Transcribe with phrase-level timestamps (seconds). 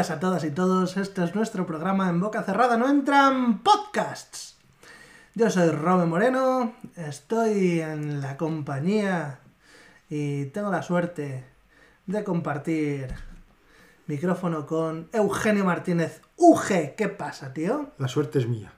[0.00, 0.96] Bienvenidas a todas y todos.
[0.96, 4.56] Este es nuestro programa En Boca Cerrada No Entran Podcasts.
[5.34, 9.40] Yo soy Robe Moreno, estoy en la compañía
[10.08, 11.44] y tengo la suerte
[12.06, 13.14] de compartir
[14.06, 16.22] micrófono con Eugenio Martínez.
[16.38, 17.90] UG, ¿qué pasa, tío?
[17.98, 18.72] La suerte es mía.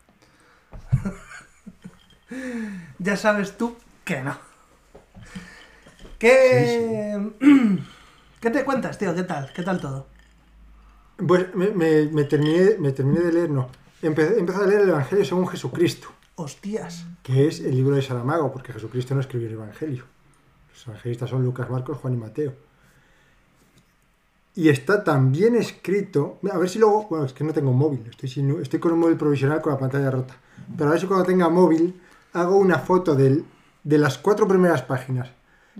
[2.99, 4.37] ya sabes tú que no.
[6.19, 7.31] ¿Qué...
[8.41, 9.15] ¿Qué te cuentas, tío?
[9.15, 9.53] ¿Qué tal?
[9.53, 10.12] ¿Qué tal todo?
[11.27, 13.69] Pues me, me- me terminé, me terminé de leer, no.
[14.01, 17.05] Empecé, empecé a leer el Evangelio según Jesucristo, Hostias.
[17.23, 20.05] que es el libro de Saramago, porque Jesucristo no escribió el Evangelio.
[20.73, 22.53] Los evangelistas son Lucas, Marcos, Juan y Mateo.
[24.55, 26.39] Y está tan bien escrito.
[26.53, 27.07] A ver si luego.
[27.09, 28.07] Bueno, es que no tengo móvil.
[28.11, 30.37] Estoy, sin- estoy con un móvil provisional con la pantalla rota.
[30.77, 32.01] Pero a ver si cuando tenga móvil
[32.35, 33.45] hago una foto del-
[33.85, 35.31] de las cuatro primeras páginas.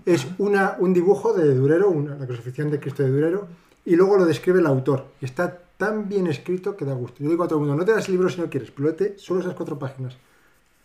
[0.05, 3.47] Es una, un dibujo de Durero, una, la crucifixión de Cristo de Durero,
[3.85, 5.05] y luego lo describe el autor.
[5.21, 7.23] Y está tan bien escrito que da gusto.
[7.23, 8.87] Yo digo a todo el mundo: no te das el libro si no quieres, pero
[8.89, 10.15] léete solo esas cuatro páginas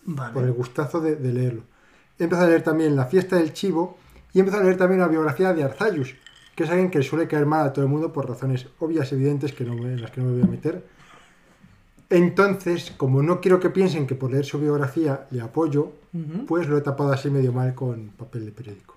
[0.04, 0.50] por el Vale.
[0.50, 1.62] gustazo de, de leerlo.
[2.18, 3.98] He empezado a leer también La fiesta del chivo
[4.32, 6.14] y he empezado a leer también la biografía de Arzayus,
[6.56, 9.52] que es alguien que suele caer mal a todo el mundo por razones obvias, evidentes,
[9.52, 10.84] que no me- en las que no me voy a meter.
[12.10, 15.92] Entonces, como no quiero que piensen que por leer su biografía le apoyo,
[16.46, 18.96] pues lo he tapado así medio mal con papel de periódico.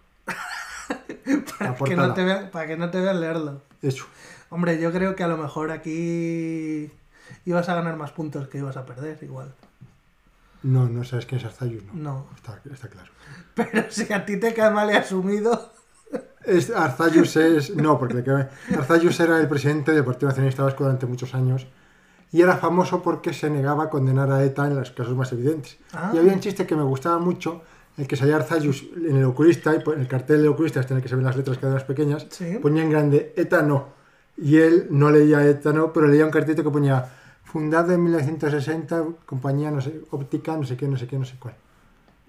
[1.59, 3.61] La Que no te vean- para que no te vean leerlo.
[3.81, 4.05] Eso.
[4.49, 6.91] Hombre, yo creo que a lo mejor aquí
[7.45, 9.53] ibas a ganar más puntos que ibas a perder, igual.
[10.63, 11.93] No, no sabes quién es Arzayus, no.
[11.93, 12.25] No.
[12.35, 13.11] Está, está claro.
[13.55, 15.71] Pero si a ti te cae mal y asumido.
[16.43, 17.75] Es, Arzayus es.
[17.75, 18.23] No, porque
[18.75, 21.65] Arzayus era el presidente del Partido Nacionalista Vasco durante muchos años
[22.31, 25.77] y era famoso porque se negaba a condenar a ETA en los casos más evidentes.
[25.93, 26.11] Ah.
[26.13, 27.61] Y había un chiste que me gustaba mucho,
[27.97, 30.93] el que salía Arzayus en el oculista, y po- en el cartel del oculista, este
[30.93, 32.57] en el que se ven las letras cada vez más pequeñas, Sí.
[32.61, 33.87] ponía en grande ETA no.
[34.37, 37.05] Y él no leía ETA no, pero leía un cartelito que ponía
[37.43, 41.35] fundado en 1960, compañía no sé, óptica, no sé qué, no sé qué, no sé
[41.37, 41.53] cuál.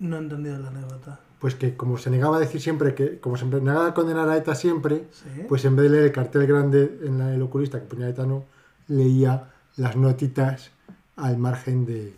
[0.01, 1.21] No he entendido la anécdota.
[1.39, 4.37] Pues que como se negaba a decir siempre que, como se negaba a condenar a
[4.37, 5.43] ETA siempre, Sí.
[5.49, 8.45] pues en vez de leer el cartel grande en la- el oculista que ponía Etano,
[8.89, 10.71] leía las notitas
[11.17, 12.15] al margen de.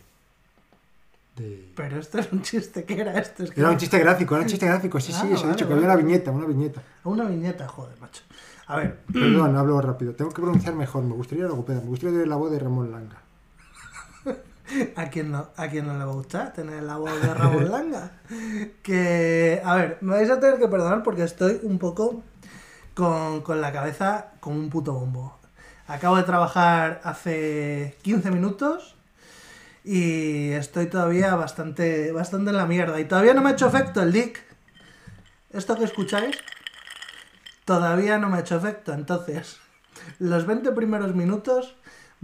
[1.37, 2.85] De- Pero esto es un chiste.
[2.85, 3.43] ¿Qué era esto?
[3.45, 5.41] Es que Era un chiste gráfico, era un chiste gráfico, sí, Ah, sí, eso he
[5.43, 5.87] vale, dicho, que vale.
[5.87, 6.83] había una viñeta, una viñeta.
[7.05, 8.23] Una viñeta, joder, macho.
[8.67, 12.29] A ver, Perdón, hablo rápido, tengo que pronunciar mejor, me gustaría logopeda, me gustaría tener
[12.29, 13.19] la voz de Ramón Langa.
[14.97, 17.71] ¿a quién no, a quién no le va a gustar tener la voz de Ramón
[17.71, 18.13] Langa?
[18.83, 22.23] Que, a ver, me vais a tener que perdonar porque estoy un poco
[22.95, 25.39] con, con la cabeza como un puto bombo.
[25.87, 28.97] Acabo de trabajar hace 15 minutos
[29.85, 32.99] y estoy todavía bastante, bastante en la mierda.
[33.01, 34.43] Y todavía no me ha hecho efecto el dick.
[35.51, 36.37] Esto que escucháis
[37.65, 38.93] todavía no me ha hecho efecto.
[38.93, 39.59] Entonces,
[40.19, 41.77] los 20 primeros minutos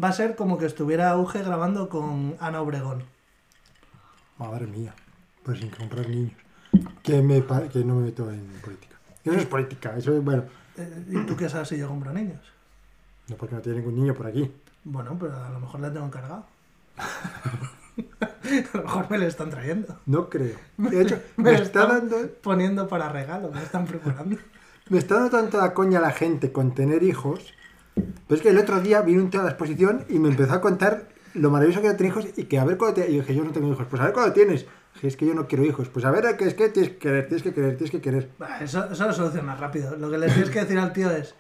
[0.03, 3.05] va a ser como que estuviera Auge grabando con Ana Obregón.
[4.39, 4.95] Madre mía,
[5.43, 6.33] pues sin comprar niños.
[7.03, 8.97] Que, me, que no me meto en política.
[9.25, 10.45] Eso es política, eso es, bueno,
[10.79, 12.41] Eh, ¿Y tú qué sabes si yo compro niños?
[13.29, 14.51] no porque no tiene ningún niño por aquí.
[14.83, 16.47] Bueno, pero a lo mejor le tengo encargado.
[18.73, 19.99] a lo mejor me le están trayendo.
[20.07, 20.57] No creo.
[20.77, 24.37] De hecho, Me me lo está están dando poniendo para regalo, me están preparando.
[24.89, 27.55] Me está dando tanta la coña la gente con tener hijos.
[27.95, 30.55] Pero es que el otro día vino un tío a la exposición y me empezó
[30.55, 33.09] a contar lo maravilloso que era tener hijos y que a ver cuándo te...
[33.09, 33.87] Y yo dije, yo no tengo hijos.
[33.89, 34.67] Pues a ver cuándo tienes.
[34.95, 35.89] Dije, es que yo no quiero hijos.
[35.89, 38.31] Pues a ver, que es que tienes que querer, tienes que querer, tienes que querer.
[38.61, 39.97] Eso, eso lo soluciona rápido.
[39.97, 41.37] Lo que le tienes que decir al tío es: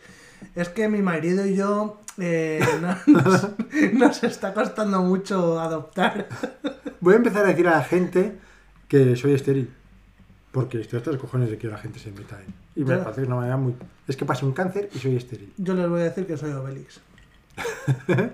[0.54, 3.48] Es que mi marido y yo eh, no- nos,
[3.92, 6.28] nos está costando mucho adoptar.
[7.00, 8.36] Voy a empezar a decir a la gente
[8.88, 9.70] que soy estéril.
[10.52, 12.52] Porque estoy hasta los cojones de que la gente se meta en...
[12.74, 13.04] Y me Ya.
[13.04, 13.74] parece una manera muy...
[14.08, 15.52] Es que pasé un cáncer y soy estéril.
[15.56, 17.00] Yo les voy a decir que soy Obelix.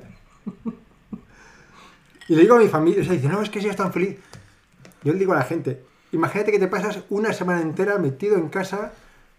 [2.29, 4.19] Y le digo a mi familia, o sea, dice, no, es que si tan feliz.
[5.05, 8.49] Yo le digo a la gente, imagínate que te pasas una semana entera metido en
[8.49, 8.93] casa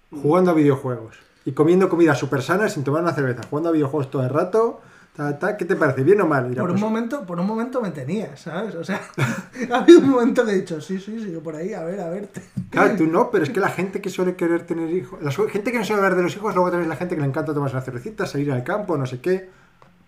[0.10, 1.18] jugando a videojuegos
[1.48, 4.82] y comiendo comida súper sana sin tomar una cerveza, jugando a videojuegos todo el rato,
[5.16, 6.04] ta, ta, ¿qué te parece?
[6.04, 6.50] ¿Bien o mal?
[6.50, 8.76] Dirá, Por un, pues, momento, por un momento me tenía, ¿sabes?
[8.76, 9.00] O sea,
[9.72, 12.10] ha habido un momento que he dicho, sí, sí, sigue por ahí, a ver, a
[12.10, 12.28] ver.
[12.70, 15.72] Claro, tú no, pero es que la gente que suele querer tener hijos, la gente
[15.72, 17.78] que no suele hablar de los hijos, luego también la gente que le encanta tomarse
[17.78, 19.50] una cervecita, salir al campo, no sé qué.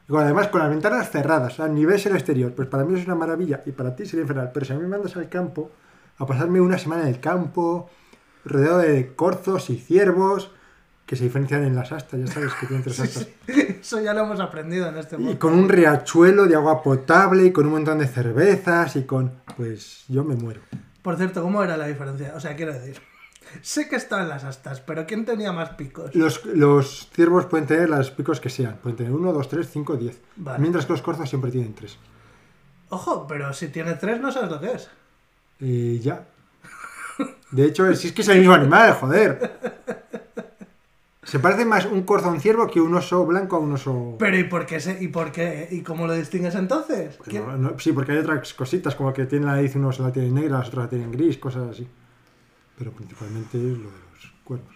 [0.09, 3.06] Y bueno, además con las ventanas cerradas, a nivel el exterior, pues para mí es
[3.06, 4.51] una maravilla y para ti sería infernal.
[4.53, 5.71] Pero si a mí me mandas al campo,
[6.18, 7.89] a pasarme una semana en el campo,
[8.44, 10.51] rodeado de corzos y ciervos,
[11.09, 13.27] que se diferencian en las astas, ya sabes que tienen tres astas.
[13.47, 13.51] sí.
[13.81, 15.39] Eso ya lo hemos aprendido en este Y mundo.
[15.39, 19.31] con un riachuelo de agua potable y con un montón de cervezas y con...
[19.57, 20.61] Pues yo me muero.
[21.01, 22.33] Por cierto, ¿cómo era la diferencia?
[22.35, 23.01] O sea, quiero decir,
[23.63, 26.13] Sé que estaban las astas, pero ¿quién tenía más picos?
[26.13, 28.75] Los, los ciervos pueden tener los picos que sean.
[28.83, 30.21] Pueden tener 1, 2, 3, 5, 10.
[30.35, 30.59] Vale.
[30.59, 31.97] Mientras que los corzos siempre tienen 3.
[32.89, 34.89] Ojo, pero si tiene tres no sabes lo que es.
[35.59, 36.25] Y ya.
[37.50, 39.59] De hecho, si es que es el mismo animal, joder.
[41.29, 44.15] Se parece más un corzo a un ciervo que un oso blanco a un oso.
[44.17, 44.79] Pero ¿y por qué?
[44.79, 45.67] Se, ¿Y por qué?
[45.69, 47.17] ¿Y cómo lo distingues entonces?
[47.17, 49.99] Pues ¿Quién- no, no, sí, porque hay otras cositas, como que tienen la nariz, unos
[49.99, 51.87] la tienen negra, otros la tienen gris, cosas así.
[52.79, 54.75] Pero principalmente es lo de los cuernos.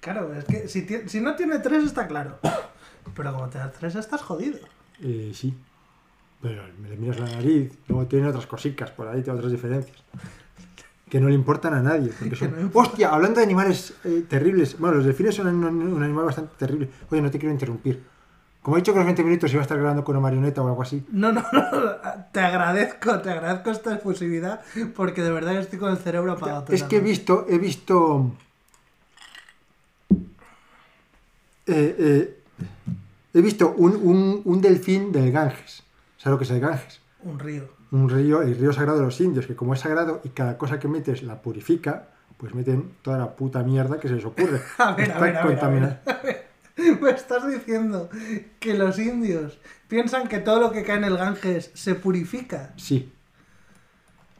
[0.00, 2.38] Claro, es que si, no tiene tres está claro.
[3.14, 4.58] Pero como te das tres estás jodido.
[5.00, 5.54] Eh, sí.
[6.42, 10.02] Pero me le miras la nariz, luego tiene otras cositas por ahí, tiene otras diferencias.
[11.10, 12.08] Que no le importan a nadie.
[12.18, 12.54] Porque Que son...
[12.62, 12.70] no.
[12.74, 14.78] Hostia, hablando de animales eh, terribles.
[14.78, 16.88] Bueno, los delfines son un, un animal bastante terrible.
[17.10, 18.02] Oye, no te quiero interrumpir.
[18.62, 20.68] Como he dicho que los 20 minutos iba a estar grabando con una marioneta o
[20.68, 21.06] algo así.
[21.10, 21.62] No, no, no.
[22.32, 24.60] Te agradezco, te agradezco esta efusividad
[24.94, 26.66] porque de verdad estoy con el cerebro apagado.
[26.68, 28.32] Es que he visto, he visto.
[31.66, 32.42] eh, eh,
[33.34, 35.82] he visto un, un- un delfín del Ganges.
[36.16, 37.00] ¿Sabes lo que es el Ganges?
[37.22, 37.68] Un río.
[37.90, 40.78] Un río, el río sagrado de los indios, que como es sagrado y cada cosa
[40.78, 44.60] que metes la purifica, pues meten toda la puta mierda que se les ocurre.
[44.78, 46.02] A ver, a ver, a ver, a contaminada.
[46.22, 46.48] ver.
[47.00, 48.08] Me estás diciendo
[48.60, 49.58] que los indios
[49.88, 52.72] piensan que todo lo que cae en el Ganges se purifica.
[52.76, 53.12] Sí.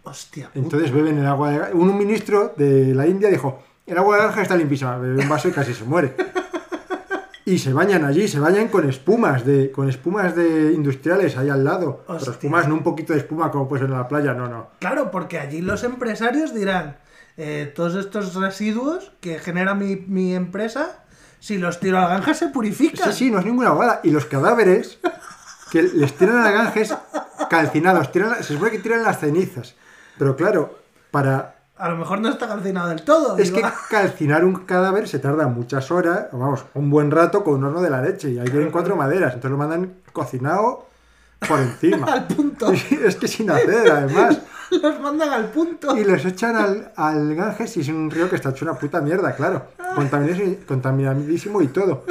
[0.04, 0.46] Hostia.
[0.46, 0.58] puta.
[0.60, 4.42] Entonces beben el agua de Un ministro de la India dijo, el agua de Ganges
[4.42, 6.14] está limpísima, bebe un vaso y casi se muere.
[7.48, 11.64] Y se bañan allí, se bañan con espumas de con espumas de industriales ahí al
[11.64, 12.02] lado.
[12.06, 12.32] Pero Hostia.
[12.32, 14.68] espumas, no un poquito de espuma como puede ser en la playa, no, no.
[14.80, 16.98] Claro, porque allí los empresarios dirán,
[17.38, 21.04] eh, todos estos residuos que genera mi, mi empresa,
[21.40, 23.12] si los tiro al Ganges se purifican.
[23.12, 24.00] Sí, sí, no es ninguna bala.
[24.02, 24.98] Y los cadáveres
[25.70, 26.94] que les tiran a Ganges
[27.48, 29.74] calcinados, tiran, la- se supone que tiran las cenizas.
[30.18, 30.78] Pero claro,
[31.10, 33.38] para A lo mejor no está calcinado del todo.
[33.38, 37.64] Es que calcinar un cadáver se tarda muchas horas, vamos, un buen rato con un
[37.64, 38.30] horno de la leche.
[38.30, 40.88] Y ahí tienen cuatro maderas, entonces lo mandan cocinado
[41.46, 42.06] por encima.
[42.12, 42.72] al punto.
[43.04, 44.40] es que sin hacer, además.
[44.70, 45.96] los mandan al punto.
[45.96, 49.00] Y los echan al, al Ganges y es un río que está hecho una puta
[49.00, 49.66] mierda, claro.
[49.94, 52.04] Contaminadísimo, contaminadísimo y todo.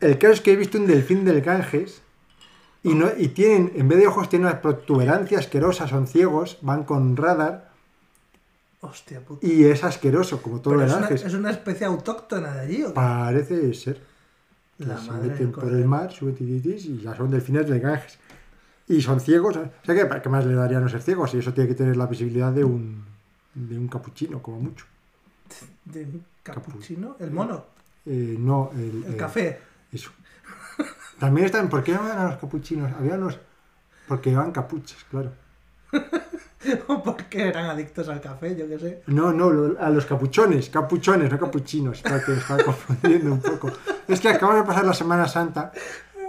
[0.00, 2.02] El caso es que he visto un delfín del Ganges
[2.82, 6.84] y, no, y tienen, en vez de ojos, tienen una protuberancia asquerosa, son ciegos, van
[6.84, 7.69] con radar
[8.82, 9.46] Hostia puta.
[9.46, 12.88] y es asqueroso, como todo el es, una, es una especie autóctona de allí, ¿o
[12.88, 12.94] qué?
[12.94, 14.00] Parece ser.
[14.78, 17.80] que La se madre meten por el mar, suben tititis y ya son delfines del
[17.80, 18.18] Ganges.
[18.88, 19.56] Y son ciegos.
[19.56, 21.32] O sea, ¿qué, ¿qué más le daría a no ser ciegos?
[21.34, 23.04] Y eso tiene que tener la visibilidad de un,
[23.54, 24.86] de un capuchino, como mucho.
[25.84, 27.16] De un capuchino.
[27.20, 27.66] El mono.
[28.06, 29.60] Eh, no, el, El eh, café.
[29.92, 30.10] Eso.
[31.18, 31.68] También están.
[31.68, 32.90] ¿Por qué llamaban a los capuchinos?
[32.98, 33.38] Había unos.
[34.08, 35.32] Porque llevaban capuchas, claro.
[36.88, 39.02] O porque eran adictos al café, yo qué sé.
[39.06, 41.96] No, no, a los capuchones, capuchones, no capuchinos.
[41.98, 43.70] Espera que me estaba confundiendo un poco.
[44.06, 45.72] Es que acabamos de pasar la Semana Santa.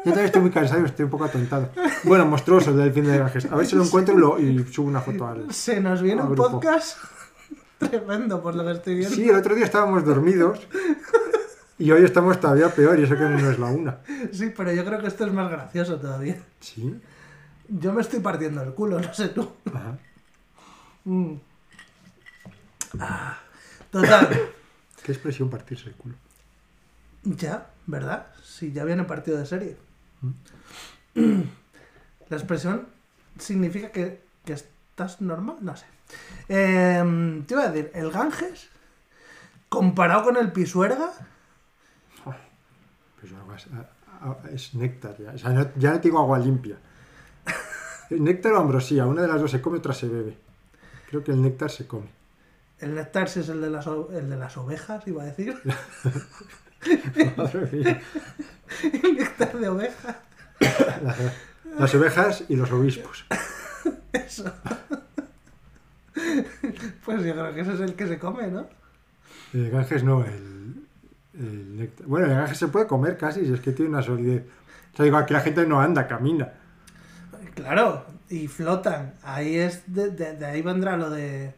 [0.04, 1.70] Yo también estoy muy cansado y estoy un poco atontado.
[2.06, 3.46] Bueno, monstruoso el delfín de Ganges.
[3.52, 5.54] A ver si lo encuentro y, lo- y subo una foto al.
[5.54, 6.98] Se nos viene un podcast
[7.78, 9.16] tremendo por lo que estoy viendo.
[9.16, 10.60] Sí, el otro día estábamos dormidos
[11.78, 13.98] y hoy estamos todavía peor y eso que no es la una.
[14.32, 16.38] Sí, pero yo creo que esto es más gracioso todavía.
[16.62, 17.00] Sí.
[17.74, 19.50] Yo me estoy partiendo el culo, no sé tú.
[19.74, 19.98] Ajá.
[21.06, 21.36] Mm.
[23.00, 23.40] Ah,
[23.90, 24.30] Total.
[25.04, 26.16] Qué expresión partirse el culo.
[27.24, 28.28] Ya, ¿verdad?
[28.44, 29.78] Sí, ya viene partido de serie.
[31.16, 31.42] Mm.
[32.30, 32.88] La expresión
[33.38, 35.86] significa que, que estás normal, no sé.
[36.48, 38.70] Em, te iba a decir, el Ganges,
[39.70, 41.12] comparado con el Pisuerga,
[43.20, 45.32] Pues agua es, néctar ya.
[45.32, 46.78] O sea, ya no tengo agua limpia.
[48.20, 50.38] Néctar o ambrosía, una de las dos se come, otra se bebe.
[51.10, 52.10] Creo que el néctar se come.
[52.80, 55.58] el néctar sí es el de las, el de las ovejas, iba a decir.
[57.38, 58.02] Madre mía.
[59.04, 60.20] el néctar de oveja.
[61.04, 61.18] Las,
[61.80, 63.26] las ovejas y los obispos.
[64.14, 64.52] Eso.
[67.06, 68.68] Pues yo creo que ese es el que se come, ¿no?
[69.54, 70.86] El Ganges no, el,
[71.34, 72.08] el néctar.
[72.08, 74.44] Bueno, el Ganges se puede comer casi, si es que tiene una solidez.
[74.94, 76.52] O sea, digo, aquí la gente no anda, camina.
[77.56, 79.14] Claro, y flotan.
[79.24, 81.54] Ahí es de, de- de ahí vendrá lo de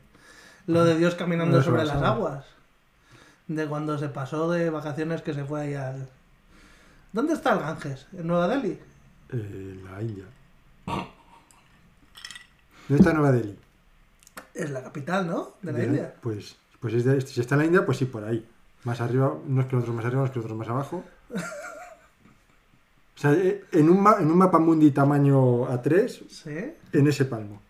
[0.67, 2.11] lo de Dios caminando Sobre sobre las aguas.
[2.11, 2.45] aguas.
[3.47, 6.09] De cuando se pasó de vacaciones que se fue ahí al.
[7.11, 8.07] ¿Dónde está el Ganges?
[8.13, 8.79] ¿En Nueva Delhi?
[9.31, 10.23] Eh, la India.
[10.85, 11.05] ¿Dónde
[13.01, 13.57] está Nueva Delhi?
[14.53, 15.53] Es la capital, ¿no?
[15.61, 16.13] De la De- India.
[16.21, 18.47] Pues, pues es de, si está en la India, pues sí, por ahí.
[18.83, 21.03] Más arriba, unos kilómetros más arriba, unos kilómetros más abajo.
[23.23, 26.73] Sea, eh, en un, ma- en un mapa mundi tamaño A3, Sí.
[26.91, 27.61] en ese palmo.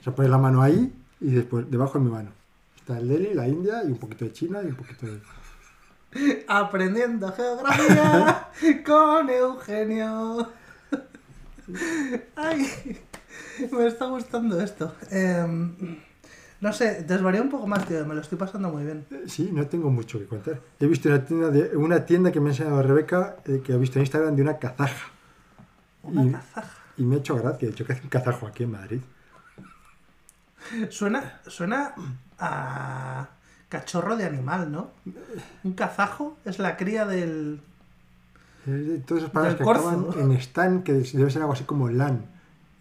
[0.00, 2.30] O sea, pones la mano ahí y después debajo de mi mano.
[2.76, 5.20] Está el Delhi, la India y un poquito de China y un poquito de...
[6.48, 8.48] Aprendiendo geografía
[8.86, 10.48] con Eugenio.
[12.36, 12.66] Ay,
[13.72, 14.94] me está gustando esto.
[15.10, 15.98] Em,
[16.60, 18.04] no sé, desvaría un poco más, tío.
[18.06, 19.06] Me lo estoy pasando muy bien.
[19.10, 20.60] Eh, Sí, no tengo mucho que contar.
[20.78, 23.76] He visto una tienda, de, una tienda que me ha enseñado Rebeca, eh, que ha
[23.76, 25.08] visto en Instagram de una kazaja.
[26.02, 26.78] Una Y- cazaja.
[26.96, 27.66] Y me ha hecho gracia.
[27.66, 29.00] He dicho, ¿qué hace un kazajo aquí en Madrid?
[30.90, 31.94] Suena, suena
[32.38, 33.28] a
[33.68, 34.90] cachorro de animal, ¿no?
[35.64, 37.60] Un kazajo es la cría del.
[38.66, 39.88] De todas esas palabras que corzo.
[39.88, 42.26] acaban en stan, que debe ser algo así como LAN.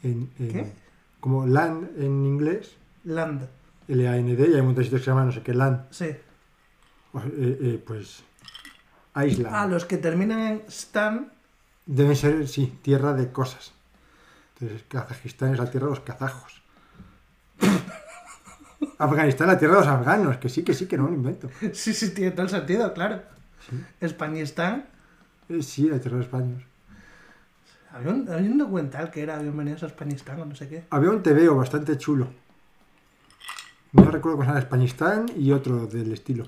[0.03, 0.73] En, en- ¿Qué?
[1.21, 3.47] Como LAN en inglés, Land.
[3.89, 5.87] L-A-N-D, y hay un montón de sitios que se llaman no sé qué LAN.
[5.89, 6.15] Sí.
[7.11, 8.23] Pues, eh, eh, pues
[9.15, 9.55] Island.
[9.55, 11.31] Ah, los que terminan en Stan.
[11.85, 13.73] Deben ser, sí, tierra de cosas.
[14.53, 16.61] Entonces, Kazajistán es la tierra de los kazajos.
[18.99, 21.15] Afganistán es la tierra de los afganos, que sí, que sí, que no me lo
[21.15, 21.49] invento.
[21.73, 23.23] Sí, sí, tiene todo el sentido, claro.
[23.67, 24.85] Sí, Españistán.
[25.47, 26.63] Eh, sí, la tierra de españoles.
[27.91, 30.83] Había un, había un documental que era Bienvenidos a Españistán o no sé qué.
[30.91, 32.27] Había un TVO bastante chulo.
[33.91, 36.45] No recuerdo cómo se llama, Españistán y otro del estilo.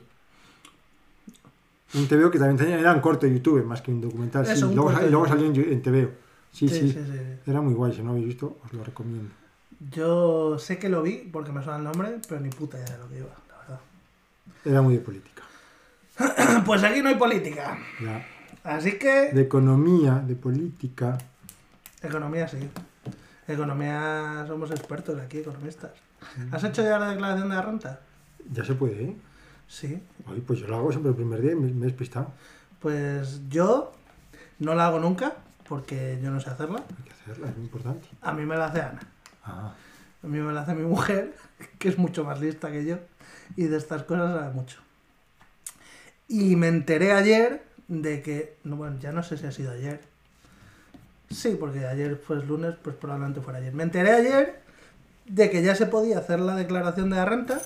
[1.93, 4.45] Un TVO que también tenía, era un corto de YouTube más que un documental.
[4.45, 4.63] sí.
[4.63, 6.11] Un luego, luego salió en, en TVO.
[6.51, 7.49] Sí, sí, sí, sí.
[7.49, 9.29] Era muy guay, si no lo habéis visto, os lo recomiendo.
[9.89, 12.97] Yo sé que lo vi porque me suena el nombre, pero ni puta idea de
[12.99, 13.79] lo que iba, la verdad.
[14.63, 15.43] Era muy de política.
[16.65, 17.79] Pues aquí no hay política.
[18.01, 18.25] Ya.
[18.63, 19.31] Así que.
[19.33, 21.17] De economía, de política.
[22.01, 22.57] Economía sí.
[23.47, 25.91] Economía somos expertos aquí, economistas.
[26.51, 27.99] ¿Has hecho ya la declaración de la renta?
[28.51, 29.15] Ya se puede, ¿eh?
[29.67, 30.01] Sí.
[30.27, 32.33] Oye, pues yo lo hago siempre el primer día y me, me he despistado.
[32.79, 33.93] Pues yo
[34.59, 35.35] no la hago nunca
[35.67, 36.83] porque yo no sé hacerla.
[36.97, 38.09] Hay que hacerla, es muy importante.
[38.21, 38.99] A mí me la hace Ana.
[39.43, 39.73] Ah,
[40.23, 41.33] A mí me la hace mi mujer,
[41.79, 42.97] que es mucho más lista que yo,
[43.55, 44.79] y de estas cosas sabe mucho.
[46.27, 50.01] Y me enteré ayer de que, no, bueno, ya no sé si ha sido ayer.
[51.29, 53.73] Sí, porque ayer fue lunes, pues probablemente fuera ayer.
[53.73, 54.61] Me enteré ayer
[55.31, 57.61] de que ya se podía hacer la declaración de la renta,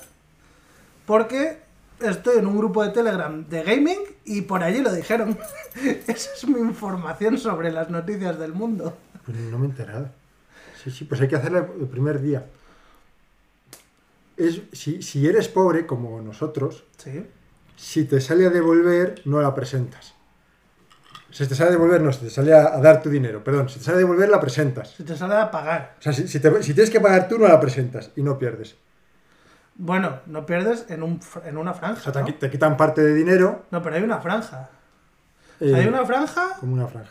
[1.06, 1.58] porque
[2.00, 5.36] estoy en un grupo de Telegram de gaming y por allí lo dijeron.
[6.06, 8.96] Esa es mi información sobre las noticias del mundo.
[9.24, 10.08] pues no me he enterado.
[10.82, 12.46] Sí, sí, pues hay que hacerla el primer día.
[14.36, 17.26] Es, si, si eres pobre, como nosotros, Sí.
[17.76, 20.14] si te sale a devolver, no la presentas.
[21.30, 23.68] Si te sale a devolver, no, si te sale a, a dar tu dinero, perdón,
[23.68, 24.90] si te sale a devolver, la presentas.
[24.90, 25.94] Si te sale a pagar.
[25.98, 28.38] O sea, si, si te- si tienes que pagar tú, no la presentas y no
[28.38, 28.76] pierdes.
[29.74, 32.00] Bueno, no pierdes en, un, en una O franja.
[32.00, 32.26] sea, te, ¿no?
[32.26, 33.64] qui- te quitan parte de dinero.
[33.70, 34.70] No, pero hay una franja.
[35.60, 37.10] O eh, sea, hay una franja Como una franja.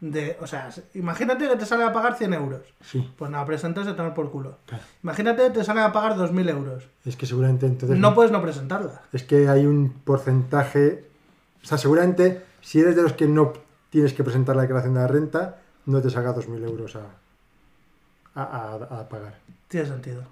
[0.00, 0.38] de.
[0.40, 2.62] O sea, imagínate que te sale a pagar 100 euros.
[2.80, 4.56] Sí, Pues nada, presentas de tomar por culo.
[4.66, 4.84] claro.
[5.02, 6.84] Imagínate que te sale a pagar 2.000 euros.
[7.04, 7.98] Es que seguramente entonces...
[7.98, 9.02] No puedes no presentarla.
[9.12, 11.04] Es que hay un porcentaje.
[11.62, 13.52] O sea, seguramente si eres de los que no
[13.90, 17.02] tienes que presentar la declaración de la renta, no te salga 2.000 euros a,
[18.34, 19.38] a, a- pagar.
[19.68, 20.22] Tiene sentido.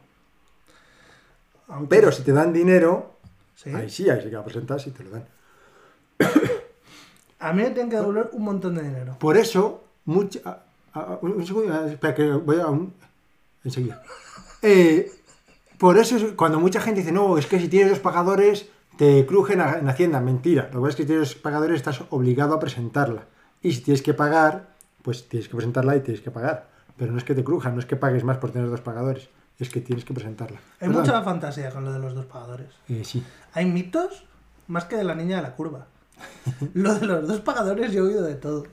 [1.68, 3.12] Aunque- Pero si te dan dinero,
[3.54, 3.70] ¿Sí?
[3.70, 5.24] ahí sí, ahí sí que la presentas y te lo dan.
[7.38, 9.16] A mí me tienen que devolver un montón de dinero.
[9.18, 10.62] Por eso, mucha.
[11.20, 12.66] un un segundo, espera, que voy a.
[12.68, 12.94] un-
[13.64, 14.02] enseguida.
[14.62, 15.12] Eh,
[15.78, 18.66] por eso, es cuando mucha gente dice, no, es que si tienes dos pagadores,
[18.98, 20.20] te crujen en Hacienda.
[20.20, 20.70] Mentira.
[20.72, 23.24] Lo que es que si tienes dos pagadores, estás obligado a presentarla.
[23.62, 26.68] Y si tienes que pagar, pues tienes que presentarla y tienes que pagar.
[26.96, 29.28] Pero no es que te crujan, no es que pagues más por tener dos pagadores.
[29.58, 30.58] Es que tienes que presentarla.
[30.80, 31.02] Hay Perdón.
[31.02, 32.68] mucha fantasía con lo de los dos pagadores.
[32.88, 33.22] Eh, sí.
[33.54, 34.24] Hay mitos
[34.68, 35.86] más que de la niña de la curva.
[36.74, 38.64] lo de los dos pagadores yo he oído de todo.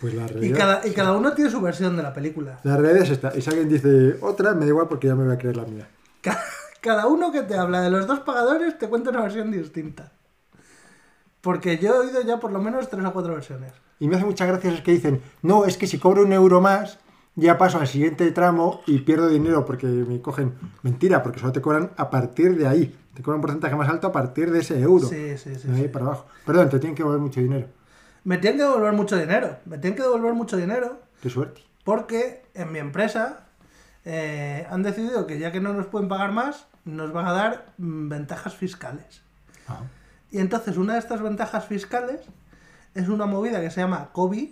[0.00, 0.58] Pues la Y realidad.
[0.58, 2.58] cada, y cada uno tiene su versión de la película.
[2.64, 3.36] La realidad es esta.
[3.36, 5.64] Y si alguien dice otra, me da igual porque ya me voy a creer la
[5.64, 5.88] mía.
[6.80, 10.12] Ca- Cada uno que te habla de los dos pagadores te cuenta una versión distinta.
[11.40, 13.72] Porque yo he oído ya por lo menos tres o cuatro versiones.
[13.98, 16.60] Y me hace mucha gracia esos que dicen, no, es que si cobro un euro
[16.60, 16.98] más,
[17.34, 20.54] ya paso al siguiente tramo y pierdo dinero porque me cogen.
[20.82, 22.96] Mentira, porque solo te cobran a partir de ahí.
[23.14, 25.06] Te cobran un porcentaje más alto a partir de ese euro.
[25.08, 25.68] Sí, sí, sí.
[25.68, 25.88] de ahí sí.
[25.88, 26.26] para abajo.
[26.46, 27.66] Perdón, te tienen que devolver mucho dinero.
[28.24, 29.56] Me tienen que devolver mucho dinero.
[29.64, 31.62] Me tienen que devolver mucho dinero Qué suerte.
[31.84, 33.46] porque en mi empresa
[34.04, 37.66] eh, han decidido que ya que no nos pueden pagar más, nos van a dar
[37.78, 39.22] mm, ventajas fiscales.
[39.68, 39.80] Ah,
[40.30, 42.20] Y entonces una de estas ventajas fiscales
[42.94, 44.48] es una movida que se llama COVID.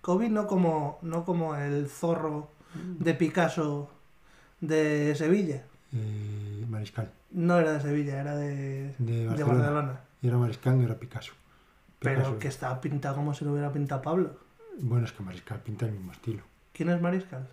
[0.00, 3.90] COVID no como, no como el zorro de Picasso
[4.60, 5.62] de Sevilla.
[5.92, 7.10] eh, mariscal.
[7.32, 10.00] No era de Sevilla, era de, De de Barcelona.
[10.22, 11.32] Y era mariscal, no era Picasso.
[12.00, 14.38] Pero que estaba pintado como si lo hubiera pintado Pablo.
[14.78, 16.42] Bueno, es que mariscal pinta el mismo estilo.
[16.72, 17.46] ¿Quién es Mariscal?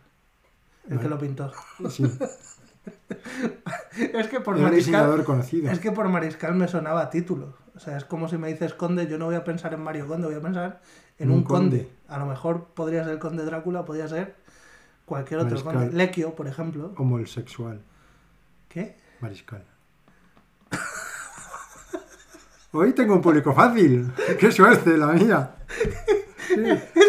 [0.90, 1.52] El que lo pintó.
[1.90, 2.04] Sí.
[4.14, 4.76] Es que por Era mariscal.
[4.94, 5.72] diseñador conocido.
[5.72, 7.56] Es que por mariscal me sonaba a título.
[7.76, 10.08] O sea, es como si me dices conde, yo no voy a pensar en Mario
[10.08, 10.82] Conde, voy a pensar
[11.20, 11.78] en Un un, conde.
[11.84, 11.92] conde.
[12.08, 14.36] A lo mejor podría ser el conde Drácula, podría ser
[15.06, 15.74] cualquier otro Mariscal.
[15.74, 15.98] conde.
[15.98, 16.94] Lequio, por ejemplo.
[16.98, 17.82] Homosexual.
[18.70, 18.98] ¿Qué?
[19.22, 19.64] Mariscal.
[22.74, 24.12] Hoy tengo un público fácil.
[24.40, 25.56] ¡Qué suerte la mía!
[26.48, 26.56] Sí.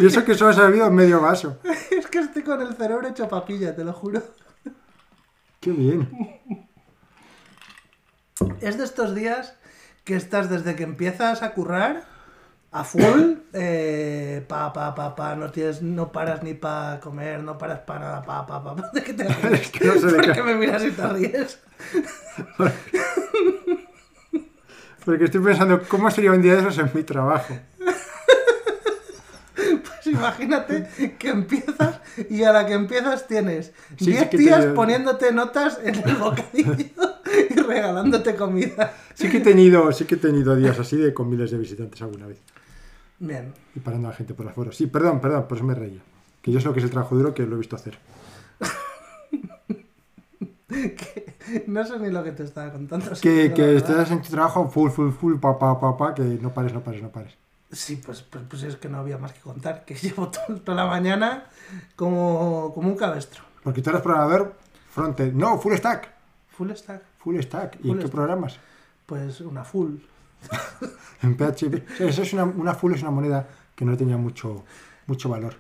[0.01, 1.59] Y eso que solo ha servido en medio vaso.
[1.91, 4.23] Es que estoy con el cerebro hecho papilla, te lo juro.
[5.61, 6.09] ¡Qué bien!
[8.61, 9.55] Es de estos días
[10.05, 12.05] que estás desde que empiezas a currar
[12.71, 17.59] a full, eh, pa, pa, pa, pa, no, tienes, no paras ni para comer, no
[17.59, 18.91] paras para nada, pa, pa, pa, pa.
[18.93, 19.61] ¿De qué te ríes?
[19.61, 21.61] Es que no sé de ¿Por qué- qué me miras y te ríes?
[25.05, 27.59] Porque estoy pensando cómo sería un día de esos en mi trabajo.
[30.11, 30.88] Imagínate
[31.19, 35.97] que empiezas y a la que empiezas tienes Sí, 10 sí tías poniéndote notas en
[35.97, 38.95] el bocadillo y regalándote comida.
[39.15, 42.00] Sí que he tenido, sí que he tenido días así de con miles de visitantes
[42.03, 42.38] alguna vez.
[43.19, 43.53] Bien.
[43.75, 44.77] Y parando a la gente por las foros.
[44.77, 46.00] Sí, perdón, perdón, por eso me reía.
[46.41, 47.99] Que yo sé lo que es el trabajo duro que lo he visto hacer.
[50.69, 53.11] Que no sé ni lo que te estaba contando.
[53.23, 56.53] Que, que estás en tu trabajo full, full, full, pa, pa, pa, pa, que no
[56.53, 57.37] pares, no pares, no pares.
[57.71, 59.85] Sí, pues, pues, pues es que no había más que contar.
[59.85, 61.45] Que llevo to- toda la mañana
[61.97, 63.43] como, como un cabestro.
[63.63, 64.55] Porque tú eres programador
[64.91, 65.35] frontend.
[65.35, 66.11] No, full stack.
[66.51, 67.03] Full stack.
[67.19, 67.77] Full stack.
[67.77, 68.15] ¿Y Full en qué stack.
[68.15, 68.59] programas?
[69.07, 69.97] Pues una full.
[71.23, 72.01] En PHP.
[72.01, 74.65] Eso es una, una full es una moneda que no tenía mucho,
[75.09, 75.55] mucho valor.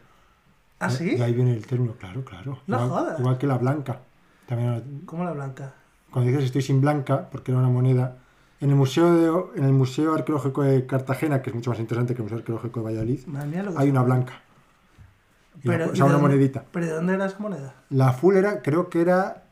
[0.78, 1.16] ¿Ah, sí?
[1.18, 2.60] Y ahí viene el término, claro, claro.
[2.68, 3.18] No igual, jodas.
[3.20, 3.98] igual que la blanca.
[4.46, 5.74] También Como la blanca.
[6.12, 8.16] cuando dices estoy sin blanca, porque era una moneda.
[8.60, 12.14] En el museo de- en el museo arqueológico de Cartagena, que es mucho más interesante
[12.14, 13.20] que el museo arqueológico de Valladolid,
[13.76, 14.32] hay una blanca.
[15.64, 16.64] Una- o ¿y sea, una dónde- monedita.
[16.72, 17.74] ¿Pero de dónde era esa moneda?
[17.90, 19.44] La full era, creo que era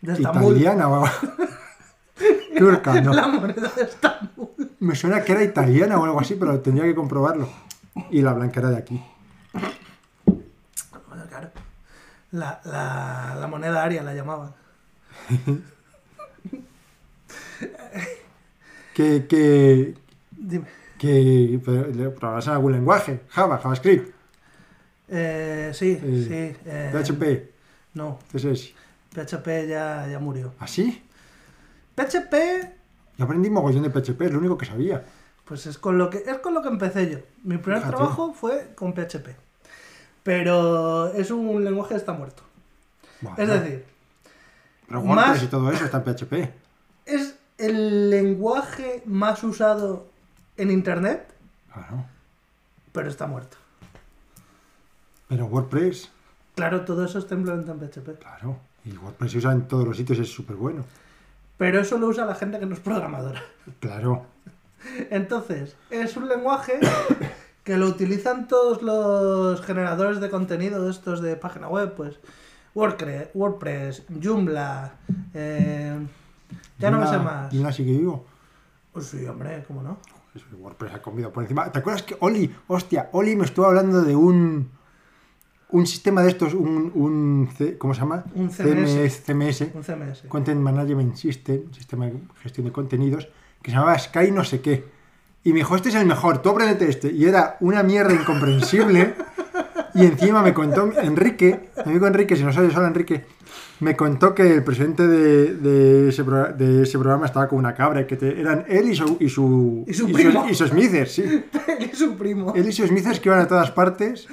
[0.00, 1.04] De italiana o.
[2.58, 3.12] Turca, no.
[3.12, 4.48] La moneda de Estambul.
[4.80, 7.48] Me suena que era italiana o algo así, pero tendría que comprobarlo.
[8.10, 9.04] Y la blanca era de aquí.
[10.26, 11.50] Bueno, claro.
[12.32, 14.54] La, la, la moneda aria la llamaban.
[18.94, 19.94] Que, que,
[20.32, 20.64] Dime.
[20.98, 24.12] que pero, ¿le programas en algún lenguaje, Java, JavaScript,
[25.08, 26.24] Eh, sí, Eh,
[26.56, 26.68] sí.
[26.68, 27.52] eh, PHP,
[27.94, 28.74] No, CSS.
[29.14, 30.52] PHP ya, ya murió.
[30.58, 31.02] ¿Así?
[31.94, 32.34] PHP,
[33.16, 35.04] Yo aprendí mogollón de PHP, es lo único que sabía.
[35.44, 37.18] pues es con lo que, es con lo que empecé yo.
[37.44, 37.96] Mi primer Fíjate.
[37.96, 39.28] trabajo fue con PHP.
[40.24, 42.42] Pero es un lenguaje que está muerto.
[43.20, 43.84] Bueno, Es decir,
[44.86, 46.52] pero WordPress más- y todo eso está en PHP.
[47.58, 50.06] El lenguaje más usado
[50.56, 51.32] en Internet,
[51.72, 52.04] Claro.
[52.92, 53.56] pero está muerto.
[55.28, 56.10] Pero WordPress,
[56.54, 58.18] Claro, todo eso está implementado en PHP.
[58.18, 58.58] claro.
[58.84, 60.84] Y WordPress se usa en todos los sitios, es súper bueno.
[61.56, 63.42] Pero eso lo usa la gente que no es programadora.
[63.80, 64.26] Claro.
[65.10, 66.78] Entonces, es un lenguaje
[67.64, 72.16] que lo utilizan todos los generadores de contenido estos de página web, pues
[72.74, 74.92] WordPress, WordPress Joomla,
[75.34, 75.98] eh,
[76.78, 77.52] ya no me sé más.
[77.52, 78.24] Joomla sigue vivo.
[78.92, 79.98] Pues sí, hombre, ¿cómo no?
[80.34, 81.70] Eso, WordPress ha comido por encima.
[81.70, 84.70] ¿Te acuerdas que Oli, hostia, Oli me estuvo hablando de un
[85.70, 88.24] un sistema de estos, un, un ¿cómo se llama?
[88.34, 89.22] Un CMS.
[89.24, 90.22] CMS, Un CMS.
[90.28, 93.28] Content Management System, sistema de gestión de contenidos,
[93.62, 94.84] que se llamaba Sky no sé qué.
[95.44, 97.12] Y me dijo, este es el mejor, tú aprendete este.
[97.12, 99.14] Y era una mierda incomprensible.
[99.94, 103.26] y encima me contó Enrique, mi amigo Enrique, si no sabes solo Enrique,
[103.80, 107.74] me contó que el presidente de, de ese, pro- de ese programa estaba con una
[107.74, 109.16] cabra, y que te- eran él y su...
[109.20, 110.46] Y su, Y su primo.
[110.50, 111.22] y su Smithers, sí.
[111.68, 112.52] Él y su primo.
[112.56, 114.26] Él y sus Smithers que iban a todas partes,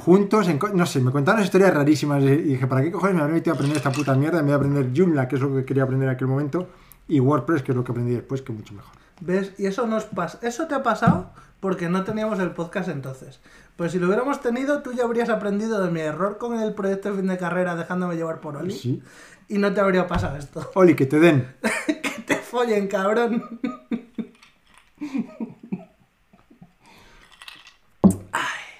[0.00, 2.22] juntos, en no sé, me contaron unas historias rarísimas.
[2.22, 4.38] Y dije, ¿para qué cojones me habré metido a aprender esta puta mierda?
[4.38, 6.68] Me voy a aprender Joomla, que es lo que quería aprender en aquel momento,
[7.08, 8.92] y WordPress, que es lo que aprendí después, que mucho mejor.
[9.20, 9.52] ¿Ves?
[9.58, 10.38] Y eso nos pasa.
[10.42, 11.30] Eso te ha pasado
[11.60, 13.40] porque no teníamos el podcast entonces.
[13.76, 17.10] Pues si lo hubiéramos tenido, tú ya habrías aprendido de mi error con el proyecto
[17.10, 18.72] de fin de carrera dejándome llevar por Oli.
[18.72, 19.02] Sí.
[19.48, 20.70] Y no te habría pasado esto.
[20.74, 21.54] Oli, que te den.
[21.86, 23.60] que te follen, cabrón.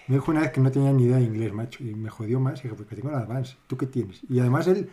[0.09, 2.38] Me dijo una vez que no tenía ni idea de inglés, macho, y me jodió
[2.38, 2.59] más.
[2.61, 4.20] Y dije, porque tengo el Advance, ¿tú qué tienes?
[4.28, 4.90] Y además él,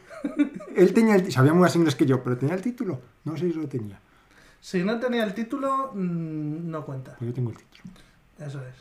[0.75, 3.01] él tenía el, sabía más inglés que yo, pero tenía el título.
[3.25, 3.99] No sé si lo tenía,
[4.61, 7.15] Si no tenía el título, mm, no cuenta.
[7.17, 7.83] pues yo tengo el título.
[8.39, 8.75] Eso es.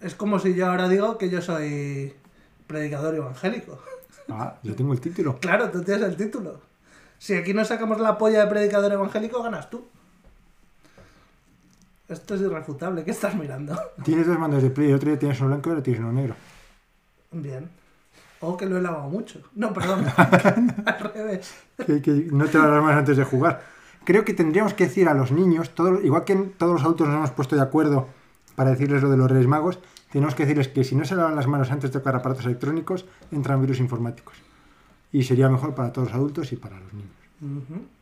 [0.00, 2.14] Es como si yo ahora digo que yo soy
[2.66, 3.78] predicador evangélico.
[4.28, 5.38] Ah, yo tengo el título.
[5.40, 6.60] Claro, tú tienes el título.
[7.18, 9.84] Si aquí no sacamos la polla de predicador evangélico, ganas tú.
[12.08, 13.04] Esto es irrefutable.
[13.04, 13.78] ¿Qué estás mirando?
[14.04, 16.34] Tienes dos mandos de play, otro día tienes uno blanco y ahora tienes uno negro.
[17.32, 17.68] Bien.
[18.40, 19.42] O que lo he lavado mucho.
[19.54, 20.06] No, perdón.
[20.16, 21.54] al revés.
[21.84, 23.62] que, que no te lo más antes de jugar.
[24.04, 27.16] Creo que tendríamos que decir a los niños, todo, igual que todos los adultos nos
[27.16, 28.08] hemos puesto de acuerdo
[28.60, 29.78] para decirles lo de los Reyes Magos,
[30.12, 33.06] tenemos que decirles que si no se lavan las manos antes de tocar aparatos electrónicos,
[33.32, 34.36] entran virus informáticos.
[35.10, 37.08] Y sería mejor para todos los adultos y para los niños.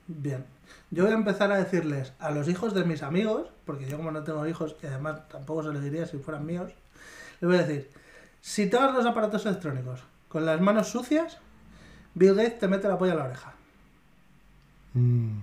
[0.08, 0.44] Bien.
[0.90, 4.10] Yo voy a empezar a decirles a los hijos de mis amigos, porque yo como
[4.10, 6.72] no tengo hijos, y además tampoco se les diría si fueran míos,
[7.40, 7.88] les voy a decir,
[8.40, 11.38] si tocas los aparatos electrónicos con las manos sucias,
[12.14, 13.52] Bill Gates te mete la polla en la oreja.
[14.94, 15.38] Mm,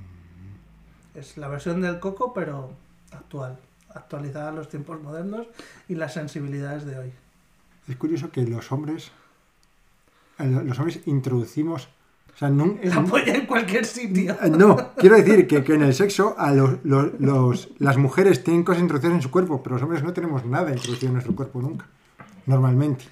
[1.14, 2.74] Es la versión del coco, pero
[3.14, 3.58] actual,
[3.96, 5.48] actualizada a los tiempos modernos
[5.90, 7.12] y las sensibilidades de hoy.
[7.88, 9.12] Es curioso que los hombres,
[10.40, 11.88] eh, los hombres introducimos,
[12.34, 14.36] o sea, nun- La polla en cualquier sitio.
[14.42, 18.44] Eh, No, quiero decir que, que en el sexo a los, los- los- las mujeres
[18.44, 21.36] tienen cosas introducidas en su cuerpo, pero los hombres no tenemos nada introducido en nuestro
[21.36, 21.86] cuerpo nunca,
[22.46, 23.06] normalmente.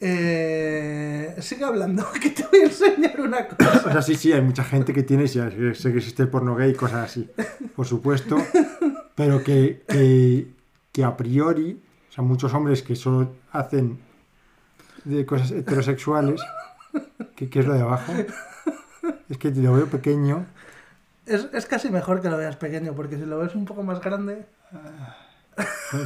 [0.00, 3.82] Eh, sigue hablando, que te voy a enseñar una cosa.
[3.86, 6.70] O sea, sí, sí, hay mucha gente que tiene, sé que existe el porno gay
[6.70, 7.28] y cosas así,
[7.74, 8.36] por supuesto,
[9.18, 10.46] pero que, que,
[10.92, 11.78] que a priori,
[12.08, 13.98] o sea, muchos hombres que solo hacen
[15.04, 16.40] de cosas heterosexuales,
[17.36, 18.12] que, que es lo de abajo,
[19.28, 20.46] es que lo veo pequeño,
[21.26, 24.00] Es, es casi mejor que lo veas pequeño, porque si lo ves un poco más
[24.00, 24.46] grande,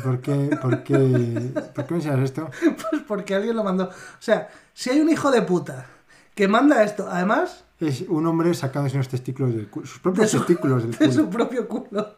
[0.03, 2.51] ¿por qué, por qué, por qué me enseñas esto?
[2.91, 3.85] pues porque alguien lo mandó.
[3.85, 5.87] O sea, si hay un hijo de puta
[6.35, 10.39] que manda esto, además Es un hombre sacándose unos testículos del culo, sus propios De
[10.39, 11.13] su- testículos del de culo.
[11.13, 12.17] su propio culo.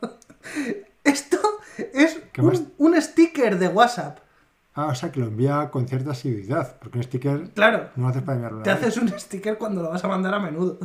[1.04, 1.38] Esto
[1.92, 4.18] es un, un sticker de WhatsApp.
[4.76, 8.08] Ah, o sea, que lo envía con cierta asiduidad, porque un sticker Claro, no lo
[8.08, 8.62] haces para enviarlo.
[8.62, 10.78] te haces un sticker cuando lo vas a mandar a menudo.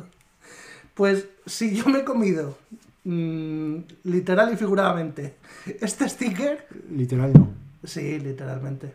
[0.94, 2.58] Pues si yo me he comido,
[3.06, 5.38] mm, literal y figuradamente,
[5.82, 7.50] este sticker, Literal no.
[7.84, 8.94] sí, literalmente.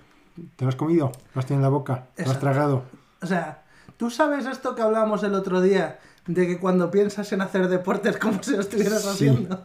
[0.56, 1.10] ¿Te lo has comido?
[1.34, 2.06] ¿Lo has tenido en la boca?
[2.18, 2.84] ¿Lo has tragado?
[3.22, 3.62] O sea,
[3.96, 5.98] ¿tú sabes esto que hablábamos el otro día?
[6.26, 9.08] De que cuando piensas en hacer deportes como si lo estuvieras Sí.
[9.28, 9.64] haciendo.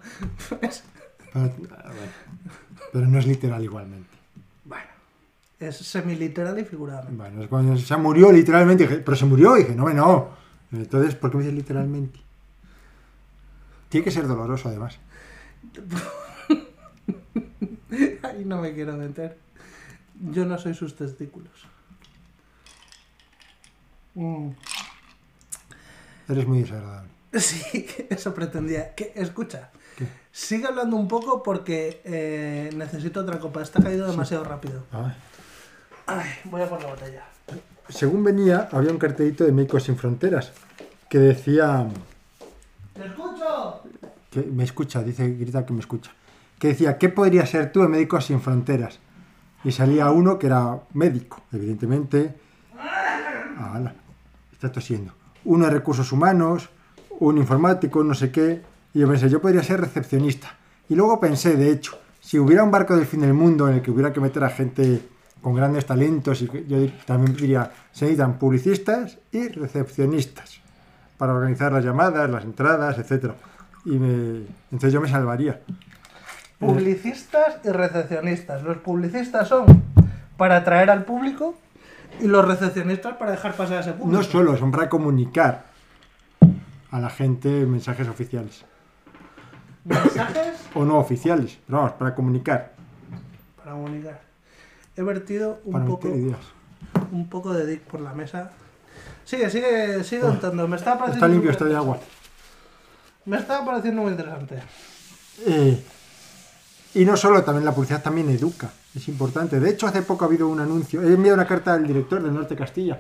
[0.60, 0.84] Pues,
[1.32, 2.10] Pero, a ver,
[2.92, 4.10] pero no es literal igualmente.
[4.66, 4.84] bueno,
[5.60, 7.16] es semiliteral y figuradamente.
[7.16, 10.30] Bueno, es cuando se murió literalmente, dije, pero se murió, y dije, no, no.
[10.72, 12.20] Entonces, ¿por qué me dices literalmente?
[13.90, 15.00] Tiene que ser doloroso, además.
[18.24, 19.38] Ahí no me quiero meter.
[20.32, 21.52] Yo no soy sus testículos.
[24.16, 24.50] Mm.
[26.30, 27.10] Eres muy desagradable.
[27.40, 28.96] Sí, eso pretendía.
[28.96, 30.08] Que, escucha, ¿Qué?
[30.32, 33.62] sigue hablando un poco porque eh, necesito otra copa.
[33.62, 34.84] Está caído demasiado rápido.
[34.92, 35.14] Ay.
[36.08, 37.24] Ay, voy a por la botella.
[37.88, 40.52] Según venía, había un cartelito de Médicos Sin Fronteras
[41.08, 41.88] que decía...
[42.94, 43.84] ¡Te escucho!
[44.32, 46.12] que me escucha, dice, grita que me escucha.
[46.60, 49.00] Que decía, ¿qué podría ser tú en Médicos Sin Fronteras?
[49.64, 52.36] Y salía uno que era médico, evidentemente.
[52.78, 53.92] Ah,
[54.52, 55.14] está tosiendo.
[55.46, 56.70] Uno de recursos humanos,
[57.20, 58.62] un informático, no sé qué.
[58.94, 60.56] Y yo pensé, yo podría ser recepcionista.
[60.90, 63.82] Y luego pensé, de hecho, si hubiera un barco del fin del mundo en el
[63.82, 65.02] que hubiera que meter a gente
[65.42, 70.60] con grandes talentos, y yo también diría, se necesitan publicistas y recepcionistas
[71.18, 73.36] para organizar las llamadas, las entradas, etcétera.
[73.86, 75.62] Y me, entonces yo me salvaría.
[76.60, 78.64] Publicistas y recepcionistas.
[78.64, 79.84] Los publicistas son
[80.38, 81.56] para atraer al público
[82.20, 84.18] y los recepcionistas para dejar pasar a ese público.
[84.18, 85.66] No solo, son para comunicar
[86.92, 88.66] a la gente mensajes oficiales.
[89.86, 92.74] Mensajes O no oficiales, pero vamos, para comunicar,
[93.58, 94.22] para comunicar.
[94.96, 96.40] He vertido un para poco, ideas.
[97.12, 98.52] un poco de dick por la mesa.
[99.24, 100.68] Sigue, sigue, sigue untando.
[100.68, 102.00] Me estaba pareciendo Está limpio, está de agua.
[103.26, 104.62] Me estaba pareciendo muy interesante.
[105.46, 105.82] Eh,
[106.96, 109.60] y no solo, también la publicidad también educa, es importante.
[109.60, 111.02] De hecho, hace poco ha habido un anuncio.
[111.04, 113.00] He enviado una carta al director del Norte Castilla.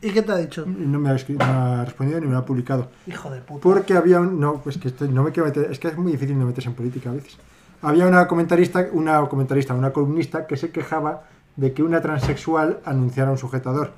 [0.00, 0.64] ¿Y qué te ha dicho?
[0.66, 2.90] No me ha, escri- no ha respondido ni me lo ha publicado.
[3.06, 3.62] Hijo de puta.
[3.62, 4.40] Porque había un...
[4.40, 5.70] No, pues que estoy- no me quiero meter...
[5.70, 7.36] Es que es muy difícil no meterse en política a veces.
[7.82, 11.24] Había una comentarista, una comentarista, una columnista que se quejaba
[11.56, 13.92] de que una transexual anunciara un sujetador.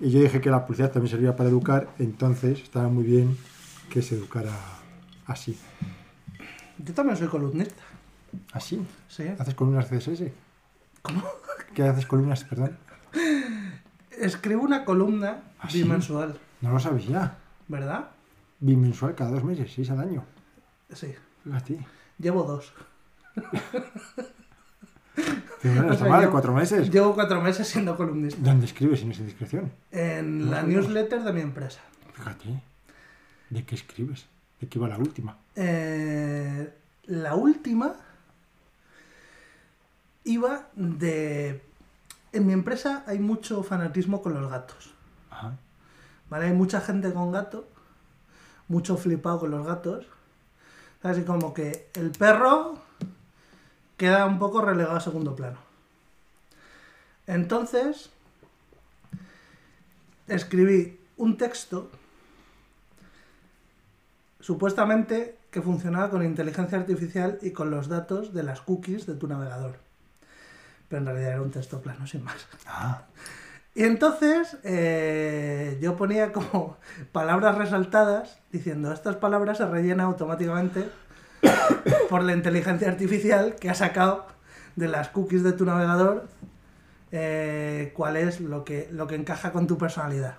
[0.00, 3.36] Y yo dije que la publicidad también servía para educar, entonces estaba muy bien
[3.90, 4.50] que se educara
[5.26, 5.56] así.
[6.78, 7.82] Yo también soy columnista.
[8.52, 8.84] ¿Así?
[9.08, 9.24] Sí.
[9.38, 10.24] ¿Haces columnas CSS?
[11.02, 11.22] ¿Cómo?
[11.74, 12.76] ¿Qué haces columnas, perdón?
[14.10, 15.82] Escribo una columna ¿Ah, sí?
[15.82, 17.36] bimensual, No lo sabía.
[17.68, 18.10] ¿verdad?
[18.60, 20.24] Bimensual cada dos meses, seis al año.
[20.92, 21.14] Sí.
[21.44, 21.78] Fíjate.
[22.18, 22.72] Llevo dos.
[25.62, 26.90] Bueno, O sea, mal, yo- cuatro meses.
[26.90, 28.38] Llevo cuatro meses siendo columnista.
[28.40, 29.72] ¿Dónde escribes sin esa indiscreción?
[29.90, 31.80] En No la newsletter de mi empresa.
[32.12, 32.62] Fíjate.
[33.50, 34.26] ¿De qué escribes?
[34.60, 35.38] ¿De qué va la última?
[35.56, 36.70] Eh,
[37.06, 37.94] la última
[40.26, 41.62] iba de...
[42.32, 44.92] En mi empresa hay mucho fanatismo con los gatos.
[46.28, 46.46] ¿vale?
[46.46, 47.66] Hay mucha gente con gato,
[48.68, 50.06] mucho flipado con los gatos.
[51.02, 52.78] Así como que el perro
[53.96, 55.58] queda un poco relegado a segundo plano.
[57.26, 58.10] Entonces,
[60.26, 61.90] escribí un texto
[64.40, 69.26] supuestamente que funcionaba con inteligencia artificial y con los datos de las cookies de tu
[69.26, 69.85] navegador.
[70.88, 72.46] Pero en realidad era un texto plano, sin más.
[72.66, 73.02] Ah,
[73.74, 76.76] Y entonces eh, yo ponía como
[77.12, 80.88] palabras resaltadas diciendo estas palabras se rellenan automáticamente
[82.08, 84.26] por la inteligencia artificial que ha sacado
[84.76, 86.28] de las cookies de tu navegador
[87.12, 90.36] eh, cuál es lo que, lo que encaja con tu personalidad.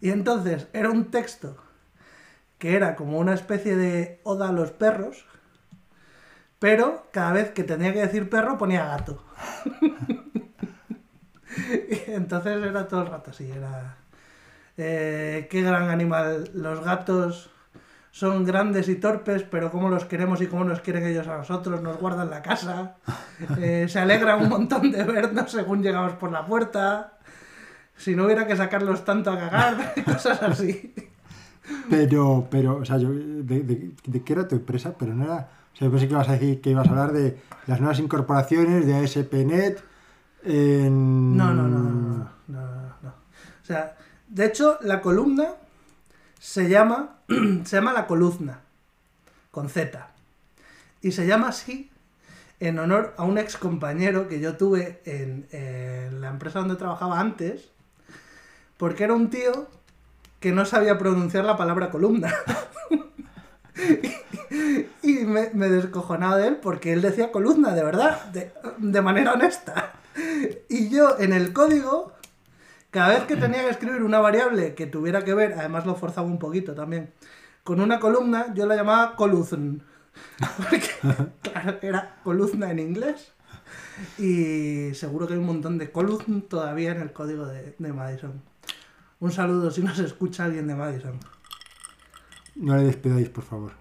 [0.00, 1.56] Y entonces era un texto
[2.58, 5.24] que era como una especie de oda a los perros,
[6.58, 9.22] pero cada vez que tenía que decir perro ponía gato.
[12.06, 13.96] Entonces era todo el rato así, era...
[14.76, 17.50] eh, qué gran animal, los gatos
[18.10, 21.82] son grandes y torpes, pero cómo los queremos y cómo nos quieren ellos a nosotros,
[21.82, 22.96] nos guardan la casa,
[23.58, 27.18] eh, se alegra un montón de vernos según llegamos por la puerta,
[27.96, 30.94] si no hubiera que sacarlos tanto a cagar, cosas así.
[31.90, 34.94] Pero, pero, o sea, yo, de qué era tu empresa?
[34.98, 35.48] Pero no era.
[35.80, 39.80] Yo pensé que ibas a hablar de las nuevas incorporaciones de ASP.NET.
[40.44, 43.08] No, no, no, no, no.
[43.08, 45.50] O sea, de hecho, la columna
[46.40, 47.18] se llama,
[47.64, 48.60] se llama la columna,
[49.52, 50.08] con Z.
[51.00, 51.90] Y se llama así
[52.58, 57.68] en honor a un ex compañero que yo tuve en la empresa donde trabajaba antes,
[58.78, 59.68] porque era un tío
[60.40, 62.34] que no sabía pronunciar la palabra columna.
[65.02, 69.92] y me, me descojonaba de él porque él decía columna, de verdad, de, manera honesta.
[70.68, 72.12] Y yo en el código,
[72.90, 76.26] cada vez que tenía que escribir una variable que tuviera que ver, además lo forzaba
[76.26, 77.12] un poquito también,
[77.62, 79.82] con una columna, yo la llamaba column.
[80.56, 80.82] Porque,
[81.42, 83.32] claro, era columna en inglés.
[84.16, 88.40] Y seguro que hay un montón de column todavía en el código de, de Madison.
[89.20, 91.18] Un saludo si nos escucha alguien de Madison.
[92.58, 93.72] No le despidáis, por favor.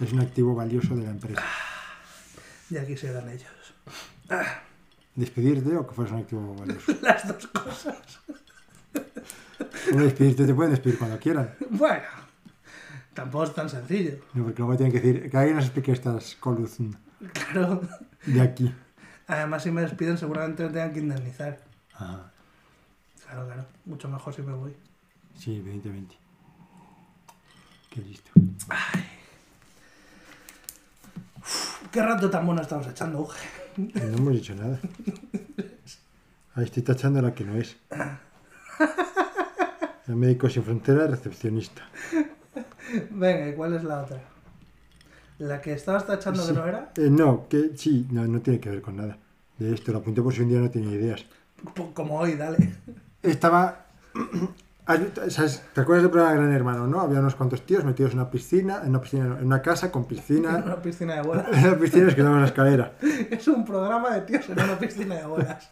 [0.00, 1.42] Es un activo valioso de la empresa.
[2.70, 3.50] Y aquí serán ellos.
[5.14, 6.92] ¿Despedirte o que fuese un activo valioso?
[7.02, 7.98] Las dos cosas.
[9.90, 11.54] Bueno, despedirte te pueden despedir cuando quieran.
[11.70, 12.04] Bueno,
[13.14, 14.16] tampoco es tan sencillo.
[14.34, 16.78] No, porque luego tienen que decir que alguien nos explique estas columnas
[17.52, 17.82] Claro.
[18.26, 18.74] de aquí.
[19.28, 21.58] Además, si me despiden, seguramente me tengan que indemnizar.
[21.94, 22.28] Ah,
[23.24, 23.66] Claro, claro.
[23.86, 24.74] Mucho mejor si me voy.
[25.38, 26.16] sí, evidentemente.
[27.92, 28.30] Qué listo.
[31.90, 33.38] ¿Qué rato tan bueno estamos echando, Uge?
[33.76, 34.78] No hemos dicho nada.
[36.54, 37.76] Ahí estoy tachando la que no es.
[40.08, 41.82] El médico sin fronteras, recepcionista.
[43.10, 44.22] Venga, ¿y cuál es la otra?
[45.38, 46.92] ¿La que estabas tachando que no era?
[46.96, 49.18] Eh, no, que sí, no, no tiene que ver con nada.
[49.58, 51.26] De esto lo apunté por si un día no tenía ideas.
[51.74, 52.72] Pues como hoy, dale.
[53.22, 53.84] Estaba.
[54.98, 57.00] ¿Te acuerdas del programa Gran Hermano, no?
[57.00, 60.02] Había unos cuantos tíos metidos en una piscina, en una piscina, en una casa con
[60.02, 60.56] En piscina.
[60.64, 61.46] una piscina de bolas.
[61.52, 62.92] En la piscina nos quedamos en la escalera.
[63.30, 65.70] Es un programa de tíos en una piscina de bolas.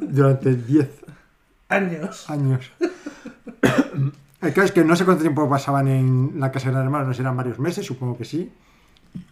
[0.00, 0.88] Durante 10
[1.68, 2.28] Años.
[2.30, 2.70] años.
[4.42, 7.06] El caso es que no sé cuánto tiempo pasaban en la casa de Gran Hermano,
[7.06, 8.50] no sé, eran varios meses, supongo que sí.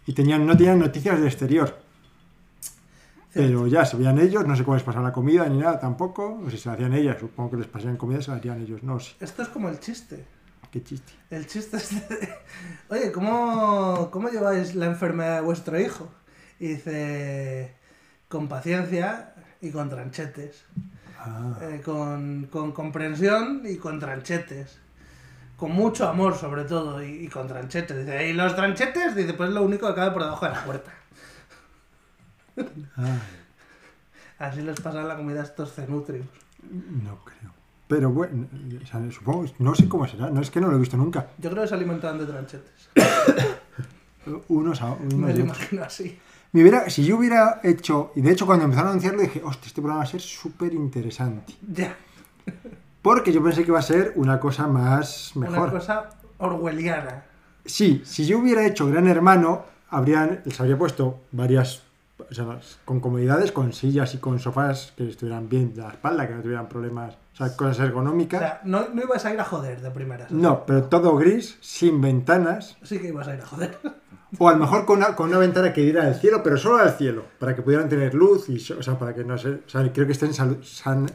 [0.05, 1.75] Y tenían, no tenían noticias del exterior.
[3.33, 6.41] Pero ya se veían ellos, no sé cómo les pasaba la comida ni nada tampoco.
[6.45, 8.81] O si se la hacían ellas, supongo que les pasaban comida, se la hacían ellos.
[8.83, 10.25] No sé, Esto es como el chiste.
[10.71, 11.13] qué chiste.
[11.29, 12.29] El chiste es de...
[12.89, 16.09] Oye, ¿cómo, ¿cómo lleváis la enfermedad de vuestro hijo?
[16.59, 17.75] Y dice,
[18.27, 20.63] con paciencia y con tranchetes.
[21.19, 24.79] Ah, Eh, con, con comprensión y con tranchetes.
[25.55, 27.97] Con mucho amor, sobre todo, y, y con tranchetes.
[28.05, 29.15] Dice, ¿y los tranchetes?
[29.15, 30.91] Dice, pues es lo único que cabe por debajo de la puerta.
[34.37, 36.25] Así les pasan la comida a estos cenutrios.
[37.03, 37.51] no creo.
[37.87, 38.47] Pero bueno,
[38.81, 41.27] o sea, supongo, no sé cómo será, no es que no lo he visto nunca.
[41.39, 42.89] Yo creo que se alimentaban de tranchetes.
[44.49, 46.19] Unos a unos Me lo imagino así.
[46.51, 49.67] Me hubiera- si yo hubiera hecho, y de hecho cuando empezaron a anunciarlo dije, hostia,
[49.67, 51.53] este programa va a ser súper interesante.
[51.67, 51.95] Ya,
[53.01, 55.71] Porque yo pensé que iba a ser una cosa más una mejor.
[55.71, 57.23] cosa orwelliana.
[57.65, 61.83] Sí, si yo hubiera hecho Gran Hermano, habrían, les habría puesto varias,
[62.29, 66.27] o sea, con comodidades, con sillas y con sofás que estuvieran bien de la espalda,
[66.27, 68.39] que no tuvieran problemas, o sea, cosas O ergonómicas.
[68.39, 70.31] sea, no, no ibas a ir a joder de primeras.
[70.31, 73.77] No, pero todo gris, sin ventanas, Sí que ibas a ir a joder.
[74.37, 76.77] o a lo mejor con una, con una ventana que diera al cielo, pero solo
[76.77, 79.59] al cielo, para que pudieran tener luz y, o sea, para que no se, o
[79.67, 80.61] sea, creo que estén san-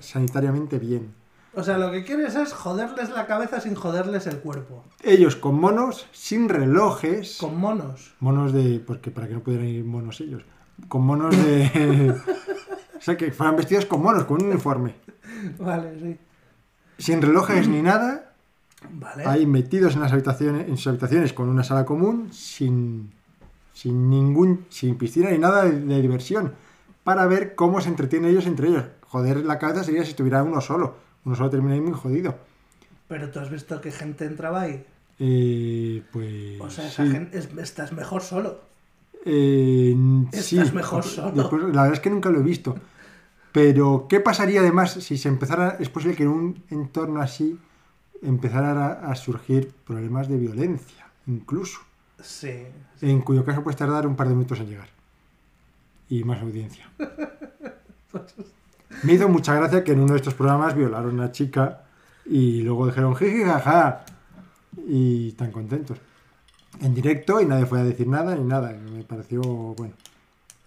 [0.01, 1.15] sanitariamente bien.
[1.57, 4.83] O sea, lo que quieres es joderles la cabeza sin joderles el cuerpo.
[5.05, 7.37] Ellos con monos, sin relojes.
[7.39, 8.13] Con monos.
[8.19, 8.83] Monos de.
[8.85, 10.43] Porque para que no pudieran ir monos ellos.
[10.89, 12.11] Con monos de.
[12.99, 14.95] o sea, que fueran vestidos con monos, con un uniforme.
[15.59, 16.19] Vale, sí.
[16.99, 18.33] Sin relojes ni nada.
[18.91, 19.25] Vale.
[19.27, 23.11] Ahí metidos en las habitaciones, en sus habitaciones con una sala común, sin,
[23.73, 26.55] sin ningún, sin piscina ni nada de, de diversión,
[27.03, 28.85] para ver cómo se entretienen ellos entre ellos.
[29.09, 30.97] Joder, la cabeza sería si estuviera uno solo.
[31.25, 32.37] Uno solo terminaría muy jodido.
[33.09, 34.85] Pero tú has visto que gente entraba ahí.
[35.19, 36.61] Eh, pues.
[36.61, 37.11] O sea, esa sí.
[37.13, 38.61] gente es- estás mejor solo.
[39.27, 39.97] Eh,
[40.33, 41.33] sí, mejor solo.
[41.33, 42.75] después- la verdad es que nunca lo he visto.
[43.53, 47.59] Pero, ¿qué pasaría además si se empezara, es posible que en un entorno así
[48.23, 51.79] empezaran a, a surgir problemas de violencia, incluso?
[52.23, 52.65] Sí.
[53.01, 54.89] En cuyo caso puedes tardar un par de minutos en llegar.
[56.09, 56.89] Y más audiencia.
[59.03, 61.85] Me hizo mucha gracia que en uno de estos programas violaron a una chica
[62.27, 64.05] y luego dijeron jiji jaja
[64.87, 65.99] y tan contentos.
[66.81, 68.73] En directo y nadie fue a decir nada ni nada.
[68.73, 69.95] Me pareció bueno.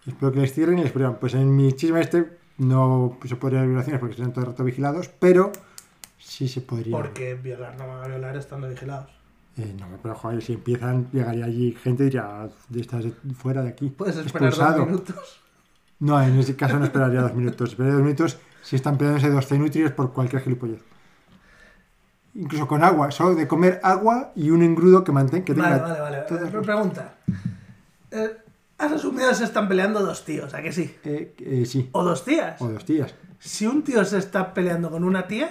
[0.06, 1.16] Espero que les cierren y les prohíban.
[1.20, 4.64] Pues en mi chisme este no se podría haber violaciones porque serían todo el rato
[4.64, 5.52] vigilados, pero
[6.18, 6.96] sí se podría.
[6.96, 9.10] Porque violar no van a violar estando vigilados.
[9.58, 13.62] Eh, no, pero joder, si empiezan, llegaría allí gente y diría, de estás de- fuera
[13.62, 13.88] de aquí.
[13.90, 14.78] Puedes esperar expulsado".
[14.78, 15.40] dos minutos.
[16.00, 17.70] No, en ese caso no esperaría dos minutos.
[17.70, 20.80] Esperaría dos minutos si están peleándose dos cenutrios por cualquier gilipollez.
[22.34, 25.44] Incluso con agua, solo de comer agua y un engrudo que mantenga.
[25.44, 26.48] Que tenga Vale, vale, vale.
[26.48, 27.14] Eh, Pregunta.
[28.10, 28.36] Eh,
[28.78, 30.94] has asumido que se están peleando dos tíos, ¿a que sí?
[31.04, 32.60] Eh, eh, sí, O dos tías.
[32.62, 33.14] o dos tías.
[33.38, 35.50] Si un tío se está peleando con una tía,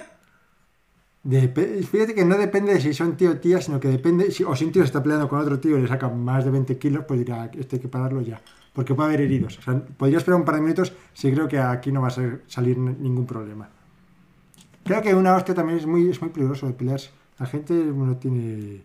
[1.24, 4.44] Dep- fíjate que no depende de si son tío o tía, sino que depende, si,
[4.44, 6.50] o si un tío se está peleando con otro tío y le saca más de
[6.50, 8.40] 20 kilos, pues dirá, este hay que pararlo ya.
[8.72, 9.58] Porque puede haber heridos.
[9.58, 12.12] O sea, podría esperar un par de minutos si creo que aquí no va a
[12.46, 13.68] salir ningún problema.
[14.88, 17.10] Creo que una hostia también es muy, es muy peligroso de pelearse.
[17.38, 18.80] La gente no tiene...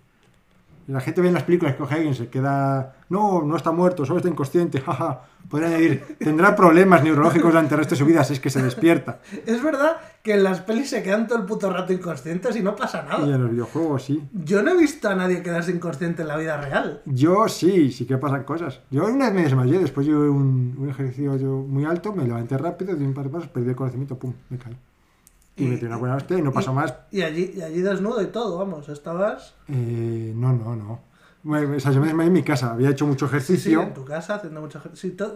[0.86, 2.98] La gente ve en las películas que alguien, se queda...
[3.08, 5.22] No, no está muerto, solo está inconsciente, jaja.
[5.50, 8.62] Podría añadir, tendrá problemas neurológicos durante el resto de su vida si es que se
[8.62, 9.20] despierta.
[9.46, 12.76] es verdad que en las pelis se quedan todo el puto rato inconscientes y no
[12.76, 13.36] pasa Y nada.
[13.36, 14.22] en los videojuegos sí.
[14.34, 17.02] Yo no he visto a nadie quedarse inconsciente en la vida real.
[17.06, 18.82] Yo sí, sí que pasan cosas.
[18.92, 22.58] Yo una vez me desmayé, después de un, un ejercicio yo muy alto, me levanté
[22.58, 24.76] rápido, di un par de pasos, perdí el conocimiento, pum, me caí.
[25.56, 26.94] Y, Y- me tiré una buena hostia y no pasó y- más.
[27.12, 31.00] Y allí, y allí desnudo y todo, vamos, estabas Eh, no, no, no.
[31.44, 33.82] Bueno, o sea, yo me desmayé en mi casa, había hecho mucho sí, sí, ejercicio.
[33.82, 35.28] en tu casa haciendo mucho ejercicio.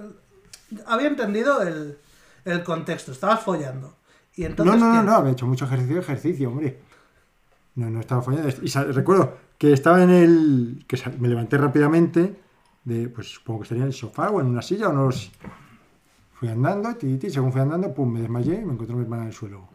[0.70, 1.98] Sí, Había entendido el,
[2.46, 3.96] el contexto, estabas follando.
[4.36, 5.06] Y entonces, no, no, no, ¿qué?
[5.08, 6.80] no, había hecho mucho ejercicio, ejercicio, hombre.
[7.76, 8.50] No, no estaba follando.
[8.62, 10.86] Y recuerdo que estaba en el.
[10.88, 12.40] que me levanté rápidamente,
[12.86, 15.12] de, pues supongo que estaría en el sofá o en una silla o no lo
[15.12, 15.30] sé.
[16.34, 19.24] Fui andando, ti, ti, según fui andando, pum, me desmayé y me encontré mi hermana
[19.24, 19.68] en el suelo.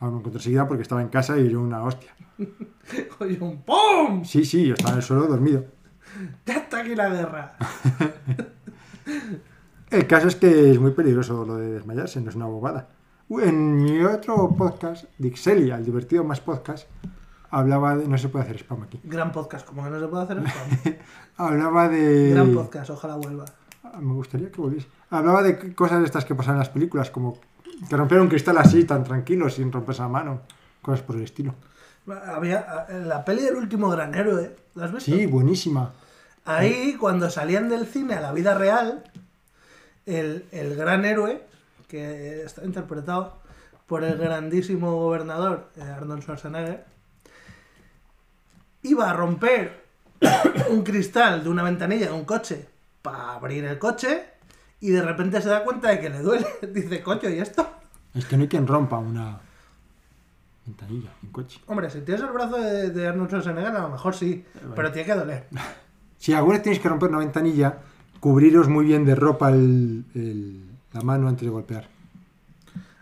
[0.00, 2.10] Ah, me encontré seguida porque estaba en casa y yo una hostia.
[3.20, 4.24] Oye, un ¡pum!
[4.24, 5.64] Sí, sí, yo estaba en el suelo dormido.
[6.44, 7.56] Ya está aquí la guerra.
[9.90, 12.88] El caso es que es muy peligroso lo de desmayarse, no es una bobada.
[13.30, 16.88] En mi otro podcast, Dixelia, el divertido más podcast,
[17.50, 18.08] hablaba de.
[18.08, 19.00] No se puede hacer spam aquí.
[19.04, 20.38] Gran podcast, como que no se puede hacer
[20.84, 21.02] esto.
[21.36, 22.30] Hablaba de.
[22.30, 23.44] Gran podcast, ojalá vuelva.
[23.84, 24.88] Ah, Me gustaría que volviese.
[25.10, 27.38] Hablaba de cosas de estas que pasan en las películas, como
[27.88, 30.40] que romper un cristal así, tan tranquilo, sin romperse la mano.
[30.82, 31.54] Cosas por el estilo.
[32.06, 35.10] Había la peli del último gran héroe, ¿la has visto?
[35.10, 35.92] Sí, buenísima.
[36.44, 39.02] Ahí, cuando salían del cine a la vida real,
[40.06, 41.42] el, el gran héroe,
[41.88, 43.40] que está interpretado
[43.86, 46.84] por el grandísimo gobernador eh, Arnold Schwarzenegger,
[48.82, 49.84] iba a romper
[50.70, 52.68] un cristal de una ventanilla de un coche
[53.02, 54.35] para abrir el coche
[54.80, 56.46] y de repente se da cuenta de que le duele.
[56.72, 57.66] Dice, coño, ¿y esto?
[58.14, 59.38] Es que no hay quien rompa una
[60.66, 61.60] ventanilla, un coche.
[61.66, 65.06] Hombre, si tienes el brazo de, de Arnold Schwarzenegger, a lo mejor sí, pero tiene
[65.06, 65.46] que doler.
[66.18, 67.76] Si alguna vez tenéis que romper una ventanilla,
[68.20, 70.64] cubriros muy bien de ropa el- el-
[70.94, 71.86] la mano antes de golpear.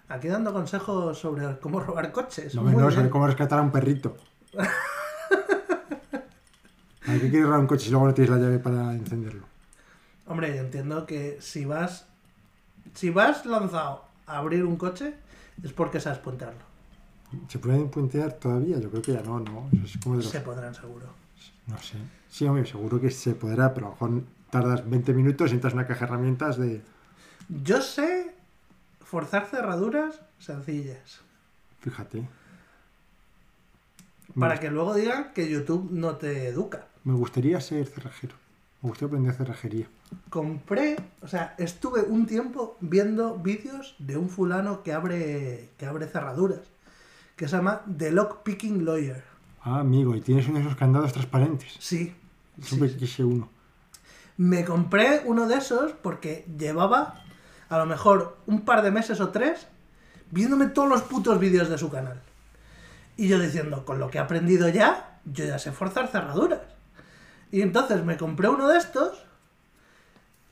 [0.09, 2.55] Aquí dando consejos sobre cómo robar coches.
[2.57, 2.91] No, Muy no, bien.
[2.91, 4.17] sobre cómo rescatar a un perrito.
[7.07, 9.45] ¿A qué quieres robar un coche si luego no tienes la llave para encenderlo?
[10.27, 12.07] Hombre, yo entiendo que si vas
[12.95, 15.15] si vas lanzado a abrir un coche
[15.63, 16.61] es porque sabes puntearlo.
[17.49, 18.79] ¿Se pueden puentear todavía?
[18.79, 19.69] Yo creo que ya no, ¿no?
[19.73, 20.31] Eso es como de los...
[20.31, 21.07] Se podrán seguro.
[21.67, 21.97] No sé.
[22.29, 25.73] Sí, hombre, seguro que se podrá, pero a lo mejor tardas 20 minutos y entras
[25.73, 26.83] en una caja de herramientas de...
[27.49, 28.35] Yo sé
[29.01, 31.21] forzar cerraduras sencillas.
[31.81, 32.27] Fíjate.
[34.39, 36.87] Para que luego digan que YouTube no te educa.
[37.05, 38.35] Me gustaría ser cerrajero.
[38.83, 39.87] Me gustaría aprender cerrajería.
[40.31, 46.07] Compré, o sea, estuve un tiempo viendo vídeos de un fulano que abre, que abre
[46.07, 46.61] cerraduras,
[47.37, 49.25] que se llama The Lock Picking Lawyer.
[49.63, 51.75] Ah, amigo, y tienes uno de esos candados transparentes.
[51.79, 52.15] Sí.
[52.61, 52.97] Siempre sí.
[52.97, 53.49] quise uno.
[54.37, 57.23] Me compré uno de esos porque llevaba
[57.69, 59.67] a lo mejor un par de meses o tres
[60.31, 62.21] viéndome todos los putos vídeos de su canal.
[63.17, 66.61] Y yo diciendo, con lo que he aprendido ya, yo ya sé forzar cerraduras.
[67.53, 69.24] Y entonces me compré uno de estos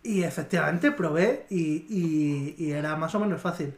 [0.02, 3.74] y efectivamente probé y, y- y era más o menos fácil.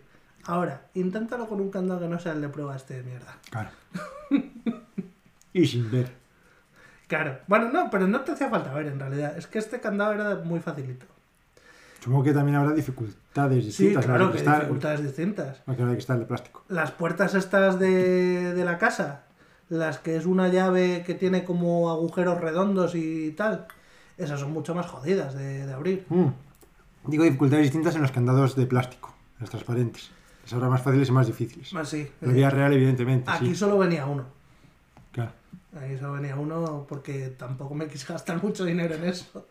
[0.46, 3.38] Ahora, inténtalo con un candado que no sea el de prueba este de mierda.
[3.50, 3.70] Claro.
[5.52, 6.10] y sin ver.
[7.06, 7.38] Claro.
[7.46, 9.36] Bueno, no, pero no te hacía falta ver en realidad.
[9.38, 11.06] Es que este candado era muy facilito.
[12.00, 14.04] Supongo que también habrá dificultades Sí, distintas.
[14.04, 14.32] claro ¿no?
[14.32, 15.62] que está, dificultades distintas.
[15.66, 16.62] no, que hay que estar de plástico.
[16.68, 19.22] Las puertas estas de, de la casa,
[19.70, 23.66] las que es una llave que tiene como agujeros redondos y tal,
[24.16, 26.06] esas son mucho más jodidas de, de abrir.
[26.08, 26.28] Mm.
[27.06, 30.10] Digo dificultades distintas en los candados de plástico, los transparentes.
[30.42, 31.72] Les habrá más fáciles y más difíciles.
[31.72, 32.10] Más sí.
[32.20, 33.54] En la vida real, evidentemente, Aquí sí.
[33.56, 34.24] solo venía uno.
[35.12, 35.32] Claro.
[35.80, 39.46] Aquí solo venía uno porque tampoco me quise gastar mucho dinero en eso.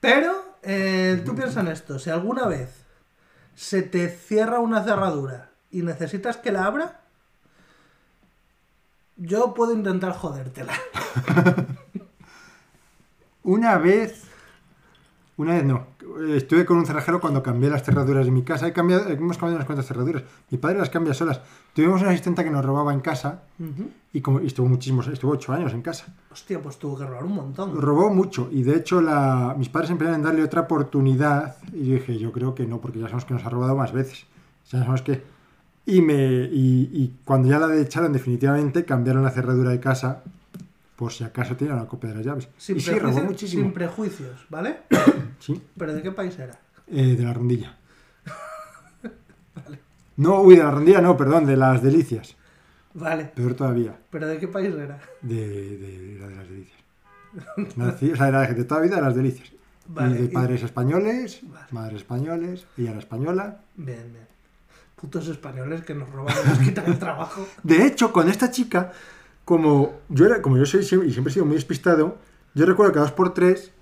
[0.00, 2.84] Pero eh, tú piensas en esto, si alguna vez
[3.54, 7.00] se te cierra una cerradura y necesitas que la abra,
[9.16, 10.74] yo puedo intentar jodértela.
[13.44, 14.24] Una vez,
[15.36, 15.86] una vez no,
[16.34, 18.66] estuve con un cerrajero cuando cambié las cerraduras de mi casa.
[18.66, 20.22] He cambiado, hemos cambiado unas cuantas cerraduras.
[20.50, 21.42] Mi padre las cambia solas.
[21.74, 23.90] Tuvimos una asistente que nos robaba en casa Ujú.
[24.14, 26.14] y, como, y estuvo muchísimos, estuvo ocho años en casa.
[26.32, 27.78] Hostia, pues tuvo que robar un montón.
[27.80, 31.94] Robó mucho y de hecho la, mis padres empezaron a darle otra oportunidad y yo
[31.96, 34.24] dije, yo creo que no, porque ya sabemos que nos ha robado más veces.
[34.72, 35.22] Ya sabemos que...
[35.86, 40.22] Y, me, y, y cuando ya la echaron definitivamente, cambiaron la cerradura de casa
[40.96, 42.48] por si acaso tenía una copia de las llaves.
[42.56, 43.62] Sin, y sí, robó muchísimo.
[43.64, 44.78] sin prejuicios, ¿vale?
[45.40, 46.58] Sí, ¿Pero de qué país era?
[46.86, 47.76] eh, de la rondilla.
[50.16, 52.36] No, uy, de la rondilla no, perdón, de las delicias.
[52.94, 55.00] Vale, Peor todavía, ¿pero de qué país era?
[55.22, 56.78] de, de, era de las delicias.
[57.76, 59.50] Nací- o sea, era de toda vida de las delicias.
[59.88, 61.66] Vale, y de y- padres españoles, Vale.
[61.72, 63.60] madres españoles, ella era española.
[63.74, 64.28] Bien, bien.
[64.94, 67.44] Putos españoles que nos roban y nos quitan el trabajo.
[67.64, 68.92] De hecho, con esta chica,
[69.44, 72.18] como yo era, como yo soy y siempre he sido muy despistado,
[72.54, 73.72] yo recuerdo que a dos por tres,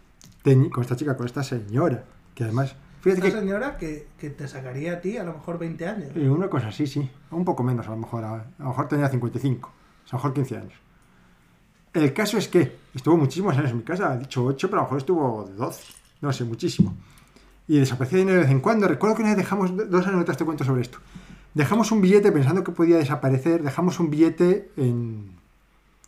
[0.42, 2.04] con esta chica, con esta señora,
[2.34, 5.58] que además, fíjate Esta que señora que, que te sacaría a ti a lo mejor
[5.58, 6.08] 20 años.
[6.16, 8.88] eh, una cosa así, sí, un poco menos a lo mejor, a, a lo mejor
[8.88, 10.74] tenía 55, o sea, a lo mejor 15 años.
[11.92, 14.82] El caso es que estuvo muchísimos años en mi casa, ha dicho 8, pero a
[14.82, 15.92] lo mejor estuvo de 12,
[16.22, 16.96] no sé, muchísimo.
[17.68, 18.88] Y desaparecía dinero de vez en cuando.
[18.88, 20.98] Recuerdo que una vez dejamos, dos anécdotas te cuento sobre esto.
[21.54, 25.31] Dejamos un billete pensando que podía desaparecer, dejamos un billete en,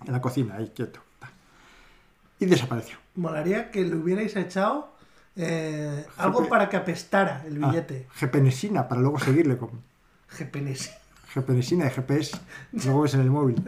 [0.07, 1.01] en la cocina, ahí quieto.
[2.41, 2.97] Y desapareció.
[3.15, 4.93] Molaría que le hubierais echado
[5.37, 8.07] eh, algo para que apestara el Ah, billete.
[8.15, 9.71] Gepenesina, para luego seguirle con
[10.39, 10.91] GPNS.
[11.29, 12.37] Gepenesina de GPS.
[12.73, 13.63] Luego ves en el móvil.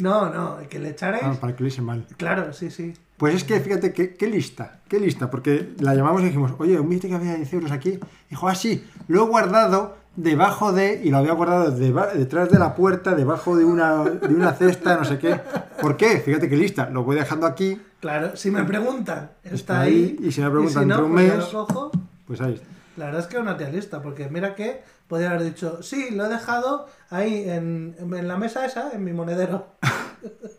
[0.00, 1.22] No, no, que le echarais.
[1.24, 2.06] Ah, para que lo hice mal.
[2.16, 2.94] Claro, sí, sí.
[3.16, 6.78] Pues es que fíjate, qué, qué lista, qué lista, porque la llamamos y dijimos, oye,
[6.78, 7.98] un billete que había de 10 euros aquí.
[8.30, 12.74] Dijo, ah, sí, lo he guardado debajo de, y lo había guardado detrás de la
[12.74, 15.38] puerta, debajo de una, de una cesta, no sé qué.
[15.80, 16.18] ¿Por qué?
[16.20, 20.16] Fíjate qué lista, lo voy dejando aquí, Claro, si me preguntan, está, Está ahí.
[20.20, 21.90] ahí, y si me preguntan no, entre un pues mes- lo cojo.
[22.26, 22.66] pues ahí está.
[22.96, 26.10] La verdad es que es una tía lista, porque mira que podría haber dicho, sí,
[26.14, 29.66] lo he dejado ahí en, en la mesa esa, en mi monedero.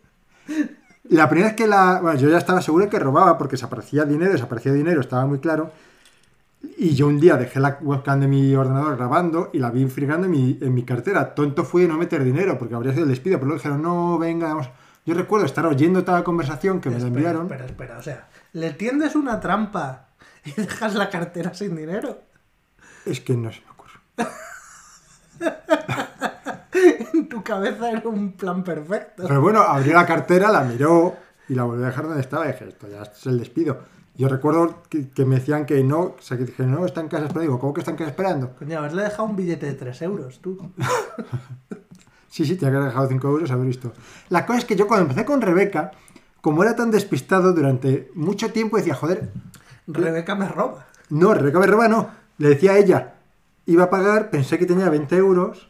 [1.09, 1.99] La primera vez que la.
[2.01, 5.71] Bueno, yo ya estaba seguro que robaba porque desaparecía dinero, desaparecía dinero, estaba muy claro.
[6.61, 10.25] Y yo un día dejé la webcam de mi ordenador grabando y la vi fregando
[10.25, 11.33] en mi, en mi cartera.
[11.35, 14.17] Tonto fui de no meter dinero porque habría sido el despido, pero luego dijeron, no,
[14.17, 14.69] venga, vamos.
[15.05, 17.43] Yo recuerdo estar oyendo toda la conversación que me la enviaron.
[17.43, 20.09] espera, espera, o sea, le tiendes una trampa
[20.43, 22.19] y dejas la cartera sin dinero.
[23.05, 23.93] Es que no se me ocurre.
[27.13, 29.23] En tu cabeza era un plan perfecto.
[29.27, 31.15] Pero bueno, abrió la cartera, la miró
[31.49, 32.45] y la volvió a dejar donde estaba.
[32.45, 33.79] Y dije, esto ya es el despido.
[34.17, 37.07] Yo recuerdo que, que me decían que no, o sea, que dije, no, está en
[37.07, 37.41] casa esperando.
[37.41, 38.55] Digo, ¿cómo que está en casa esperando?
[38.57, 40.57] Coño, haberle dejado un billete de 3 euros, tú.
[42.29, 43.93] Sí, sí, que haber dejado 5 euros, haber visto.
[44.29, 45.91] La cosa es que yo cuando empecé con Rebeca,
[46.39, 49.31] como era tan despistado durante mucho tiempo, decía, joder,
[49.87, 50.85] Rebeca me roba.
[51.09, 52.09] no, Rebeca me roba, no.
[52.37, 53.15] Le decía a ella,
[53.65, 55.69] iba a pagar, pensé que tenía 20 euros,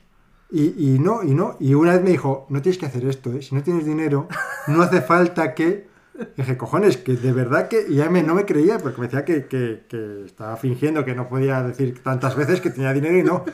[0.49, 1.55] y, y no, y no.
[1.59, 3.41] Y una vez me dijo, no tienes que hacer esto, ¿eh?
[3.41, 4.27] si no tienes dinero,
[4.67, 5.86] no hace falta que...
[6.37, 7.85] Dije, cojones, que de verdad que...
[7.89, 11.15] Y ya me, no me creía, porque me decía que, que- que estaba fingiendo que
[11.15, 13.45] no podía decir tantas veces que tenía dinero y no.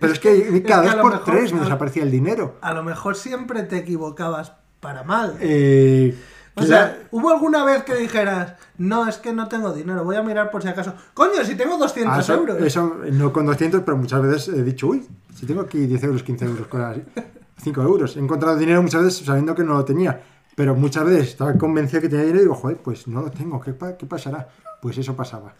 [0.00, 2.56] Pero es que cada que a vez por mejor- tres me desaparecía el dinero.
[2.62, 5.36] A lo mejor siempre te equivocabas para mal.
[5.40, 6.16] Eh,
[6.54, 10.22] O sea, ¿hubo alguna vez que dijeras, no, es que no tengo dinero, voy a
[10.22, 10.94] mirar por si acaso?
[11.14, 12.60] Coño, si tengo 200 Ah, eso, euros.
[12.62, 15.06] eso, no con 200, pero muchas veces he dicho, uy,
[15.36, 17.02] si tengo aquí 10 euros, 15 euros, cosas así.
[17.62, 18.16] 5 euros.
[18.16, 20.20] He encontrado dinero muchas veces sabiendo que no lo tenía.
[20.58, 23.60] Pero muchas veces estaba convencido que tenía dinero y digo, joder, pues no lo tengo,
[23.60, 24.48] ¿qué, qué pasará?
[24.82, 25.54] Pues eso pasaba.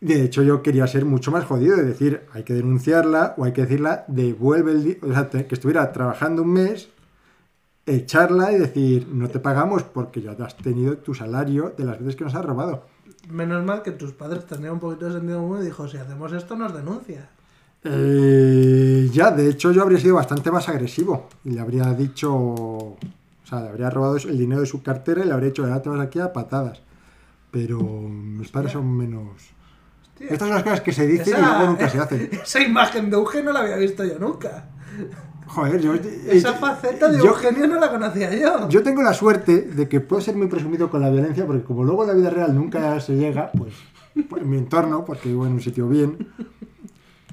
[0.00, 3.52] De hecho, yo quería ser mucho más jodido, de decir, hay que denunciarla o hay
[3.52, 6.88] que decirla, devuelve el dinero, o sea, que estuviera trabajando un mes,
[7.86, 12.16] echarla y decir, no te pagamos porque ya has tenido tu salario de las veces
[12.16, 12.86] que nos has robado.
[13.30, 16.32] Menos mal que tus padres tenían un poquito de sentido común y dijo, si hacemos
[16.32, 17.28] esto nos denuncia.
[17.84, 22.96] Eh, ya, de hecho, yo habría sido bastante más agresivo y le habría dicho,
[23.44, 25.80] o sea, le habría robado el dinero de su cartera y le habría dicho, ya
[25.82, 26.80] te vas aquí a patadas.
[27.50, 29.28] Pero mis padres son menos.
[30.02, 30.26] Hostia.
[30.28, 32.28] Estas son las cosas que se dicen y luego nunca se hacen.
[32.42, 34.70] Esa imagen de Eugenio no la había visto yo nunca.
[35.46, 35.94] Joder, yo.
[35.94, 38.68] Esa faceta de yo- Eugenio no la conocía yo.
[38.70, 41.84] Yo tengo la suerte de que puedo ser muy presumido con la violencia, porque como
[41.84, 43.74] luego en la vida real nunca se llega, pues,
[44.28, 46.28] pues, en mi entorno, porque vivo en un sitio bien,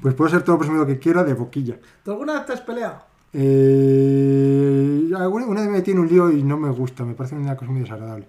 [0.01, 1.79] pues puedo ser todo presumido que quiera de boquilla.
[2.03, 3.10] ¿Tú alguna vez te has peleado?
[3.33, 7.35] Eh, alguna- una vez me metí en un lío y no me gusta, me parece
[7.35, 8.27] una cosa muy desagradable.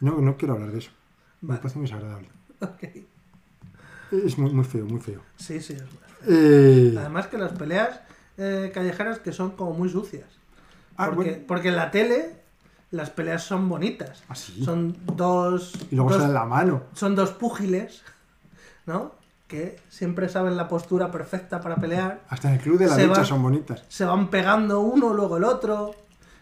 [0.00, 0.90] No, no quiero hablar de eso.
[1.40, 2.28] Me parece muy desagradable.
[4.10, 5.20] Es muy, muy feo, muy feo.
[5.36, 5.82] Sí, sí, es.
[6.28, 8.00] Eh, Además que las peleas
[8.36, 10.26] eh, callejeras que son como muy sucias.
[10.96, 11.44] Ah, porque, bueno.
[11.48, 12.36] porque en la tele
[12.90, 14.22] las peleas son bonitas.
[14.28, 14.62] ¿Ah, sí?
[14.64, 15.72] Son dos...
[15.90, 16.82] y luego dos- se da la mano.
[16.92, 18.02] son dos púgiles,
[18.86, 19.12] ¿no?
[19.52, 22.20] Que siempre saben la postura perfecta para pelear.
[22.30, 23.84] Hasta en el club de la lucha son bonitas.
[23.88, 25.94] Se van pegando uno, luego el otro.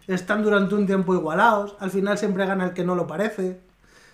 [0.07, 1.77] Están durante un tiempo igualados.
[1.81, 3.61] Al final siempre gana el que no lo parece.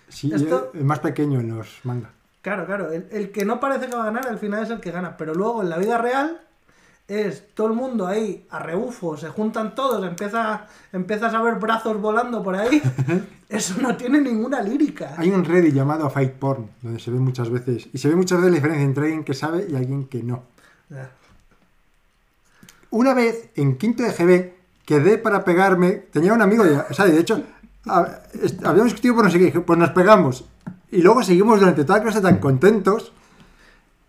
[0.09, 2.09] Sí, Esto- es más pequeño en los manga.
[2.41, 2.91] Claro, claro.
[2.91, 5.15] El, el que no parece que va a ganar, al final es el que gana.
[5.15, 6.41] Pero luego en la vida real
[7.07, 11.99] es todo el mundo ahí a rebufo, se juntan todos, empieza, empiezas a ver brazos
[12.01, 12.81] volando por ahí.
[13.49, 15.15] Eso no tiene ninguna lírica.
[15.17, 18.39] Hay un Reddit llamado Fight Porn, donde se ve muchas veces, y se ve muchas
[18.39, 20.43] veces la diferencia entre alguien que sabe y alguien que no.
[22.89, 24.53] Una vez, en quinto de GB,
[24.85, 27.41] quedé para pegarme, tenía un amigo, ya, o sea, de hecho,
[27.85, 30.43] habíamos discutido por no sé qué, pues nos pegamos.
[30.91, 33.13] Y luego seguimos durante toda la clase tan contentos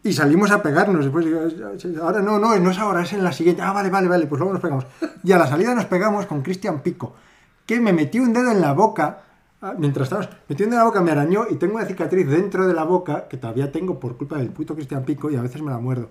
[0.02, 1.04] y salimos a pegarnos.
[1.04, 1.26] Después,
[2.00, 3.62] ahora no, no, no es ahora, es en la siguiente.
[3.62, 4.86] Ah, vale, vale, vale, pues luego nos pegamos.
[5.24, 7.14] Y a la salida nos pegamos con Cristian Pico,
[7.66, 9.22] que me metió un dedo en la boca.
[9.60, 12.28] ah, Mientras estábamos, metió un dedo en la boca, me arañó y tengo una cicatriz
[12.28, 15.42] dentro de la boca que todavía tengo por culpa del puto Cristian Pico y a
[15.42, 16.10] veces me la muerdo.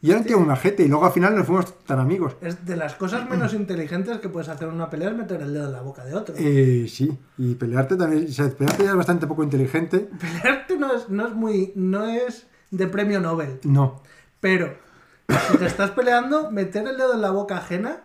[0.00, 2.36] Y era un tío majete y luego al final nos fuimos tan amigos.
[2.40, 5.52] Es de las cosas menos inteligentes que puedes hacer en una pelea es meter el
[5.52, 6.36] dedo en la boca de otro.
[6.38, 10.08] Eh, sí, y pelearte también, o sea, pelearte ya es bastante poco inteligente.
[10.20, 11.72] Pelearte no es, no es muy.
[11.74, 13.60] no es de premio Nobel.
[13.64, 14.02] No,
[14.40, 14.74] Pero
[15.50, 18.02] si te estás peleando, meter el dedo en la boca ajena.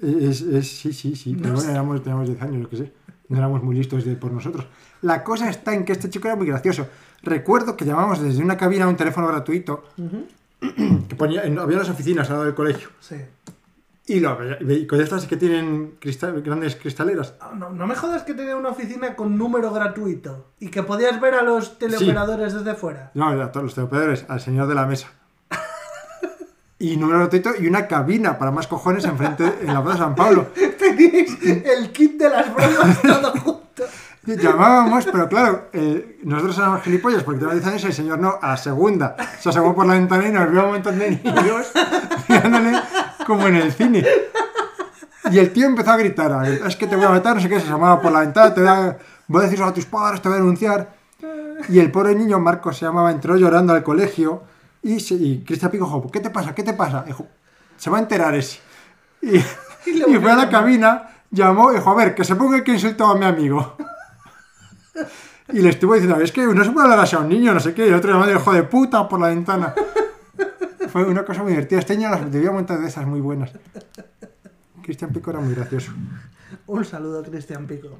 [0.00, 1.72] es, es- sí, sí, sí, pero No bueno, sé.
[1.72, 2.92] éramos, teníamos 10 años, yo qué sé,
[3.28, 4.66] no éramos muy listos de, por nosotros.
[5.02, 6.86] La cosa está en que este chico era muy gracioso.
[7.22, 9.84] Recuerdo que llamamos desde una cabina a un teléfono gratuito
[11.08, 12.88] que ponía, en- había las oficinas al lado del colegio.
[13.00, 13.16] Sí.
[14.08, 17.34] Y, lo, y con estas que tienen cristal- grandes cristaleras.
[17.40, 21.20] Ah, No, no me jodas que tenía una oficina con número gratuito y que podías
[21.20, 23.10] ver a los teleoperadores desde fuera.
[23.14, 25.08] No, a todos los teleoperadores, al señor de la mesa.
[26.78, 30.48] Y número gratuito y una cabina para más cojones enfrente en la Plaza San Pablo.
[30.78, 33.82] Teníais el kit de las bromas todo junto.
[34.26, 38.38] Llamábamos, pero claro, eh, nosotros éramos gilipollas porque teníamos 10 años y el señor no,
[38.42, 39.16] a la segunda.
[39.40, 41.72] Se asomó por la ventana y nos vio un montón de niños
[42.28, 42.72] mirándole
[43.26, 44.04] como en el cine.
[45.30, 47.58] Y el tío empezó a gritar, es que te voy a matar, no sé qué,
[47.58, 48.96] se asomaba por la ventana, te voy a,
[49.26, 50.94] voy a decir a tus padres, te voy a denunciar.
[51.68, 54.42] Y el pobre niño, Marcos se llamaba, entró llorando al colegio
[54.82, 56.54] y, se- y Cristian Pico dijo, ¿qué te pasa?
[56.54, 57.02] ¿Qué te pasa?
[57.02, 57.26] Dijo,
[57.76, 58.60] se va a enterar ese.
[59.22, 59.36] Y,
[59.90, 62.62] Y y fue a la cabina, llamó y dijo, a ver, que se ponga el
[62.64, 63.76] que insultó a mi amigo.
[65.52, 67.60] Y le estuvo diciendo, es que no se puede hablar así a un niño, no
[67.60, 69.74] sé qué, y el otro llamando hijo de puta por la ventana.
[70.96, 71.80] Fue una cosa muy divertida.
[71.80, 73.52] Este año las debía montar de esas muy buenas.
[74.82, 75.92] Cristian Pico era muy gracioso.
[76.66, 77.98] Un saludo, Cristian Pico.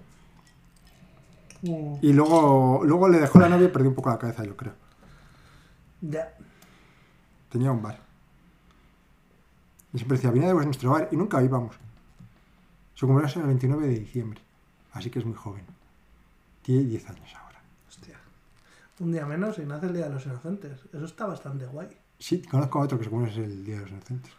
[1.60, 4.72] Y luego, luego le dejó la novia y perdió un poco la cabeza, yo creo.
[6.00, 6.32] Ya.
[7.50, 8.00] Tenía un bar.
[9.92, 11.76] Y siempre decía, venid de nuestro bar, y nunca íbamos.
[12.94, 14.40] Su cumpleaños es el 29 de diciembre,
[14.92, 15.66] así que es muy joven.
[16.62, 17.60] Tiene 10 años ahora.
[17.86, 18.18] Hostia.
[19.00, 20.80] Un día menos y nace el Día de los Inocentes.
[20.94, 21.88] Eso está bastante guay.
[22.18, 24.32] Sí, conozco a otro que se cumple el Día de los Inocentes.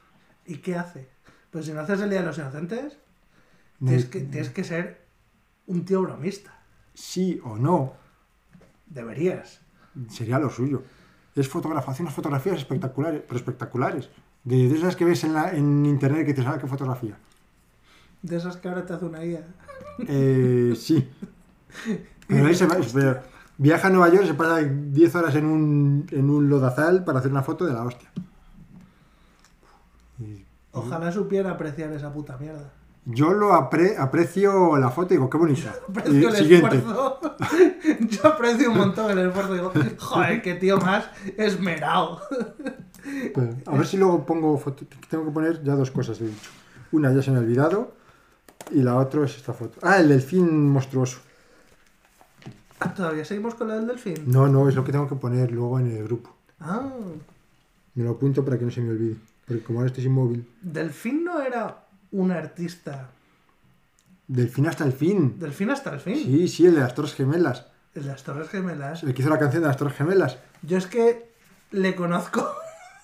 [0.46, 1.08] ¿Y qué hace?
[1.52, 2.98] Pues si naces el Día de los Inocentes,
[3.80, 5.02] No- tienes que, tienes que ser
[5.68, 6.54] un tío bromista.
[6.94, 7.94] Sí o no,
[8.88, 9.60] Deberías.
[10.10, 10.84] sería lo suyo.
[11.36, 14.10] Es fotógrafo, hace unas fotografías espectaculares, pero espectaculares.
[14.44, 17.18] De, de esas que ves en, la- en internet que te sabes qué fotografía.
[18.24, 19.46] De esas que ahora te hace una guía.
[20.08, 21.08] Eh, sí.
[22.28, 22.78] Pero ahí se va-
[23.58, 27.20] viaja a Nueva York y se pasa 10 horas en un, en un lodazal para
[27.20, 28.10] hacer una foto de la hostia.
[30.20, 32.72] Y Ojalá supiera apreciar esa puta mierda.
[33.06, 35.74] Yo lo apre- aprecio la foto y digo, qué bonita.
[35.90, 36.78] Aprecio Y el siguiente.
[36.78, 37.20] esfuerzo.
[38.02, 39.54] Yo aprecio un montón el esfuerzo.
[39.54, 42.20] Digo, joder, qué tío más esmerado.
[43.34, 44.86] Pues, a ver si luego pongo foto.
[45.10, 46.50] Tengo que poner ya dos cosas, he dicho.
[46.92, 47.94] Una ya se me ha olvidado
[48.72, 49.80] y la otra es esta foto.
[49.82, 51.20] Ah, el delfín monstruoso.
[52.80, 54.24] Ah, ¿Todavía seguimos con la del delfín?
[54.28, 56.36] No, no, es lo que tengo que poner luego en el grupo.
[56.60, 56.88] Ah,
[57.96, 59.16] Me lo apunto para que no se me olvide.
[59.48, 60.48] Porque como ahora estoy sin móvil.
[60.62, 63.10] Delfín no era un artista.
[64.28, 65.40] Delfín hasta el fin.
[65.40, 66.16] Delfín hasta el fin.
[66.18, 67.66] Sí, sí, el de las Torres Gemelas.
[67.96, 69.04] El de las Torres Gemelas.
[69.04, 70.38] El que hizo la canción de las Torres Gemelas.
[70.62, 71.32] Yo es que
[71.72, 72.46] le conozco.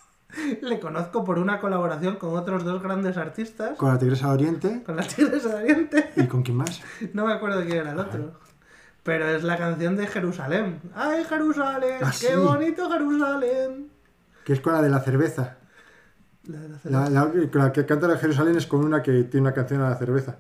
[0.61, 3.77] le conozco por una colaboración con otros dos grandes artistas.
[3.77, 4.83] Con la Tigresa de Oriente.
[4.83, 6.11] Con la Tigresa de Oriente.
[6.17, 6.81] ¿Y con quién más?
[7.13, 8.33] No me acuerdo quién era el otro.
[9.03, 10.79] Pero es la canción de Jerusalén.
[10.95, 11.97] ¡Ay, Jerusalén!
[12.01, 12.35] Ah, ¡Qué sí.
[12.35, 13.89] bonito Jerusalén!
[14.45, 15.57] Que es con la de la cerveza.
[16.43, 16.59] La
[17.09, 19.95] de la que canta la Jerusalén es con una que tiene una canción a la
[19.97, 20.37] cerveza.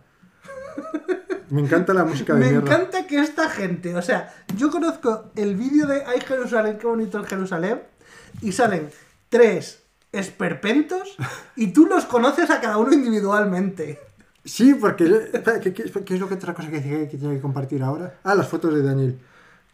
[1.49, 2.65] Me encanta la música de Me mierda.
[2.75, 7.19] encanta que esta gente, o sea, yo conozco el vídeo de Ay Jerusalén, qué bonito
[7.19, 7.83] es Jerusalén,
[8.41, 8.89] y salen
[9.29, 11.15] tres esperpentos
[11.55, 13.99] y tú los conoces a cada uno individualmente.
[14.45, 15.05] Sí, porque.
[15.61, 18.15] ¿Qué, qué- qué es lo que otra cosa que, que, que tiene que compartir ahora?
[18.23, 19.17] Ah, las fotos de Daniel.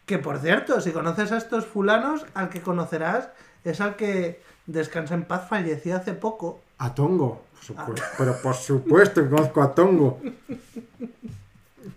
[0.06, 3.28] Que por cierto, si conoces a estos fulanos, al que conocerás
[3.64, 6.60] es al que descansa en paz falleció hace poco.
[6.78, 7.42] A Tongo.
[7.52, 8.02] por supuesto.
[8.16, 10.20] Pero por supuesto que conozco a Tongo.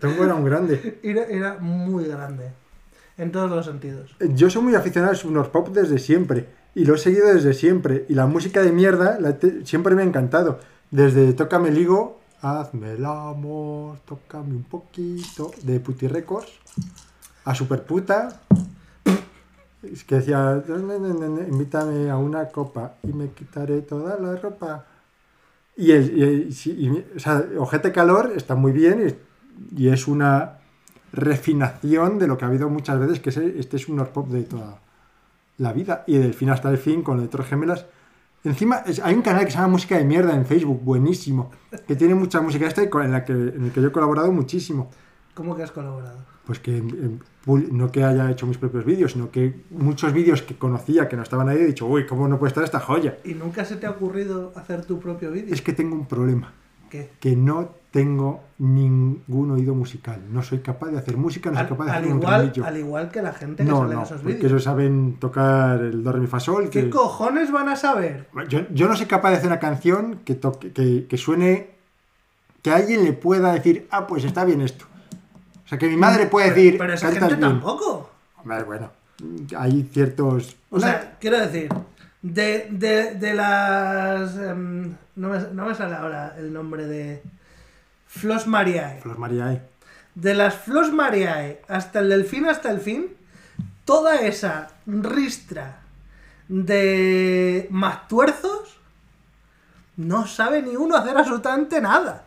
[0.00, 0.98] Tongo era un grande.
[1.02, 2.50] Era, era muy grande,
[3.18, 4.14] en todos los sentidos.
[4.20, 6.48] Yo soy muy aficionado al Subnor Pop desde siempre.
[6.74, 8.04] Y lo he seguido desde siempre.
[8.08, 10.58] Y la música de mierda la te- siempre me ha encantado.
[10.90, 15.50] Desde Tócame el higo, Hazme el amor, tócame un poquito.
[15.62, 16.52] De Puti Records.
[17.46, 18.42] A Superputa.
[19.82, 24.84] Es que decía, invítame a una copa y me quitaré toda la ropa.
[25.74, 29.16] Y el, y y- o sea, Ojete Calor está muy bien
[29.74, 30.58] y, y es una
[31.12, 34.42] refinación de lo que ha habido muchas veces, que es, este es un Pop de
[34.42, 34.80] toda
[35.56, 36.04] la vida.
[36.06, 37.86] Y del fin hasta el fin, con letras gemelas.
[38.44, 41.50] Encima, hay un canal que se llama Música de Mierda en Facebook, buenísimo,
[41.88, 43.92] que tiene mucha música esta y con- en, la que, en el que yo he
[43.92, 44.90] colaborado muchísimo.
[45.34, 46.18] ¿Cómo que has colaborado?
[46.46, 46.82] Pues que
[47.46, 51.22] no que haya hecho mis propios vídeos, sino que muchos vídeos que conocía que no
[51.22, 53.16] estaban ahí he dicho, uy, ¿cómo no puede estar esta joya?
[53.24, 55.52] ¿Y nunca se te ha ocurrido hacer tu propio vídeo?
[55.54, 56.52] Es que tengo un problema,
[56.90, 57.10] ¿Qué?
[57.20, 60.20] que no tengo ningún oído musical.
[60.28, 62.52] No soy capaz de hacer música, no soy Al, capaz de al hacer un igual,
[62.64, 64.50] al igual que la gente que No, sale en no, esos porque vídeos.
[64.50, 66.70] ellos saben tocar el do, re, mi, fa, sol.
[66.70, 68.26] ¿Qué que- cojones van a saber?
[68.48, 71.70] Yo, yo no soy capaz de hacer una canción que, toque, que, que suene,
[72.62, 74.86] que alguien le pueda decir, ah, pues está bien esto.
[75.64, 77.52] O sea, que mi madre puede Pero- decir, Pero esa "Cantas gente bien".
[77.60, 78.10] tampoco.
[78.42, 78.90] Hombre, bueno,
[79.56, 80.56] hay ciertos...
[80.70, 81.68] O sea, quiero decir,
[82.22, 84.36] de, de, de las...
[84.36, 87.22] em, no, me, no me sale ahora el nombre de...
[88.14, 89.00] Flos Mariae.
[89.00, 89.62] Flor María, ¿eh?
[90.14, 93.08] De las Flos Mariae hasta el delfín hasta el fin,
[93.84, 95.80] toda esa ristra
[96.48, 97.68] de
[98.08, 98.78] tuerzos
[99.96, 102.26] no sabe ni uno hacer absolutamente nada.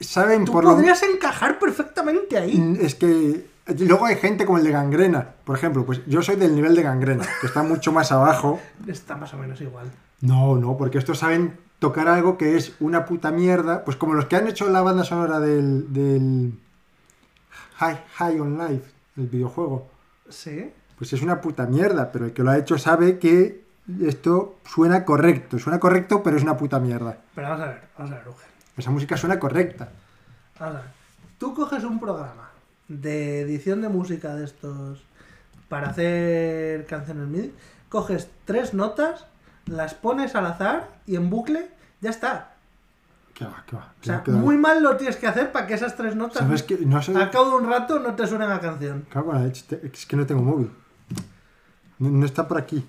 [0.00, 2.78] Saben Tú por lo podrías encajar perfectamente ahí.
[2.80, 3.46] Es que
[3.78, 6.82] luego hay gente como el de gangrena, por ejemplo, pues yo soy del nivel de
[6.82, 8.60] gangrena, que está mucho más abajo.
[8.86, 9.90] Está más o menos igual.
[10.22, 14.26] No, no, porque estos saben tocar algo que es una puta mierda, pues como los
[14.26, 16.52] que han hecho la banda sonora del, del
[17.78, 19.88] High, High on Life, el videojuego.
[20.28, 20.72] Sí.
[20.96, 23.64] Pues es una puta mierda, pero el que lo ha hecho sabe que
[24.02, 27.16] esto suena correcto, suena correcto, pero es una puta mierda.
[27.34, 28.48] Pero vamos a ver, vamos a ver, Eugen.
[28.76, 29.88] Esa música suena correcta.
[30.60, 30.90] Vamos a ver.
[31.38, 32.50] Tú coges un programa
[32.88, 35.02] de edición de música de estos
[35.70, 37.54] para hacer canciones MIDI,
[37.88, 39.24] coges tres notas,
[39.70, 42.54] las pones al azar y en bucle, ya está.
[43.34, 43.94] ¿Qué va, qué va?
[44.00, 46.76] O sea, muy mal lo tienes que hacer para que esas tres notas ¿Sabes que
[46.78, 49.06] no al cabo de un rato no te suenen a canción.
[49.10, 50.70] Cago en es que no tengo móvil.
[51.98, 52.84] No, no está por aquí.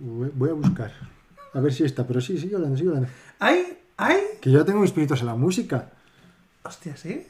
[0.00, 0.92] Voy a buscar.
[1.52, 3.08] A ver si está, pero sí, sigue hablando, sigue hablando.
[3.40, 4.20] Hay, hay.
[4.40, 5.90] Que yo tengo mis pinitos en la música.
[6.62, 7.26] Hostia, sí.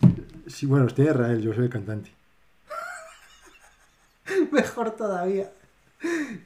[0.47, 2.13] Sí, bueno, los tiene Israel, yo soy el cantante.
[4.53, 5.51] Mejor todavía.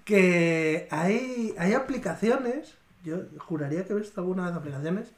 [0.04, 2.74] Que hay, hay aplicaciones,
[3.04, 5.12] yo juraría que he visto alguna vez aplicaciones,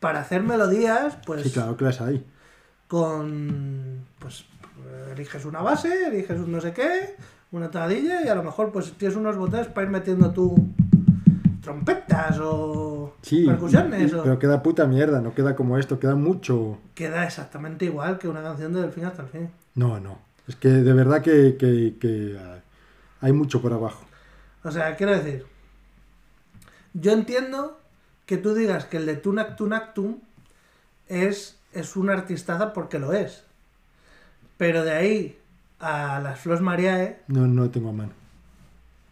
[0.00, 2.24] para hacer melodías, pues Sí, claro que las hay.
[2.88, 4.04] con.
[4.18, 4.44] Pues
[5.12, 7.16] eliges una base, eliges un no sé qué,
[7.52, 10.54] una tonadilla y a lo mejor pues tienes unos botones para ir metiendo tú
[11.62, 14.12] trompetas o Sí, percusiones.
[14.14, 16.78] o- pero queda puta mierda, no queda como esto, queda mucho.
[16.94, 19.50] Queda exactamente igual que una canción de Delfín hasta el fin.
[19.74, 20.18] No, no.
[20.48, 22.38] Es que de verdad que, que- que,
[23.20, 24.04] hay mucho por abajo.
[24.62, 25.46] O sea, quiero decir,
[26.94, 27.80] yo entiendo
[28.26, 30.18] que tú digas que el de Tunac Tunactum
[31.08, 33.44] es, es un artistaza porque lo es.
[34.56, 35.38] Pero de ahí
[35.78, 38.12] a las Flos Mariae, No, no tengo a mano.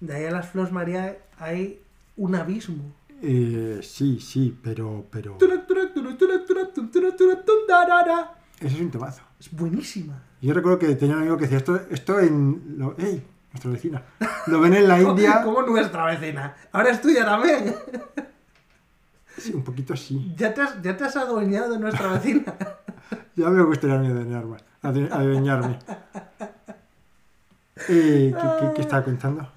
[0.00, 1.80] de ahí a las Flos Mariae hay
[2.16, 2.92] un abismo.
[3.22, 5.38] Eh, sí, sí, pero, pero...
[8.60, 9.22] Eso es un temazo.
[9.40, 10.22] Es buenísima.
[10.40, 12.74] Yo recuerdo que tenía un amigo que decía, esto, esto en...
[12.76, 13.24] Lo, ¡Ey!
[13.58, 14.02] Nuestra vecina.
[14.46, 15.42] Lo ven en la India...
[15.42, 16.54] Como nuestra vecina.
[16.70, 17.74] Ahora es tuya también.
[19.36, 20.32] Sí, un poquito sí.
[20.36, 22.44] Ya te has, ya te has adueñado de nuestra vecina.
[23.34, 24.56] Ya me gustaría adueñarme.
[24.82, 25.78] Adueñarme.
[27.88, 29.48] Eh, ¿qué, qué, qué estaba contando?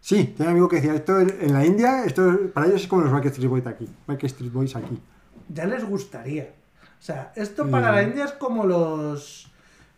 [0.00, 3.02] Sí, tenía un amigo que decía, esto en la India, esto para ellos es como
[3.02, 3.88] los Backstreet Boys aquí.
[4.06, 5.00] Backstreet Boys aquí.
[5.48, 6.50] ya les gustaría.
[6.98, 7.94] O sea, esto para Mm.
[7.94, 9.50] la India es como los.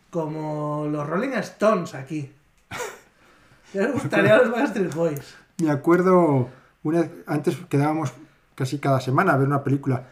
[0.09, 2.31] Como los Rolling Stones aquí.
[3.73, 5.35] Ya les gustaría los Backstreet Boys.
[5.61, 6.49] Me acuerdo,
[6.81, 8.11] una, antes quedábamos
[8.55, 10.05] casi cada semana a ver una película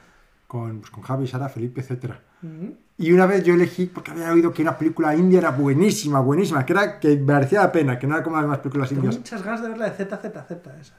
[0.45, 2.19] con, pues, con Javi, Sara, Felipe, etcétera.
[2.43, 2.75] Ujú.
[2.99, 6.65] Y una vez yo elegí, porque había oído que una película india era buenísima, buenísima,
[6.65, 9.17] que era que merecía la pena, que no era como las demás películas Tengo indias.
[9.17, 10.95] muchas ganas de ver la de ZZZ esa.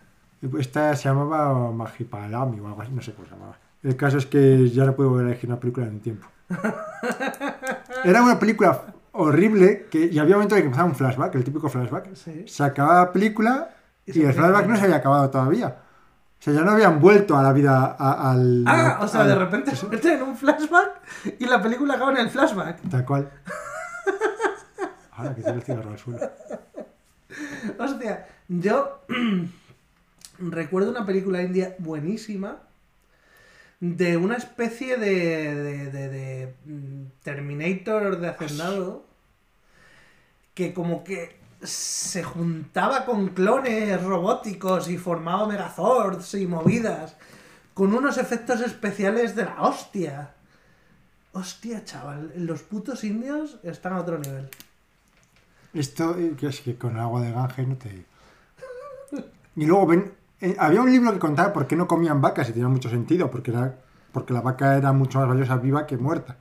[0.59, 3.57] Esta se llamaba Mahipalami o algo así, no sé cómo se llamaba.
[3.85, 6.27] El caso es que ya no puedo volver a elegir una película en un tiempo.
[8.05, 8.83] Era una película
[9.13, 12.15] horrible que, y había un momento en que empezaba un flashback, el típico flashback.
[12.15, 12.45] Sí.
[12.47, 13.71] Se acababa la película
[14.07, 15.77] Y el flashback no se había acabado todavía.
[16.41, 18.65] O sea, ya no habían vuelto a la vida a- al...
[18.67, 21.01] Ah, o sea, al- de repente se meten en un flashback
[21.41, 22.81] y la película acaba en el flashback.
[22.89, 23.29] Tal cual.
[25.13, 26.21] Ahora que tiene el cigarro al suelo.
[27.79, 29.01] Hostia, yo
[30.39, 32.57] recuerdo una película india buenísima
[33.81, 39.05] de una especie de, de, de- mm, Terminator de hacendado
[40.55, 47.17] que como que se juntaba con clones robóticos y formaba megazords y movidas
[47.75, 50.35] con unos efectos especiales de la hostia.
[51.33, 54.49] Hostia, chaval, los putos indios están a otro nivel.
[55.75, 58.05] Esto eh, es que con agua de Ganges no te...
[59.57, 60.13] Y luego ven...
[60.41, 63.31] eh, había un libro que contaba por qué no comían vacas y tenía mucho sentido,
[63.31, 63.79] porque, era,
[64.13, 66.37] porque la vaca era mucho más valiosa viva que muerta.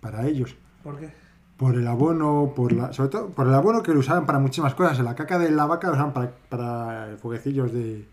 [0.00, 0.54] Para ellos.
[0.82, 1.10] ¿Por qué?
[1.56, 4.74] Por el abono, por la, sobre todo por el abono que lo usaban para muchísimas
[4.74, 4.98] cosas.
[5.00, 8.06] La caca de la vaca lo usaban para, para fueguecillos de,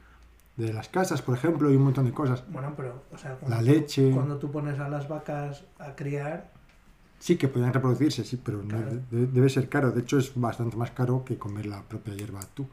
[0.58, 2.44] de las casas, por ejemplo, y un montón de cosas.
[2.50, 4.12] Bueno, pero, o sea, cuando, La leche.
[4.12, 6.52] cuando tú pones a las vacas a criar,
[7.20, 8.98] Sí que podían reproducirse, sí, pero no- Claro.
[9.12, 9.92] de- debe ser caro.
[9.92, 12.68] De hecho, es bastante más caro que comer la propia hierba tú.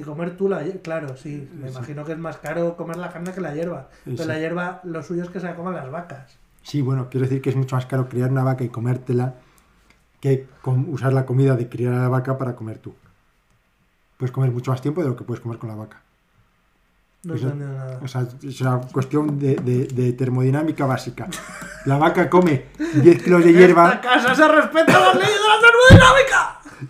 [0.00, 1.74] Que comer tú la hierba, claro, sí, me Sí.
[1.76, 3.88] imagino que es más caro comer la carne que la hierba.
[4.04, 4.24] Pero sí.
[4.28, 6.38] la hierba, lo suyo es que se la coman las vacas.
[6.62, 9.34] Sí, bueno, quiero decir que es mucho más caro criar una vaca y comértela
[10.20, 12.94] que usar la comida de criar a la vaca para comer tú.
[14.16, 16.00] Puedes comer mucho más tiempo de lo que puedes comer con la vaca.
[17.22, 18.00] No Eso- entendido nada.
[18.02, 21.28] O sea, es una cuestión de, de- de termodinámica básica.
[21.84, 22.66] La vaca come
[23.02, 24.00] 10 kilos de ¡En esta hierba.
[24.00, 25.60] casa se respetan las leyes de la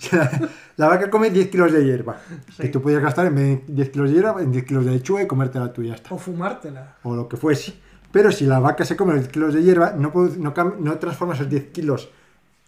[0.01, 0.51] termodinámica!
[0.77, 2.17] La vaca come 10 kilos de hierba.
[2.55, 2.63] Sí.
[2.65, 4.91] Que tú podías gastar en vez de 10 kilos de hierba, en 10 kilos de
[4.93, 6.15] lechuga y comértela tú y ya está.
[6.15, 6.97] O fumártela.
[7.03, 7.75] o lo que fuese.
[8.13, 10.99] Pero si la vaca se come los 10 kilos de hierba, no, produ- no, no
[10.99, 12.11] transforma esos 10 kilos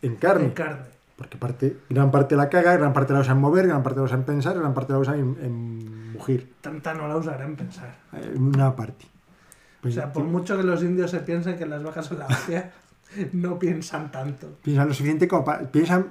[0.02, 0.46] en carne.
[0.46, 0.82] En carne.
[1.16, 4.04] Porque parte, gran parte la caga, gran parte la usa en mover, gran parte la
[4.04, 6.52] usa en pensar, gran parte la usa en, en mugir.
[6.60, 7.94] Tanta no la usarán en pensar.
[8.12, 9.04] Eh, Una parte.
[9.04, 12.26] O Pues, sea, por mucho que los indios se piensen que las vacas son la
[12.26, 12.70] hostia,
[13.32, 14.58] no piensan tanto.
[14.62, 15.70] Piensan lo suficiente como para...
[15.70, 16.06] Piensan,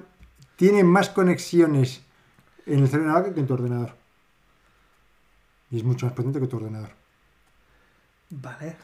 [0.58, 2.02] tienen más conexiones
[2.66, 3.92] en el cerebro de la vaca que en tu ordenador.
[5.70, 6.90] Y es mucho más potente que tu ordenador.
[8.30, 8.76] Vale.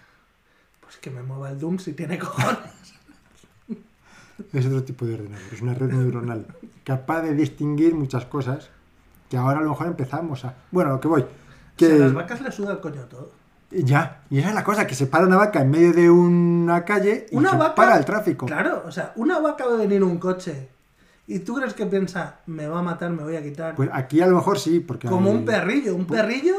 [0.80, 2.58] Pues que me mueva el Doom si tiene cojones.
[4.52, 6.46] Es otro tipo de ordenador, es una red neuronal
[6.82, 8.68] capaz de distinguir muchas cosas
[9.30, 10.54] que ahora a lo mejor empezamos a...
[10.72, 11.24] Bueno, lo que voy.
[11.76, 11.86] Que...
[11.92, 13.30] A las vacas les suda el coño todo.
[13.70, 16.84] Ya, y esa es la cosa, que se para una vaca en medio de una
[16.84, 18.46] calle y Una se vaca- para el tráfico.
[18.46, 20.68] Claro, o sea, una vaca va a venir un coche
[21.26, 23.74] y tú crees que piensa, me va a matar, me voy a quitar.
[23.74, 25.08] Pues aquí a lo mejor sí, porque...
[25.08, 25.94] Como hay- un perrillo.
[25.94, 26.54] Un perrillo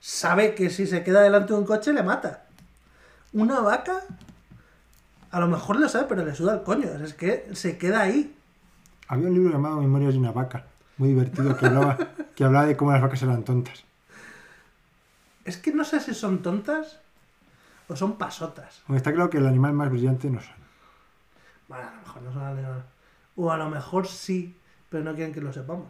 [0.00, 2.44] sabe que si se queda delante de un coche le mata.
[3.32, 4.00] Una vaca,
[5.30, 6.88] a lo mejor lo sabe, pero le suda el coño.
[7.04, 8.36] Es que se queda ahí.
[9.08, 10.66] Había un libro llamado Memorias de una vaca,
[10.96, 11.98] muy divertido, que hablaba,
[12.34, 13.84] que hablaba de cómo las vacas eran tontas.
[15.44, 17.00] Es que no sé si son tontas
[17.88, 18.82] o son pasotas.
[18.94, 20.54] Está claro que el animal más brillante no son.
[21.68, 22.84] Bueno, a lo mejor no son animales.
[23.36, 24.54] O a lo mejor sí,
[24.90, 25.88] pero no quieren que lo sepamos.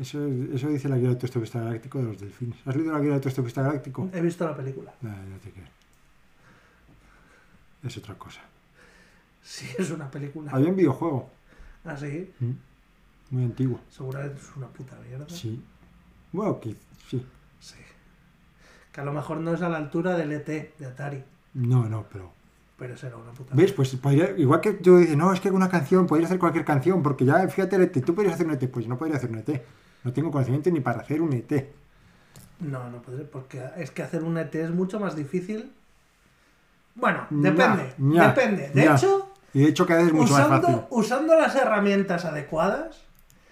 [0.00, 2.58] Eso, eso dice la guía del autoestopista galáctico de los delfines.
[2.66, 4.10] ¿Has leído la guía del autoestopista galáctico?
[4.12, 4.92] He visto la película.
[5.02, 5.66] Nada, no te creo.
[7.84, 8.40] Es otra cosa.
[9.42, 10.50] Sí, es una película.
[10.52, 11.30] Había un videojuego.
[11.84, 12.52] Así, Mm.
[13.30, 13.80] Muy antiguo.
[13.90, 15.28] seguramente es una puta mierda.
[15.28, 15.62] Sí.
[16.32, 16.74] Bueno, que
[17.08, 17.24] sí.
[17.60, 17.76] Sí.
[18.92, 20.46] Que a lo mejor no es a la altura del ET
[20.78, 21.22] de Atari,
[21.54, 22.32] No, no, pero.
[22.84, 23.72] Pero será una puta ¿Ves?
[23.72, 27.02] Pues podría, igual que yo dices, no, es que una canción, podría hacer cualquier canción,
[27.02, 29.30] porque ya, fíjate, el ET, tú podrías hacer un ET, pues yo no podría hacer
[29.30, 29.62] un ET.
[30.02, 31.50] No tengo conocimiento ni para hacer un ET.
[32.60, 35.72] No, no podré, porque es que hacer un ET es mucho más difícil.
[36.94, 38.68] Bueno, depende, ña, depende.
[38.74, 38.96] De ña.
[38.96, 40.74] hecho, Y de hecho, cada vez es mucho más fácil.
[40.74, 43.02] usando, usando las herramientas adecuadas,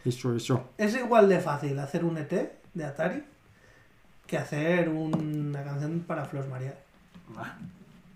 [0.04, 0.68] Eso, eso.
[0.76, 3.24] es igual de fácil hacer un ET de Atari
[4.26, 6.74] que hacer una canción para Flos María.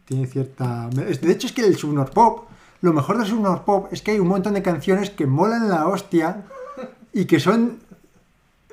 [0.07, 0.88] Tiene cierta.
[0.90, 2.48] De hecho, es que el Subnor Pop,
[2.80, 5.86] lo mejor del Subnor Pop es que hay un montón de canciones que molan la
[5.88, 6.44] hostia
[7.12, 7.78] y que son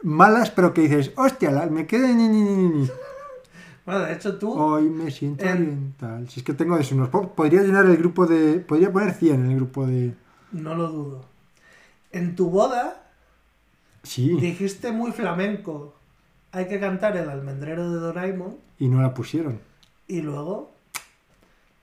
[0.03, 2.89] malas, pero que dices, hostia, la- me quedo ni ni ni ni.
[3.85, 6.29] Bueno, de hecho tú, Hoy me siento En- oriental.
[6.29, 8.59] Si es que tengo de Subnor Pop, podría llenar el grupo de.
[8.59, 10.13] Podría poner 100 en el grupo de.
[10.51, 11.25] no lo dudo.
[12.11, 13.01] En tu boda
[14.03, 15.95] Sí, dijiste muy flamenco.
[16.51, 19.59] Hay que cantar el almendrero de Doraemon y no la pusieron.
[20.07, 20.72] y luego,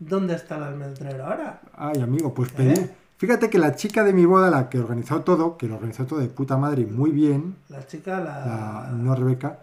[0.01, 1.61] ¿dónde está el almendrero ahora?
[1.75, 2.73] Ay, amigo, pues pedí.
[2.73, 2.91] ¿Eh?
[3.19, 6.19] Fíjate que la chica de mi boda, la que organizó todo, que lo organizó todo
[6.19, 8.47] de puta madre muy bien, La chica, la...
[8.47, 9.61] la, no Rebeca,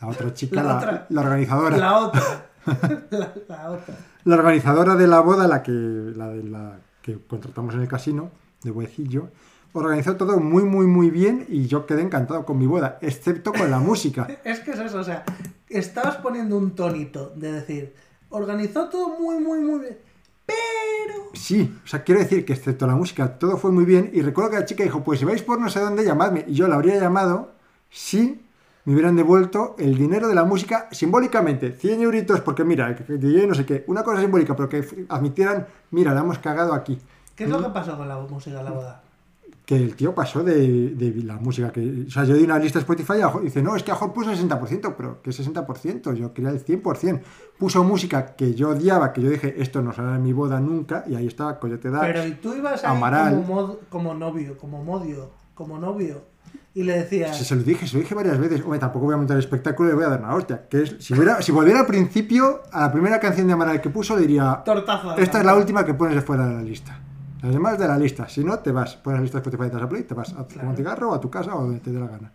[0.00, 1.06] la otra chica, La la, otra.
[1.10, 1.76] la organizadora.
[1.76, 2.22] La otra.
[3.10, 3.94] la, otra.
[4.24, 8.30] La organizadora de la boda, la que, la de la que contratamos en el casino,
[8.62, 9.28] de Huecillo,
[9.74, 13.70] organizó todo muy, muy, muy bien y yo quedé encantado con mi boda, excepto con
[13.70, 14.26] la música.
[14.44, 15.24] Es que es eso, o sea,
[15.68, 17.94] estabas poniendo un tonito de decir,
[18.34, 19.98] organizó todo muy, muy, muy bien,
[20.44, 21.30] pero...
[21.34, 24.50] Sí, o sea, quiero decir que excepto la música, todo fue muy bien y recuerdo
[24.50, 26.44] que la chica dijo, pues si vais por no sé dónde, llamadme.
[26.46, 27.52] Y yo la habría llamado
[27.90, 28.44] si
[28.84, 33.54] me hubieran devuelto el dinero de la música simbólicamente, 100 euritos, porque mira, DJ no
[33.54, 36.98] sé qué, una cosa simbólica, pero que admitieran, mira, la hemos cagado aquí.
[37.34, 39.03] ¿Qué es lo que pasó con la música de la boda?
[39.64, 42.04] Que el tío pasó de, de la música que...
[42.06, 44.14] O sea, yo di una lista de Spotify y dice, no, es que a Jorge
[44.14, 46.12] puso el 60%, pero ¿qué 60%?
[46.14, 47.20] Yo quería el 100%.
[47.58, 51.04] Puso música que yo odiaba, que yo dije, esto no saldrá en mi boda nunca,
[51.08, 52.04] y ahí estaba Coyote Dax.
[52.06, 53.34] Pero y tú ibas ahí Amaral.
[53.36, 56.22] como, mod- como novio, como modio, como novio,
[56.74, 58.60] y le decías, Si se lo dije, se lo dije varias veces.
[58.62, 60.66] Hombre, tampoco voy a montar el espectáculo y le voy a dar una hostia.
[60.68, 63.88] Que es, si, hubiera, si volviera al principio, a la primera canción de Amaral que
[63.90, 65.16] puso, le diría, tortazo.
[65.16, 67.00] esta es la última que pones de fuera de la lista.
[67.44, 68.26] Las demás de la lista.
[68.28, 68.96] Si no, te vas.
[68.96, 70.70] Pones la lista de Spotify, a play, te vas a Claro.
[70.70, 72.32] un cigarro, o a tu casa, o donde te dé la gana.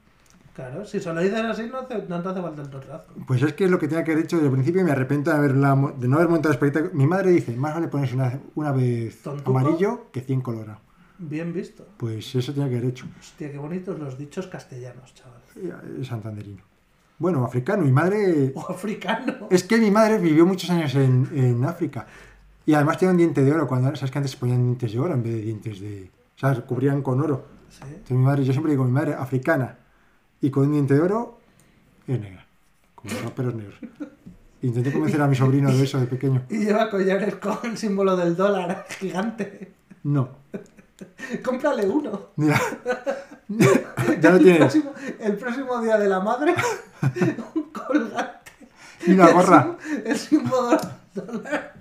[0.54, 3.06] Claro, si se lo dices así, no, te- no te hace falta el tortazo.
[3.26, 4.92] Pues es que es lo que tenía que haber hecho desde el principio y me
[4.92, 6.94] arrepiento de, haberla, de no haber montado el espectáculo.
[6.94, 9.58] Mi madre dice, más vale ponerse una, una vez ¿Tontuco?
[9.58, 10.80] amarillo que 100 colorado.
[11.18, 11.88] Bien visto.
[11.98, 13.06] Pues eso tenía que haber hecho.
[13.20, 15.42] Hostia, qué bonitos los dichos castellanos, chaval.
[16.06, 16.62] Santanderino.
[17.18, 17.84] Bueno, africano.
[17.84, 18.54] Mi madre...
[18.56, 19.48] O africano.
[19.50, 22.06] Es que mi madre vivió muchos años en, en África.
[22.70, 23.66] Y además tiene un diente de oro.
[23.66, 26.12] Cuando sabes que antes se ponían dientes de oro en vez de dientes de...
[26.36, 27.48] O sea, se cubrían con oro.
[27.68, 27.80] Sí.
[27.84, 29.80] Entonces mi madre, yo siempre digo, mi madre africana
[30.40, 31.40] y con un diente de oro
[32.06, 32.46] es negra.
[32.94, 33.74] Como los raperos negros.
[34.62, 36.44] Intenté convencer a mi sobrino de eso de pequeño.
[36.48, 39.72] Y lleva collares con el símbolo del dólar gigante.
[40.04, 40.30] No.
[41.44, 42.28] Cómprale uno.
[42.36, 42.62] Mira.
[44.22, 44.60] ya lo El tienes.
[44.60, 46.54] próximo, el próximo día de la madre,
[47.56, 48.52] un colgante.
[49.08, 49.76] Y una gorra.
[50.06, 51.74] El símbolo del dólar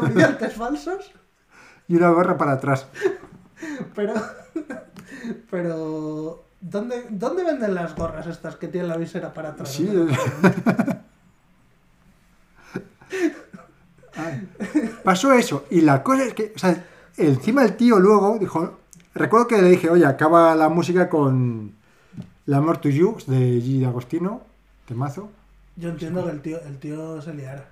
[0.00, 1.12] de brillantes falsos.
[1.88, 2.86] Y una gorra para atrás.
[3.94, 4.14] Pero.
[5.50, 6.44] Pero.
[6.60, 9.70] ¿Dónde, ¿Dónde venden las gorras estas que tienen la visera para atrás?
[9.72, 9.88] Sí.
[14.16, 14.48] Ay.
[15.04, 15.66] Pasó eso.
[15.70, 16.84] Y la cosa es que, o sea,
[17.16, 18.80] encima el tío luego dijo.
[19.14, 21.72] Recuerdo que le dije, oye, acaba la música con
[22.46, 23.86] L'Amor to You de G.
[23.86, 24.42] Agostino,
[24.86, 25.30] temazo.
[25.76, 27.68] Yo entiendo que el tío, el tío se liara.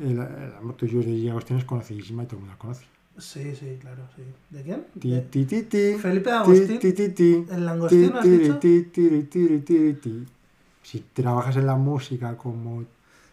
[0.00, 1.30] El, el Amor to You de G.
[1.30, 2.84] Agostino es conocidísima y todo el mundo la conoce.
[3.18, 4.22] Sí, sí, claro, sí.
[4.50, 4.84] ¿De quién?
[5.00, 5.94] Ti, De- ti, ti, ti.
[5.94, 6.78] Felipe Ti, Agustín.
[6.78, 7.46] ti, ti, ti.
[7.50, 8.58] ¿El langostino has Ti, dicho?
[8.58, 10.26] ti, ti, ti, ti, ti, ti.
[10.82, 12.84] Si trabajas en la música como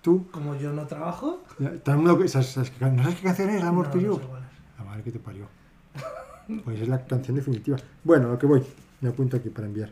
[0.01, 1.43] tú, Como yo no trabajo.
[1.84, 4.22] todo el mundo ¿no sabes qué canción es el Amor no, no sé.
[4.78, 5.47] La madre que te parió.
[6.64, 7.78] Pues es la canción definitiva.
[8.03, 8.64] Bueno, lo que voy.
[9.01, 9.91] Me apunto aquí para enviar.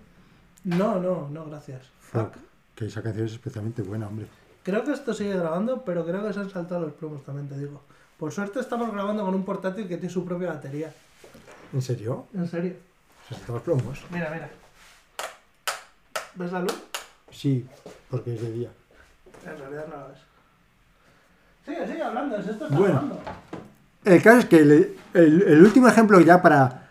[0.64, 1.82] No, no, no, gracias.
[2.00, 2.34] Fuck.
[2.76, 4.28] Que esa canción es especialmente buena, hombre.
[4.64, 7.58] Creo que esto sigue grabando, pero creo que se han saltado los promos también, te
[7.58, 7.82] digo.
[8.20, 10.94] Por suerte estamos grabando con un portátil que tiene su propia batería.
[11.74, 12.28] ¿En serio?
[12.34, 12.74] En serio.
[13.28, 14.00] ¿Se saltan los plomos?
[14.12, 14.50] Mira, mira.
[16.36, 16.80] ¿Ves la luz?
[17.32, 17.66] Sí,
[18.10, 18.70] porque es de día.
[19.46, 20.18] En realidad no la ves.
[21.66, 22.94] Sigue, sigue hablando, es esto está Bueno.
[22.94, 23.20] grabando.
[24.04, 26.88] El caso es que le- el, el último ejemplo ya para...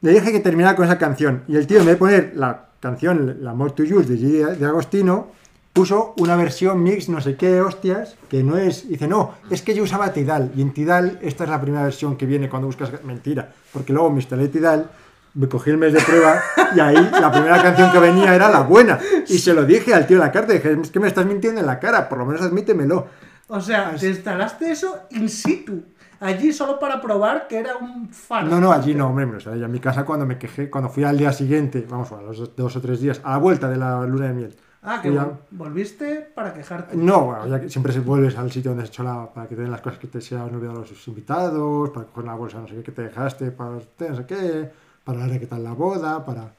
[0.00, 1.42] Le dije que terminara con esa canción.
[1.48, 4.38] Y el tío, en vez de poner la canción La More to You de Gigi
[4.38, 5.32] de Agostino,
[5.78, 8.88] puso una versión mix, no sé qué, hostias, que no es.
[8.88, 10.50] Dice, no, es que yo usaba Tidal.
[10.56, 13.04] Y en Tidal, esta es la primera versión que viene cuando buscas.
[13.04, 14.90] Mentira, porque luego me instalé Tidal,
[15.34, 16.40] me cogí el mes de prueba
[16.74, 18.98] y ahí la primera canción que venía era la buena.
[19.28, 21.60] Y se lo dije al tío en la carta, dije, es que me estás mintiendo
[21.60, 23.06] en la cara, por lo menos admítemelo.
[23.46, 25.80] O sea, te instalaste eso in situ.
[26.18, 28.50] Allí solo para probar que era un fan.
[28.50, 30.90] No, no, allí no, hombre, o sea, yo en mi casa cuando me quejé, cuando
[30.90, 33.76] fui al día siguiente, vamos, a los dos o tres días, a la vuelta de
[33.76, 34.56] la luna de miel.
[34.82, 36.96] Ah, que fui a- vol- volviste para quejarte.
[36.96, 39.32] No, bueno, ya que siempre se vuelves al sitio donde has hecho la.
[39.34, 42.24] para que te den las cosas que te se han olvidado los invitados, para coger
[42.24, 44.70] la bolsa no sé qué que te dejaste, para no sé qué,
[45.04, 46.52] para de qué tal la boda, para.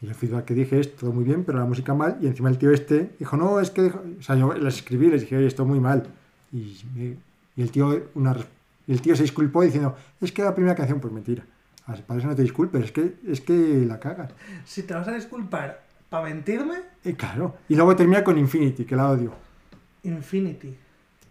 [0.00, 2.18] Y el feedback que dije es todo muy bien, pero la música mal.
[2.20, 3.82] Y encima el tío este dijo, no, es que.
[3.82, 6.04] dijo- O sea, yo les escribí, les dije, oye, esto muy mal.
[6.52, 6.78] Y,
[7.56, 8.36] y el tío una,
[8.86, 11.42] y el tío se disculpó diciendo, es que la primera canción, pues mentira.
[11.86, 14.30] Ah, Para eso no te disculpes, es que, es que la cagas.
[14.66, 17.56] Si te vas a disculpar para mentirme, Eh, claro.
[17.68, 19.32] Y luego termina con Infinity, que la odio.
[20.02, 20.76] Infinity.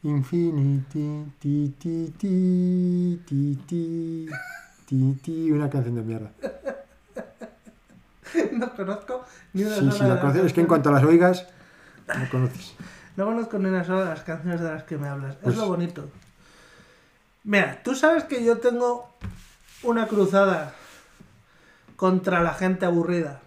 [0.03, 4.27] Infinity, ti, ti, ti, ti, ti,
[4.85, 6.31] ti, ti, una canción de mierda.
[8.53, 9.23] no conozco
[9.53, 10.45] ni una Sí, sola sí, de la conoces.
[10.45, 11.47] Es que en cuanto las oigas,
[12.07, 12.75] no conoces.
[13.15, 15.35] No conozco ni una sola de las canciones de las que me hablas.
[15.37, 16.09] Pues- Es lo bonito.
[17.43, 19.09] Mira, tú sabes que yo tengo
[19.83, 20.73] una cruzada
[21.95, 23.41] contra la gente aburrida.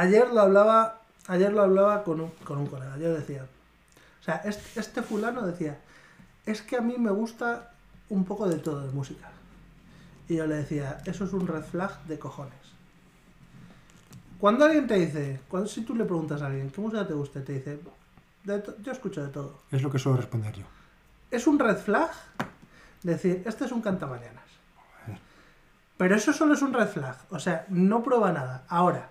[0.00, 2.96] Ayer lo hablaba, ayer lo hablaba con un, con un colega.
[2.98, 3.46] Yo decía,
[4.20, 5.78] o sea, este, este fulano decía,
[6.46, 7.72] es que a mí me gusta
[8.08, 9.28] un poco de todo de música.
[10.28, 12.54] Y yo le decía, eso es un red flag de cojones.
[14.40, 17.42] Cuando alguien te dice, cuando si tú le preguntas a alguien, ¿qué música te gusta?
[17.44, 17.78] Te dice,
[18.44, 19.60] "De to- yo escucho de todo.
[19.70, 20.64] Es lo que suelo responder yo.
[21.30, 22.10] Es un red flag
[23.02, 24.44] decir, este es un cantamañanas.
[25.96, 27.16] Pero eso solo es un red flag.
[27.30, 28.64] O sea, no prueba nada.
[28.68, 29.10] Ahora,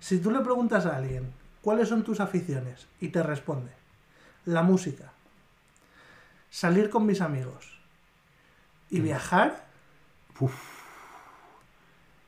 [0.00, 1.32] si tú le preguntas a alguien,
[1.62, 2.86] ¿cuáles son tus aficiones?
[3.00, 3.70] Y te responde,
[4.44, 5.12] la música,
[6.50, 7.78] salir con mis amigos
[8.90, 9.66] y viajar,
[10.40, 10.54] Uf,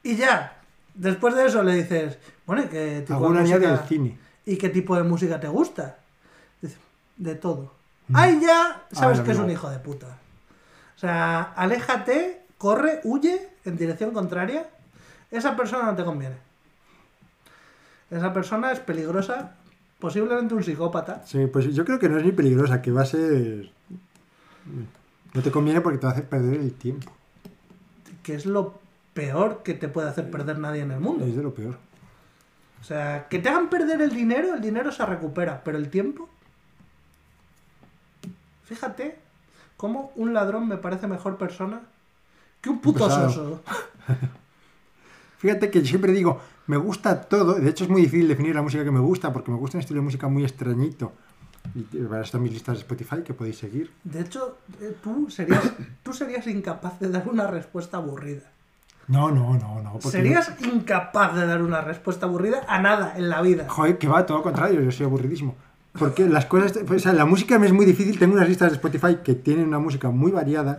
[0.02, 0.56] y ya.
[0.94, 4.18] Después de eso le dices, bueno, ¿y qué tipo de música- cine.
[4.44, 5.98] ¿Y qué tipo de música te gusta?
[6.60, 6.76] Dice,
[7.16, 7.72] de todo.
[8.12, 10.08] Ahí ya sabes Ah, que es un hijo de puta.
[10.96, 14.68] O sea, aléjate, corre, huye en dirección contraria.
[15.30, 16.36] Esa persona no te conviene.
[18.10, 19.54] Esa persona es peligrosa,
[19.98, 21.22] posiblemente un psicópata.
[21.24, 23.70] Sí, pues yo creo que no es ni peligrosa, que va a ser.
[25.32, 27.12] No te conviene porque te va a hacer perder el tiempo.
[28.22, 28.78] que es lo
[29.14, 31.24] peor que te puede hacer perder nadie en el mundo.
[31.24, 31.76] Es de lo peor.
[32.80, 36.28] O sea, que te hagan perder el dinero, el dinero se recupera, pero el tiempo.
[38.64, 39.18] Fíjate
[39.76, 41.82] cómo un ladrón me parece mejor persona
[42.60, 43.62] que un puto soso.
[45.38, 46.40] Fíjate que siempre digo,
[46.70, 47.54] me gusta todo.
[47.54, 49.80] De hecho, es muy difícil definir la música que me gusta porque me gusta un
[49.80, 51.12] estilo de música muy extrañito.
[51.74, 53.90] Y para esto mis listas de Spotify que podéis seguir.
[54.04, 55.62] De hecho, eh, tú serías,
[56.02, 58.44] tú serías incapaz de dar una respuesta aburrida.
[59.08, 60.00] No, no, no, no.
[60.00, 63.66] Serías incapaz de dar una respuesta aburrida a nada en la vida.
[63.68, 65.56] Joder, que va, todo lo contrario, yo soy aburridísimo.
[65.98, 68.18] Porque las cosas, o sea, la música me es muy difícil.
[68.18, 70.78] Tengo unas listas de Spotify que tienen una música muy variada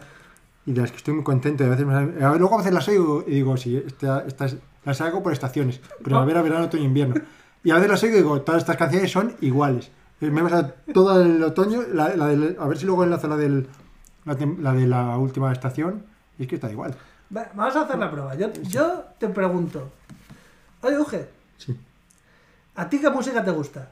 [0.66, 1.64] y de las que estoy muy contento.
[1.64, 1.94] Y a veces me
[2.40, 4.56] luego a veces las oigo y digo, sí, esta- estas
[4.86, 7.16] las hago por estaciones: primavera, verano, otoño, invierno.
[7.64, 9.92] Y a veces las oigo y digo, todas estas canciones son iguales.
[10.20, 13.28] Y Me he pasado todo el otoño, la, la del- a ver si luego enlazo
[13.28, 13.68] la, del,
[14.26, 16.04] la, de la última estación.
[16.38, 16.96] Y es que está igual.
[17.36, 18.36] Va, Vamos a hacer la prueba.
[18.36, 19.90] Yo, yo te pregunto,
[20.82, 21.76] oye, Uge, Sí.
[22.76, 23.90] ¿a ti qué música te gusta?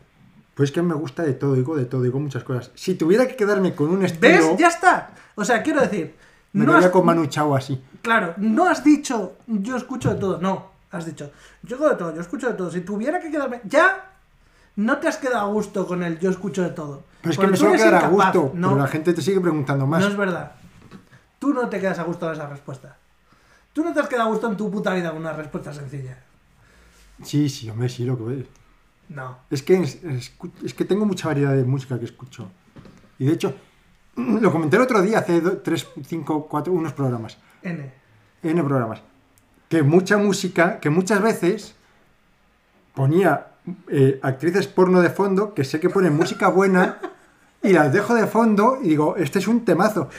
[0.56, 2.72] Pues que me gusta de todo, digo de todo, digo muchas cosas.
[2.76, 4.12] Si tuviera que quedarme con un ¿Ves?
[4.14, 5.12] estilo, Ya está.
[5.36, 6.16] O sea, quiero decir,
[6.54, 7.82] me no has, con Manu Chao así.
[8.02, 10.40] claro, no has dicho yo escucho de todo.
[10.42, 11.32] No, has dicho
[11.64, 12.72] yo hago de todo, yo escucho de todo.
[12.72, 14.12] Si tuviera que quedarme, ya
[14.76, 17.04] no te has quedado a gusto con el yo escucho de todo.
[17.22, 19.86] Pero es que me suelo quedar a gusto, No, pero la gente te sigue preguntando
[19.86, 20.02] más.
[20.02, 20.54] no es verdad.
[21.38, 22.98] Tú no te quedas a gusto con esa respuesta.
[23.74, 26.18] Tú no te has quedado a gusto en tu puta vida con una respuesta sencilla.
[27.24, 28.46] Sí, sí, hombre, sí, lo que ves.
[29.10, 29.40] No.
[29.50, 32.50] Es que, es que tengo mucha variedad de música que escucho.
[33.18, 33.54] Y de hecho,
[34.16, 37.38] lo comenté el otro día, hace 3, 5, 4, unos programas.
[37.62, 37.92] N.
[38.44, 39.02] N programas.
[39.70, 41.76] Que mucha música, que muchas veces
[42.94, 43.48] ponía
[43.88, 47.00] eh, actrices porno de fondo, que sé que ponen música buena,
[47.64, 50.10] y las dejo de fondo y digo, este es un temazo.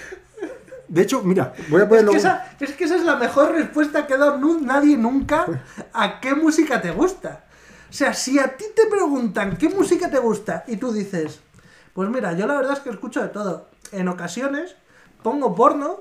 [0.89, 2.11] De hecho, mira, voy a Es ponerlo.
[2.13, 5.47] que, esa, es que esa es la mejor respuesta que ha dado nadie nunca
[5.93, 7.45] a qué música te gusta.
[7.89, 11.41] O sea, si a ti te preguntan qué música te gusta y tú dices,
[11.93, 13.69] pues mira, yo la verdad es que escucho de todo.
[13.93, 14.75] En ocasiones
[15.23, 16.01] pongo porno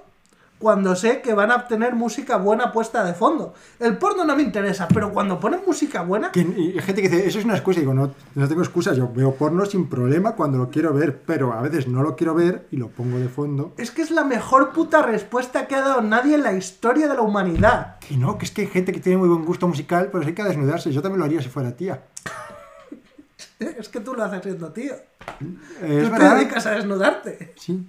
[0.60, 3.54] cuando sé que van a tener música buena puesta de fondo.
[3.80, 7.26] El porno no me interesa, pero cuando ponen música buena, Que- y gente que dice,
[7.28, 7.80] eso es una excusa.
[7.80, 8.94] Y digo, no, no tengo excusa.
[8.94, 12.36] Yo veo porno sin problema cuando lo quiero ver, pero a veces no lo quiero
[12.36, 13.74] ver y lo pongo de fondo.
[13.78, 17.16] es que es la mejor puta respuesta que ha dado nadie en la historia de
[17.16, 17.98] la humanidad.
[18.00, 20.34] Que no, que es que hay gente que tiene muy buen gusto musical, pero hay
[20.34, 20.92] que desnudarse.
[20.92, 22.04] Yo también lo haría si fuera tía.
[23.60, 24.94] Es que tú lo haces siendo tío.
[24.94, 26.36] Es tú te verdad.
[26.36, 27.54] dedicas a desnudarte.
[27.58, 27.86] Sí,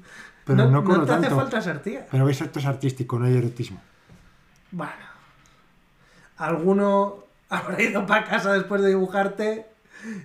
[0.56, 1.36] pero no, cobro te hace tanto.
[1.36, 2.06] falta ser tía.
[2.10, 3.80] Pero eso esto es artístico, no hay erotismo.
[4.70, 4.92] Bueno.
[6.36, 9.66] Alguno habrá ido para casa después de dibujarte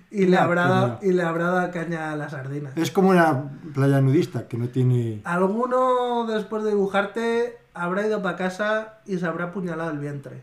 [0.09, 0.99] y le, No, habrá, pues dado, no.
[1.01, 2.71] y le habrá dado caña a la sardina.
[2.76, 5.21] Es como una playa nudista que no tiene.
[5.26, 10.41] Alguno después de dibujarte habrá ido para casa y se habrá apuñalado el vientre.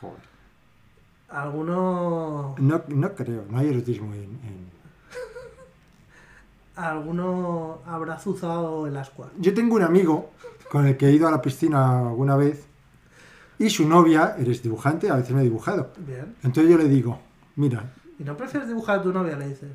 [0.00, 0.20] Joder.
[1.28, 2.54] Alguno.
[2.58, 4.22] No, no creo, no hay erotismo en.
[4.22, 4.74] en-
[6.76, 9.30] Alguno habrá azuzado el ascua.
[9.38, 10.30] Yo tengo un amigo
[10.70, 12.66] con el que he ido a la piscina alguna vez
[13.58, 15.92] y su novia, eres dibujante, a veces me ha dibujado.
[15.98, 16.34] Bien.
[16.42, 17.20] Entonces yo le digo,
[17.56, 19.36] mira, ¿Y no prefieres dibujar a tu novia?
[19.36, 19.70] Le dices.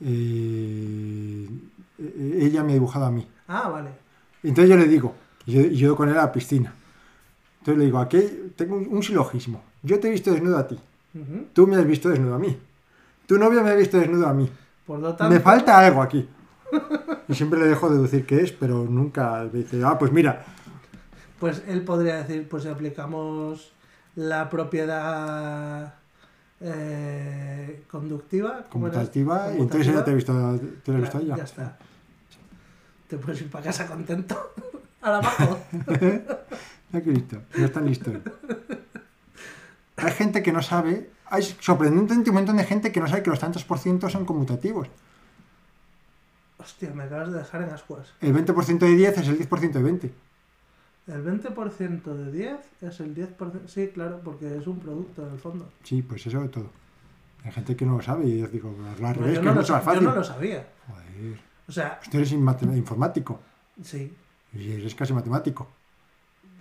[0.00, 1.48] eh,
[1.98, 3.26] eh, ella me ha dibujado a mí.
[3.48, 3.90] Ah, vale.
[4.42, 5.14] Entonces yo le digo,
[5.46, 6.72] y yo, yo con él a la piscina.
[7.60, 8.20] Entonces le digo, aquí
[8.56, 9.62] tengo un, un silogismo.
[9.82, 10.78] Yo te he visto desnudo a ti.
[11.52, 12.56] Tú me has visto desnudo a mí.
[13.26, 14.48] Tu novia me ha visto desnudo a mí.
[14.86, 15.32] Por lo tanto.
[15.32, 16.28] Me falta algo aquí.
[17.28, 20.44] Y siempre le dejo deducir qué es, pero nunca me dice, ah, pues mira,
[21.38, 23.72] Pues él podría decir, pues si aplicamos
[24.14, 25.94] la propiedad
[26.60, 31.78] eh, conductiva, entonces ella te ha visto, te ha visto a Ya, ya está.
[33.08, 34.52] Te puedes ir para casa contento.
[35.02, 35.58] Al abajo.
[36.92, 38.12] Ya que listo, ya están listos.
[39.96, 43.30] Hay gente que no sabe, hay sorprendentemente un montón de gente que no sabe que
[43.30, 44.88] los tantos por ciento son conmutativos.
[46.58, 48.12] Hostia, me acabas de dejar en ascuas.
[48.20, 50.14] El 20% de 10 es el 10% de 20.
[51.08, 53.66] El 20% de 10 es el 10%.
[53.66, 55.68] Sí, claro, porque es un producto en el fondo.
[55.82, 56.70] Sí, pues eso de todo.
[57.44, 59.56] Hay gente que no lo sabe y yo digo, al revés, yo, que no es
[59.56, 60.04] mucho más sa- yo fácil.
[60.04, 60.68] no lo sabía.
[60.86, 63.40] Joder, O sea, tú eres informático
[63.82, 64.14] sí.
[64.52, 65.66] y eres casi matemático.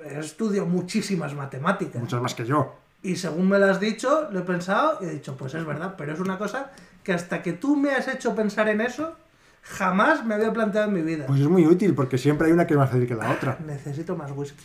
[0.03, 2.01] Estudio muchísimas matemáticas.
[2.01, 2.73] Muchas más que yo.
[3.03, 5.95] Y según me lo has dicho, lo he pensado y he dicho, pues es verdad,
[5.97, 6.71] pero es una cosa
[7.03, 9.15] que hasta que tú me has hecho pensar en eso,
[9.63, 11.25] jamás me había planteado en mi vida.
[11.25, 13.57] Pues es muy útil porque siempre hay una que es más fácil que la otra.
[13.65, 14.63] Necesito más whisky.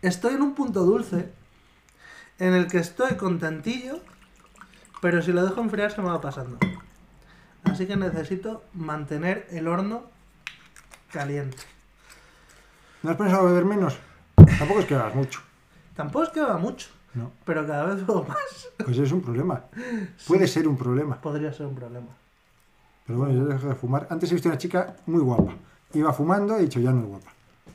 [0.00, 1.32] Estoy en un punto dulce
[2.38, 4.00] en el que estoy contentillo,
[5.02, 6.58] pero si lo dejo enfriar se me va pasando.
[7.64, 10.04] Así que necesito mantener el horno
[11.12, 11.58] caliente.
[13.02, 13.98] ¿No has pensado beber menos?
[14.36, 15.47] Tampoco es que bebas mucho.
[15.98, 18.68] Tampoco es que beba mucho, No, pero cada vez bebo más.
[18.84, 19.64] pues es un problema.
[20.28, 21.20] Puede ser un problema.
[21.20, 22.06] Podría ser un problema.
[23.04, 24.06] Pero bueno, yo dejo de fumar.
[24.08, 25.54] Antes he visto una chica muy guapa.
[25.94, 27.30] Iba fumando y he dicho, ya no es guapa.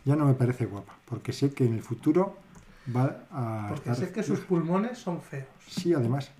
[0.06, 0.94] Ya no me parece guapa.
[1.06, 2.38] Porque sé que en el futuro
[2.96, 4.08] va a Porque estar...
[4.08, 5.48] sé que sus pulmones son feos.
[5.68, 6.32] Sí, además.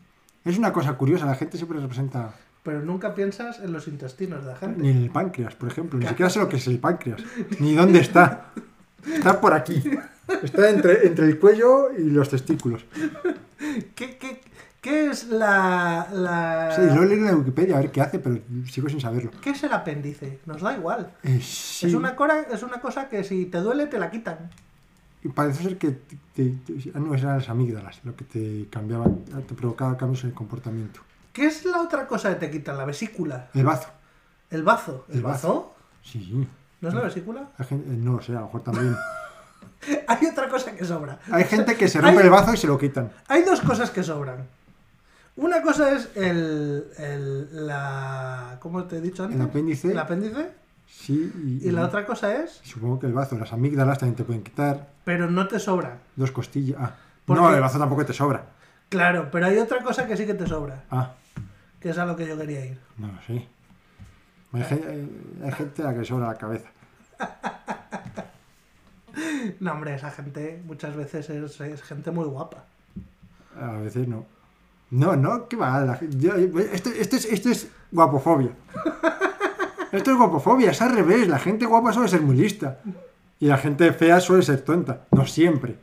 [0.46, 1.26] Es una cosa curiosa.
[1.26, 2.34] La gente siempre representa...
[2.64, 4.82] Pero nunca piensas en los intestinos de la gente.
[4.82, 6.00] Ni en el páncreas, por ejemplo.
[6.00, 7.22] Ni siquiera sé lo que es el páncreas.
[7.60, 8.52] Ni dónde está.
[9.08, 9.82] Está por aquí.
[10.44, 12.86] Está entre, entre el cuello y los testículos.
[13.96, 14.42] ¿Qué, qué,
[14.82, 16.72] qué es la, la...
[16.76, 18.40] Sí, lo he leído en Wikipedia a ver qué hace, pero
[18.70, 19.32] sigo sin saberlo.
[19.42, 20.40] ¿Qué es el apéndice?
[20.46, 21.12] Nos da igual.
[21.24, 24.50] Eh, sí, Es, una cora- es una cosa que si te duele te la quitan.
[25.24, 28.68] y parece ser que te, te- te- ah, no, eran las amígdalas lo que te
[28.70, 31.02] cambiaban, te provocaba cambios en el comportamiento.
[31.32, 32.78] ¿Qué es la otra cosa que te quitan?
[32.78, 33.50] La vesícula.
[33.54, 33.90] El bazo.
[34.50, 35.06] El bazo.
[35.10, 35.48] ¿El, El bazo?
[35.48, 35.76] bazo.
[36.04, 36.48] Sí.
[36.84, 37.48] ¿No es la vesícula?
[37.68, 38.96] Gente- eh, no lo sé, a lo mejor también.
[40.08, 41.20] Hay otra cosa que sobra.
[41.32, 43.10] Hay gente que se rompe Hay- el bazo y se lo quitan.
[43.28, 44.46] Hay dos cosas que sobran.
[45.36, 49.40] Una cosa es el, el la ¿cómo te he dicho antes?
[49.40, 49.92] El apéndice.
[49.92, 50.52] El apéndice.
[50.88, 54.24] Sí, y, Y la otra cosa es, Supongo que el bazo, las amígdalas también te
[54.26, 54.90] pueden quitar.
[55.04, 55.98] pero no te sobra.
[56.16, 56.78] Dos costillas.
[56.80, 56.96] Ah.
[57.26, 57.56] ¿Por No, qué?
[57.56, 58.44] el bazo tampoco te sobra.
[58.90, 61.14] Claro, pero hay otra cosa que sí que te sobra, Ah,
[61.80, 62.80] que es a lo que yo quería ir.
[62.98, 63.48] no lo sé.
[64.54, 66.70] Hay, gen- hay gente a la que sobra la cabeza.
[69.60, 72.64] No, hombre, esa gente muchas veces es, es gente muy guapa.
[73.60, 74.26] A veces no.
[74.90, 75.80] No, no, qué va.
[75.82, 78.52] la yo- esto, esto es, esto es guapofobia.
[79.92, 81.28] Esto es guapofobia, es al revés.
[81.28, 82.80] La gente guapa suele ser muy lista.
[83.40, 85.06] Y la gente fea suele ser tonta.
[85.12, 85.78] No siempre.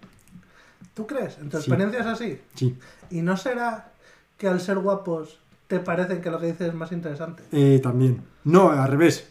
[0.95, 1.39] ¿Tú crees?
[1.39, 1.65] ¿En tu Sí.
[1.71, 2.41] experiencia es así?
[2.55, 2.79] Sí.
[3.11, 3.93] ¿Y no será
[4.39, 5.40] que al ser guapos
[5.71, 7.45] te parecen que lo que dices es más interesante?
[7.53, 8.25] Eh, también.
[8.43, 9.29] No, al revés.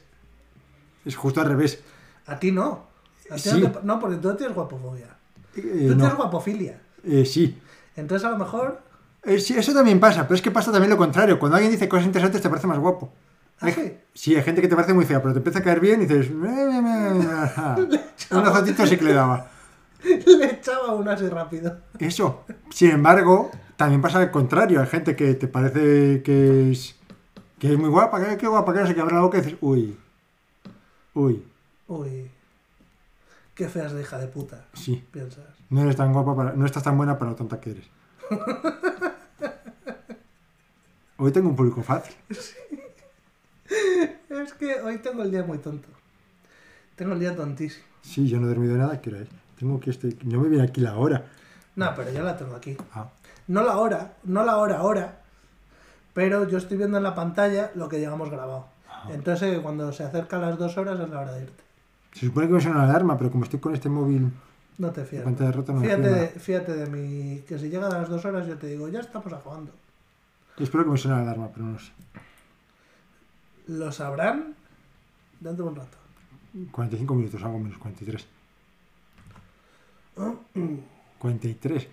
[1.03, 1.81] Es justo al revés.
[2.27, 2.87] A ti no.
[3.29, 3.61] A ti Sí.
[3.61, 5.07] no, te- no, porque tú tienes guapofobia.
[5.57, 5.97] Eh, Tú no.
[5.97, 6.79] tienes guapofilia.
[7.03, 7.59] Eh, sí.
[7.97, 8.81] Entonces a lo mejor...
[9.23, 11.37] Eh, sí, Eso también pasa, pero es que pasa también lo contrario.
[11.37, 13.11] Cuando alguien dice cosas interesantes te parece más guapo.
[13.59, 13.93] ¿Ah, Hay- sí?
[14.13, 16.05] Sí, hay gente que te parece muy fea, pero te empieza a caer bien y
[16.05, 16.27] dices...
[16.27, 16.31] "Eh,
[18.31, 19.49] eh, Un ojotito sí que le daba.
[20.03, 21.77] Le echaba una así rápido.
[21.99, 22.45] Eso.
[22.71, 24.81] Sin embargo, también pasa al contrario.
[24.81, 26.97] Hay gente que te parece que es,
[27.59, 29.41] que es muy guapa, que qué guapa, que no sé qué, abre la boca y
[29.41, 29.97] dices, uy,
[31.13, 31.45] uy,
[31.87, 32.29] Uy.
[33.55, 34.65] Qué feas de hija de puta.
[34.73, 35.45] sí, Piensas.
[35.69, 37.85] no eres tan guapa, para, no estás tan buena para lo tonta que eres.
[41.17, 42.15] Hoy tengo un público fácil.
[44.29, 45.87] Es que hoy tengo el día muy tonto.
[46.95, 47.85] Tengo el día tontísimo.
[48.01, 49.27] Sí, yo no he dormido nada, ¿qué hora es?
[49.57, 51.25] Tengo que este, no me viene aquí la hora.
[51.75, 52.77] No, pero yo la tengo aquí.
[52.93, 53.09] Ah,
[53.49, 55.19] No la hora, no la hora ahora,
[56.13, 58.67] pero yo estoy viendo en la pantalla lo que llevamos grabado.
[59.09, 61.63] Entonces, cuando se acercan las dos horas es la hora de irte.
[62.13, 64.31] se supone que me suena la alarma, pero como estoy con este móvil,
[64.77, 65.23] No te la fíes.
[65.23, 68.45] pantalla rota, no Fíjate, de, fíjate de mí, que si llega a las dos horas
[68.47, 69.71] yo te digo, ya estamos acabando.
[70.57, 71.91] Espero que me suene la alarma, pero no lo sé.
[73.67, 74.55] Lo sabrán
[75.39, 75.97] dentro de un rato.
[76.71, 78.27] 45 minutos, algo menos, 43.
[81.19, 81.87] 43.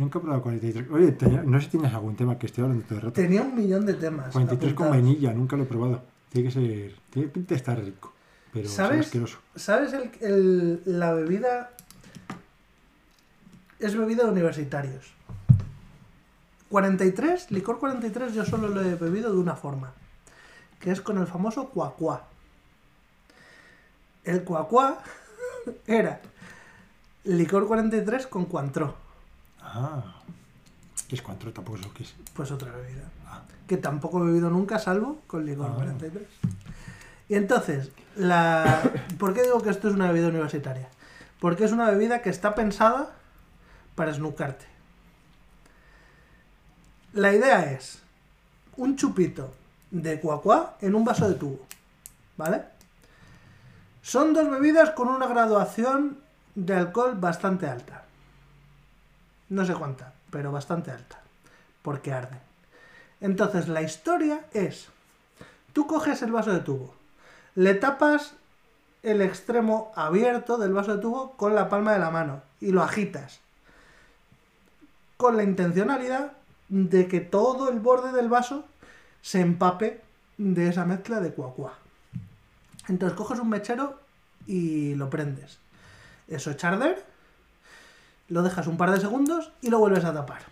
[0.00, 0.90] Nunca he probado 43.
[0.90, 3.12] Oye, no sé si tienes algún tema que esté hablando todo el rato.
[3.12, 4.32] Tenía un millón de temas.
[4.32, 4.90] 43 con apuntados.
[5.06, 6.02] vainilla, nunca lo he probado.
[6.30, 6.94] Tiene que ser.
[7.10, 8.12] Tiene pinta de estar rico.
[8.52, 9.06] Pero sabe ¿Sabes?
[9.06, 9.38] asqueroso.
[9.54, 11.70] ¿Sabes el, el- la bebida?
[13.78, 15.12] Es bebida de universitarios.
[16.70, 19.92] 43, licor 43 yo solo lo he bebido de una forma,
[20.78, 22.24] que es con el famoso cuacuá.
[24.24, 25.02] El cuacuá
[25.86, 26.20] era
[27.24, 28.94] licor 43 con cuantró,
[29.72, 30.02] Ah.
[31.08, 31.52] ¿Qué es cuatro?
[31.52, 32.14] Tampoco sé lo que es.
[32.34, 33.42] pues otra bebida, Ah.
[33.66, 35.74] que tampoco he bebido nunca salvo con licor Ah.
[35.76, 36.24] 43.
[37.28, 38.82] Y entonces, la...
[39.18, 40.88] ¿por qué digo que esto es una bebida universitaria?
[41.40, 43.10] Porque es una bebida que está pensada
[43.94, 44.66] para snookarte.
[47.12, 48.00] La idea es
[48.76, 49.52] un chupito
[49.90, 51.60] de cuacuá en un vaso de tubo,
[52.36, 52.62] ¿vale?
[54.02, 56.18] Son dos bebidas con una graduación
[56.54, 58.04] de alcohol bastante alta.
[59.50, 61.20] No sé cuánta, pero bastante alta,
[61.82, 62.40] porque arden.
[63.20, 64.88] Entonces la historia es,
[65.72, 66.94] tú coges el vaso de tubo,
[67.54, 68.34] le tapas
[69.02, 72.82] el extremo abierto del vaso de tubo con la palma de la mano y lo
[72.82, 73.40] agitas
[75.16, 76.32] con la intencionalidad
[76.68, 78.64] de que todo el borde del vaso
[79.20, 80.00] se empape
[80.38, 81.74] de esa mezcla de cuacuá.
[82.88, 84.00] Entonces coges un mechero
[84.46, 85.58] y lo prendes.
[86.28, 87.04] Eso echa a arder,
[88.30, 90.42] lo dejas un par de segundos y lo vuelves a tapar.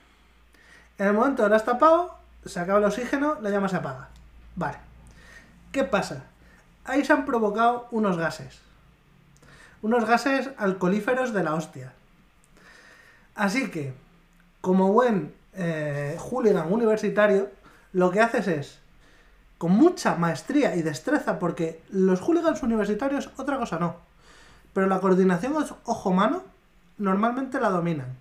[0.98, 2.14] En el momento que lo has tapado,
[2.44, 4.08] se acaba el oxígeno, la llama se apaga.
[4.56, 4.78] Vale.
[5.72, 6.24] ¿Qué pasa?
[6.84, 8.60] Ahí se han provocado unos gases.
[9.80, 11.92] Unos gases alcoholíferos de la hostia.
[13.36, 13.94] Así que,
[14.60, 17.48] como buen eh, hooligan universitario,
[17.92, 18.78] lo que haces es,
[19.56, 23.96] con mucha maestría y destreza, porque los hooligans universitarios otra cosa no,
[24.72, 26.42] pero la coordinación ojo-mano
[26.98, 28.16] normalmente la dominan.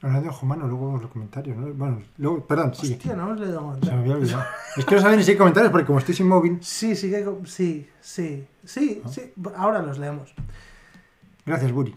[0.00, 1.66] Hablando de ojo mano, luego vemos los comentarios, ¿no?
[1.74, 2.94] Bueno, luego, perdón, sigue.
[2.94, 4.44] Hostia, no os le doy Se me había olvidado.
[4.76, 6.58] es que no saben ni si hay comentarios porque como estoy sin móvil.
[6.62, 10.32] Sí, sí, que, sí, sí, sí, sí, ahora los leemos.
[11.44, 11.96] Gracias, Buri.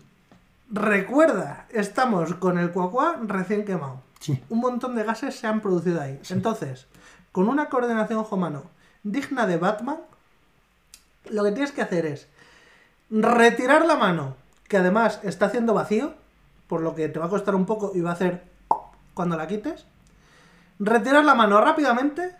[0.71, 4.01] Recuerda, estamos con el cuacuá recién quemado.
[4.19, 4.41] Sí.
[4.49, 6.19] Un montón de gases se han producido ahí.
[6.29, 6.87] Entonces,
[7.31, 8.63] con una coordinación ojo-mano
[9.03, 9.97] digna de Batman,
[11.29, 12.27] lo que tienes que hacer es
[13.11, 14.35] retirar la mano,
[14.71, 16.13] que además está haciendo vacío,
[16.67, 18.45] por lo que te va a costar un poco y va a hacer
[19.13, 19.85] cuando la quites.
[20.79, 22.37] Retirar la mano rápidamente.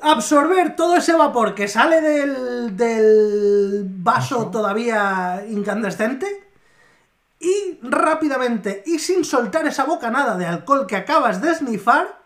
[0.00, 6.48] Absorber todo ese vapor que sale del, del vaso todavía incandescente.
[7.40, 12.16] Y rápidamente, y sin soltar esa bocanada de alcohol que acabas de snifar,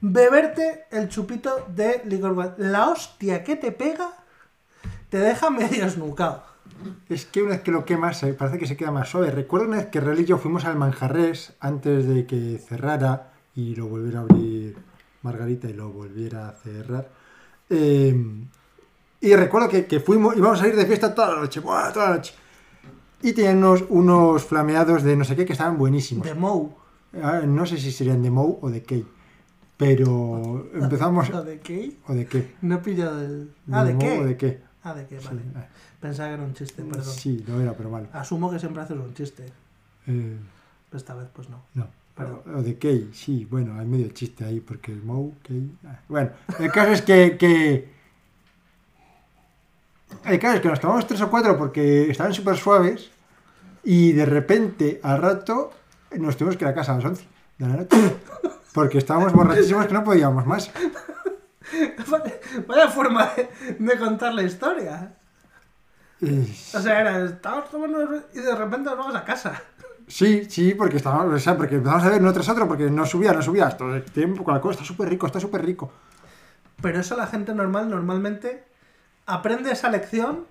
[0.00, 2.54] beberte el chupito de licor.
[2.58, 4.12] La hostia que te pega
[5.08, 6.49] te deja medio esnucado.
[7.08, 9.30] Es que una vez que lo quemas, eh, parece que se queda más suave.
[9.30, 13.74] Recuerdo una vez que Rel y yo fuimos al Manjarres antes de que cerrara y
[13.74, 14.76] lo volviera a abrir
[15.22, 17.08] Margarita y lo volviera a cerrar.
[17.68, 18.14] Eh,
[19.20, 21.92] y recuerdo que, que fuimos, íbamos a ir de fiesta toda la noche, ¡buah!
[21.92, 22.34] toda la noche.
[23.22, 26.26] Y tenían unos, unos flameados de no sé qué que estaban buenísimos.
[26.26, 26.74] De Mou.
[27.22, 29.04] Ah, no sé si serían de Mou o de Key.
[29.76, 31.28] Pero empezamos.
[31.30, 31.98] ¿O de qué?
[32.06, 32.54] ¿O de qué?
[32.62, 33.50] No he pillado el.
[33.70, 34.20] Ah, ¿de Mou qué?
[34.20, 34.62] o de qué?
[34.82, 35.40] Ah, de qué, vale.
[35.40, 35.68] eh,
[36.00, 37.04] Pensaba que era un chiste, perdón.
[37.14, 38.08] Sí, no era, pero malo.
[38.12, 39.46] Asumo que siempre haces un chiste.
[40.06, 40.36] Eh,
[40.92, 41.62] Esta vez, pues no.
[41.74, 41.86] No.
[42.16, 42.40] Perdón.
[42.54, 45.70] O de Key, sí, bueno, hay medio chiste ahí, porque el Mou, Key.
[45.86, 47.88] ah, Bueno, el caso es que, que.
[50.24, 53.10] El caso es que nos tomamos tres o cuatro porque estaban súper suaves
[53.84, 55.72] y de repente, al rato,
[56.18, 57.24] nos tuvimos que ir a casa a las 11
[57.58, 57.96] de la noche.
[58.74, 60.70] Porque estábamos borrachísimos que no podíamos más.
[62.10, 63.48] Vaya- Vaya forma de,
[63.78, 65.14] de contar la historia.
[66.22, 69.62] O sea, era, estábamos tomando y de repente nos vamos a casa.
[70.06, 73.06] Sí, sí, porque estábamos, o sea, porque empezamos a ver uno tras otro, porque no
[73.06, 73.68] subía, no subía.
[73.68, 75.92] Esto el tiempo con alcohol está súper rico, está súper rico.
[76.82, 78.64] Pero eso la gente normal normalmente
[79.26, 80.46] aprende esa lección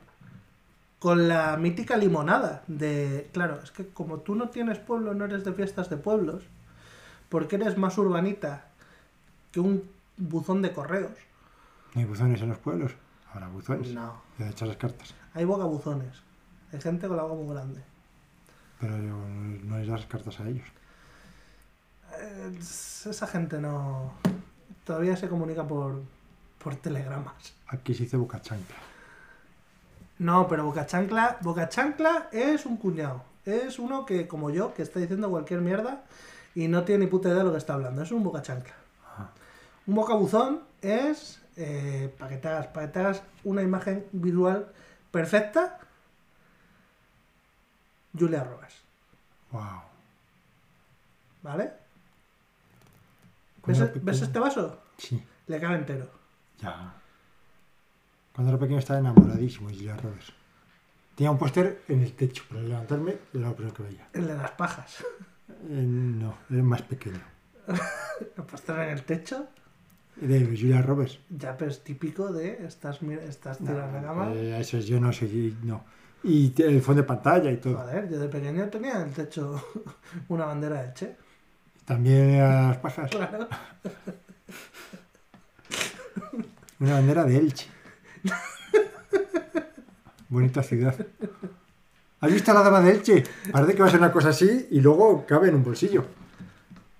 [1.00, 2.64] con la mítica limonada.
[2.68, 6.44] De, claro, es que como tú no tienes pueblo, no eres de fiestas de pueblos,
[7.28, 8.66] porque eres más urbanita
[9.52, 9.84] que un
[10.18, 11.12] buzón de correos.
[11.96, 12.94] No hay buzones en los pueblos.
[13.34, 13.94] Ahora buzones.
[13.94, 15.14] No, Ya echas las cartas.
[15.34, 16.22] Hay bocabuzones.
[16.72, 17.82] Hay gente con la boca muy grande.
[18.80, 19.18] Pero yo
[19.64, 20.68] no les das las cartas a ellos.
[22.18, 24.14] Eh, esa gente no...
[24.84, 26.02] Todavía se comunica por,
[26.64, 27.54] por telegramas.
[27.68, 28.78] Aquí se dice boca chancla.
[30.20, 33.24] No, pero Boca Chancla, Boca Chancla es un cuñado.
[33.46, 36.04] Es uno que, como yo, que está diciendo cualquier mierda
[36.54, 38.02] y no tiene ni puta idea de lo que está hablando.
[38.02, 38.74] Es un Boca Chancla.
[39.14, 39.30] Ajá.
[39.88, 44.68] Un bocabuzón es, eh, para que te hagas, para que te hagas una imagen visual
[45.12, 45.80] perfecta,
[48.18, 48.76] Julia Roberts.
[49.52, 49.82] Wow.
[51.44, 51.74] ¿Vale?
[53.66, 54.82] ¿Ves, ves este vaso?
[54.98, 56.10] Sí, Le cabe entero.
[56.60, 56.94] ya.
[58.34, 60.32] Cuando era pequeño estaba enamoradísimo de Julia Roberts.
[61.16, 64.08] Tenía un póster en el techo, para levantarme era lo primero que veía.
[64.14, 65.04] El de las pajas.
[65.50, 67.20] Eh, no, era más pequeño.
[68.38, 69.48] El postre en el techo,
[70.22, 71.20] De Julia Roberts.
[71.30, 74.32] ya pero es típico de estás, estás tirado en la cama.
[74.34, 75.56] Eh, eso es, yo no soy.
[75.64, 75.84] No.
[76.24, 77.78] Y el fondo de pantalla y todo.
[77.78, 79.64] Joder, yo de pequeño tenía en el techo
[80.28, 81.16] una bandera de Che.
[81.86, 83.10] También a las pajas.
[83.10, 83.48] Claro.
[86.80, 87.68] Una bandera de Elche.
[90.30, 90.96] Bonita ciudad.
[92.22, 93.24] ¿Has visto la dama de Elche?
[93.52, 96.06] Parece que va a ser una cosa así y luego cabe en un bolsillo.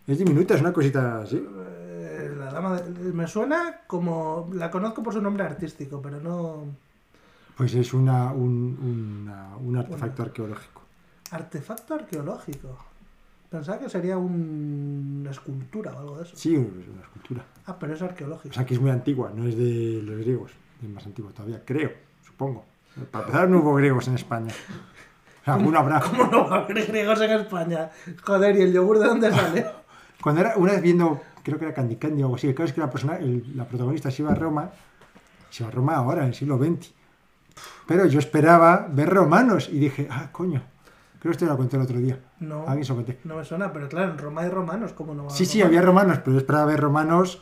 [0.08, 1.38] Es diminuta, es una cosita así.
[1.38, 4.50] Eh, La dama de- me suena como.
[4.54, 6.64] La conozco por su nombre artístico, pero no.
[7.58, 10.82] Pues es una, un, una- un artefacto arqueológico.
[11.32, 12.78] Artefacto arqueológico.
[13.50, 16.36] Pensaba que sería una escultura o algo de eso.
[16.36, 17.44] Sí, es una escultura.
[17.66, 18.50] Ah, pero es arqueológico.
[18.52, 20.52] O sea que es muy antigua, no es de los griegos.
[20.82, 21.92] Es más antigua todavía, creo,
[22.26, 22.64] supongo.
[23.12, 24.54] Para empezar, no hubo griegos en España.
[25.42, 26.00] O sea, alguno habrá.
[26.00, 27.90] ¿Cómo no va a haber griegos en España?
[28.24, 29.66] Joder, ¿y el yogur de dónde sale?
[30.22, 32.74] Cuando era una vez viendo, creo que era Candy Candy o algo así, claro es
[32.74, 34.70] que la, persona, el- la protagonista se iba a Roma,
[35.50, 36.92] se iba a Roma ahora, en el siglo XX.
[37.88, 40.62] Pero yo esperaba ver romanos y dije, ah, coño,
[41.20, 42.20] creo que esto lo conté el otro día.
[42.40, 43.20] No, A lo conté.
[43.26, 45.82] no me suena, pero claro, en Roma hay romanos, ¿cómo no va Sí, sí, había
[45.82, 47.42] romanos, pero yo esperaba ver romanos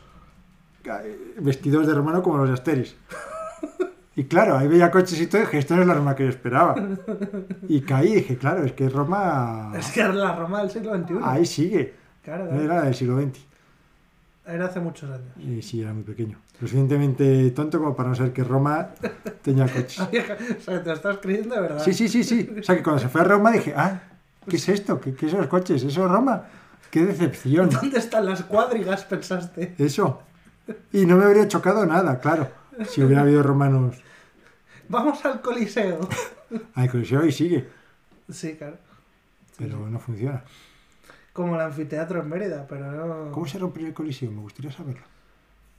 [0.86, 2.96] eh, vestidos de romano como los de Asteris.
[4.16, 6.24] Y claro, ahí veía coches y todo y dije, esto no es la Roma que
[6.24, 6.74] yo esperaba.
[7.70, 10.96] Y caí y dije, claro, es que Roma Es que era la Roma del siglo
[10.98, 11.16] XXI.
[11.24, 11.94] ahí sigue.
[12.24, 12.64] Claro, No claro.
[12.64, 13.40] era del siglo XX.
[14.48, 15.28] Era hace muchos años.
[15.38, 16.38] Y sí, era muy pequeño.
[16.54, 18.90] Lo suficientemente tonto como para no saber que Roma
[19.42, 20.00] tenía coches.
[20.60, 21.84] o sea, te estás creyendo de verdad.
[21.84, 22.50] Sí, sí, sí, sí.
[22.58, 24.02] O sea que cuando se fue a Roma dije, ah,
[24.48, 25.02] ¿qué es esto?
[25.02, 25.84] ¿Qué, qué son los coches?
[25.84, 26.46] ¿Eso es Roma?
[26.90, 27.70] ¡Qué decepción!
[27.70, 29.76] ¿Dónde están las cuadrigas, pensaste?
[29.78, 30.22] Eso.
[30.94, 32.50] Y no me habría chocado nada, claro.
[32.88, 33.98] Si hubiera habido romanos.
[34.88, 36.08] Vamos al Coliseo.
[36.76, 37.68] Al Coliseo y sigue.
[38.30, 38.78] Sí, claro.
[39.58, 40.44] Pero no funciona.
[41.38, 43.32] Como el anfiteatro en Mérida, pero no.
[43.32, 44.32] ¿Cómo se rompió el Coliseo?
[44.32, 45.04] Me gustaría saberlo.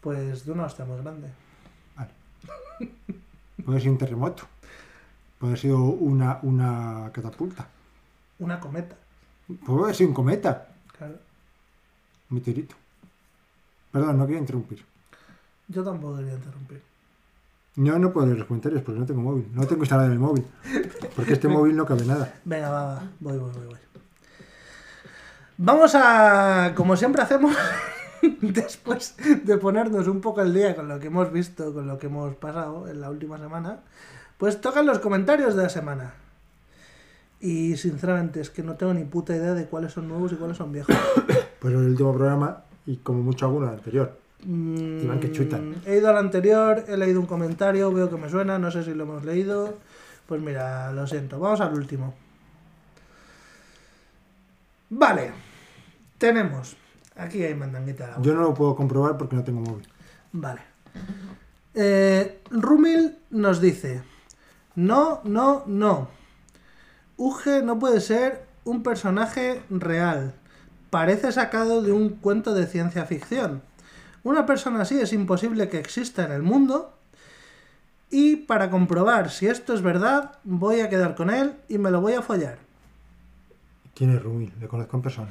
[0.00, 1.32] Pues de una hostia muy grande.
[1.96, 2.12] Vale.
[3.64, 4.44] Puede sido un terremoto.
[5.40, 7.66] Puede sido una, una catapulta.
[8.38, 8.94] Una cometa.
[9.66, 10.68] Puede sido un cometa.
[10.96, 11.14] Claro.
[12.30, 12.76] Un meteorito.
[13.90, 14.84] Perdón, no quería interrumpir.
[15.66, 16.82] Yo tampoco quería interrumpir.
[17.74, 19.50] Yo no puedo leer los comentarios porque no tengo móvil.
[19.52, 20.44] No tengo instalado en el móvil.
[21.16, 22.32] Porque este móvil no cabe nada.
[22.44, 23.02] Venga, va, va.
[23.18, 23.87] Voy, voy, voy, voy.
[25.60, 27.52] Vamos a, como siempre hacemos,
[28.40, 32.06] después de ponernos un poco al día con lo que hemos visto, con lo que
[32.06, 33.80] hemos pasado en la última semana,
[34.36, 36.14] pues tocan los comentarios de la semana.
[37.40, 40.56] Y sinceramente es que no tengo ni puta idea de cuáles son nuevos y cuáles
[40.56, 40.96] son viejos.
[41.58, 44.16] Pues el último programa y como mucho alguno anterior.
[44.44, 45.74] Mm, Iván, que chutan.
[45.84, 48.94] He ido al anterior, he leído un comentario, veo que me suena, no sé si
[48.94, 49.74] lo hemos leído.
[50.28, 52.14] Pues mira, lo siento, vamos al último.
[54.90, 55.32] Vale,
[56.18, 56.76] tenemos.
[57.16, 58.24] Aquí hay mandanguita de agua.
[58.24, 59.88] Yo no lo puedo comprobar porque no tengo móvil.
[60.32, 60.60] Vale.
[61.74, 64.02] Eh, Rumil nos dice:
[64.74, 66.08] No, no, no.
[67.16, 70.34] Uge no puede ser un personaje real.
[70.90, 73.62] Parece sacado de un cuento de ciencia ficción.
[74.22, 76.94] Una persona así es imposible que exista en el mundo.
[78.10, 82.00] Y para comprobar si esto es verdad, voy a quedar con él y me lo
[82.00, 82.67] voy a follar.
[83.98, 84.22] ¿Quién es?
[84.60, 85.28] Le conozco en persona.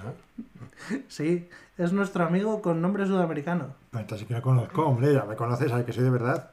[0.91, 1.03] ¿eh?
[1.07, 3.68] Sí, es nuestro amigo con nombre sudamericano.
[3.91, 5.14] Pues entonces sí que lo conozco, hombre.
[5.14, 6.52] Ya me conoces, sabes que soy de verdad.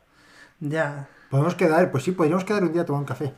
[0.61, 1.09] Ya.
[1.29, 3.35] Podemos quedar, pues sí, podríamos quedar un día a tomar un café.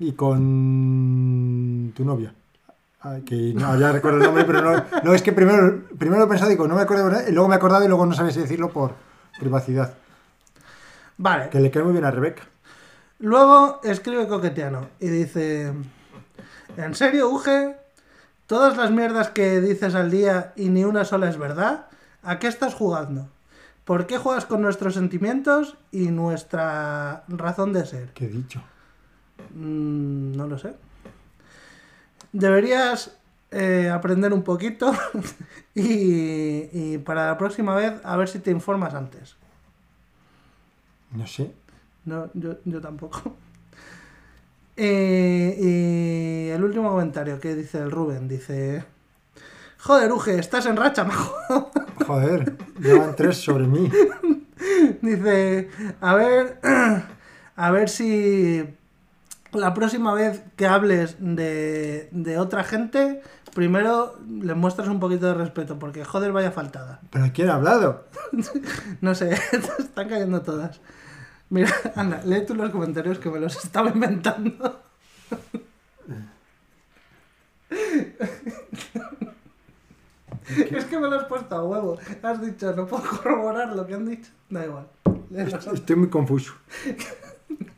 [0.00, 2.34] y con tu novia.
[3.02, 6.26] Ay, que no, ya recuerdo el nombre, pero no, no, es que primero, primero lo
[6.26, 8.14] he pensado y digo, no me acuerdo, y luego me he acordado y luego no
[8.14, 8.94] sabía si decirlo por
[9.38, 9.94] privacidad.
[11.18, 11.50] Vale.
[11.50, 12.42] Que le cae muy bien a Rebeca.
[13.20, 15.72] Luego escribe Coquetiano y dice:
[16.76, 17.76] ¿En serio, Uge?
[18.52, 21.86] ¿Todas las mierdas que dices al día y ni una sola es verdad?
[22.22, 23.26] ¿A qué estás jugando?
[23.86, 28.10] ¿Por qué juegas con nuestros sentimientos y nuestra razón de ser?
[28.12, 28.62] ¿Qué he dicho?
[29.54, 30.74] Mm, no lo sé.
[32.34, 33.16] Deberías
[33.52, 34.92] eh, aprender un poquito
[35.74, 39.34] y, y para la próxima vez a ver si te informas antes.
[41.12, 41.54] No sé.
[42.04, 43.34] No, yo, yo tampoco.
[44.76, 48.84] Eh, y el último comentario que dice el Rubén, dice...
[49.78, 51.70] Joder, Uge, estás en racha, majo.
[52.06, 53.90] Joder, llevan tres sobre mí.
[55.02, 55.68] Dice,
[56.00, 56.60] a ver,
[57.56, 58.64] a ver si
[59.52, 63.22] la próxima vez que hables de, de otra gente,
[63.54, 67.00] primero le muestras un poquito de respeto, porque joder, vaya faltada.
[67.10, 68.04] ¿Pero quién ha hablado?
[69.00, 70.80] No sé, te están cayendo todas.
[71.52, 74.80] Mira, anda, lee tú los comentarios que me los estaba inventando.
[80.48, 81.98] Es que me lo has puesto a huevo.
[82.22, 84.30] Has dicho, no puedo corroborar lo que han dicho.
[84.48, 84.86] Da igual.
[85.74, 86.54] Estoy muy confuso.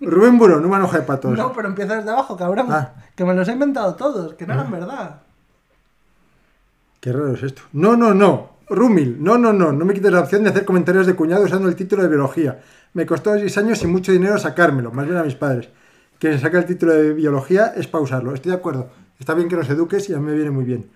[0.01, 1.37] Rubén Burón, una hoja de patos.
[1.37, 2.69] No, pero empieza desde abajo, cabrón.
[2.71, 2.93] Ah.
[3.17, 5.23] Que me los he inventado todos, que no eran verdad.
[7.01, 7.63] Qué raro es esto.
[7.73, 8.54] No, no, no.
[8.69, 9.73] Rumil, no, no, no.
[9.73, 12.61] No me quites la opción de hacer comentarios de cuñado usando el título de biología.
[12.95, 15.69] Me costó 6 años y mucho dinero sacármelo, más bien a mis padres.
[16.19, 18.35] Quien saca el título de biología es pausarlo.
[18.35, 18.89] Estoy de acuerdo.
[19.19, 20.91] Está bien que nos eduques y a mí me viene muy bien.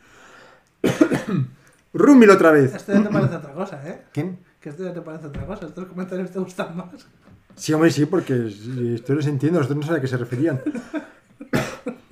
[1.93, 2.74] Rumil otra vez.
[2.74, 4.05] Esto ya te parece otra cosa, ¿eh?
[4.12, 4.39] ¿Quién?
[4.61, 5.66] Que esto ya te parece otra cosa.
[5.66, 7.07] Estos comentarios te gustan más.
[7.57, 8.47] Sí, hombre, sí, porque
[8.95, 10.61] esto los entiendo, nosotros no sabía a qué se referían.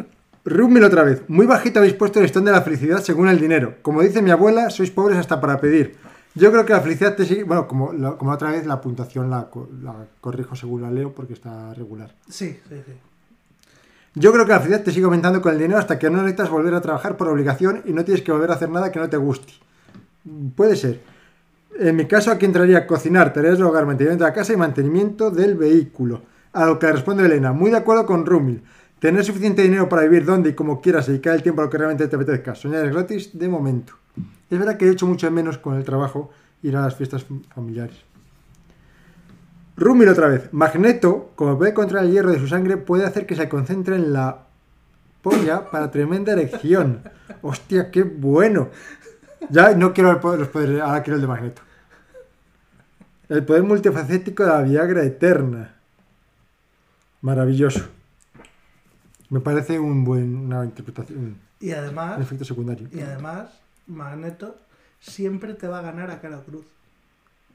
[0.47, 1.23] Rumil otra vez.
[1.29, 3.75] Muy bajito habéis puesto el listón de la felicidad según el dinero.
[3.83, 5.97] Como dice mi abuela, sois pobres hasta para pedir.
[6.35, 7.45] Yo creo que la felicidad te sigue...
[7.45, 9.49] Bueno, como, la- como otra vez la puntuación la,
[9.83, 12.15] la corrijo según la leo porque está regular.
[12.29, 12.93] Sí, sí, sí.
[14.15, 16.49] Yo creo que la felicidad te sigue aumentando con el dinero hasta que no necesitas
[16.49, 19.11] volver a trabajar por obligación y no tienes que volver a hacer nada que no
[19.11, 19.53] te guste.
[20.55, 21.01] Puede ser.
[21.79, 25.31] En mi caso, aquí entraría cocinar, tareas del hogar, mantenimiento de la casa y mantenimiento
[25.31, 26.23] del vehículo.
[26.53, 28.63] A lo que responde Elena, muy de acuerdo con Rumil.
[29.07, 31.71] Tener suficiente dinero para vivir donde y como quieras y dedicar el tiempo a lo
[31.71, 32.57] que realmente te apetezca.
[32.57, 33.93] Soñar es gratis de momento.
[34.51, 36.33] Es verdad que he hecho mucho menos con el trabajo
[36.65, 37.25] ir a las fiestas
[37.55, 37.95] familiares.
[39.77, 40.49] Rumil otra vez.
[40.51, 44.13] Magneto, como puede controlar el hierro de su sangre, puede hacer que se concentre en
[44.13, 44.39] la
[45.23, 47.03] polla para tremenda erección.
[47.43, 48.71] Hostia, qué bueno.
[49.51, 51.63] Ya no quiero los poderes, ahora quiero el de Magneto.
[53.29, 55.77] El poder multifacético de la Viagra eterna.
[57.21, 57.96] Maravilloso.
[59.31, 62.89] Me parece un buen, una interpretación, Y un además, efecto secundario.
[62.93, 63.51] y además,
[63.87, 64.57] Magneto
[65.01, 66.65] siempre te va a ganar a cara o cruz.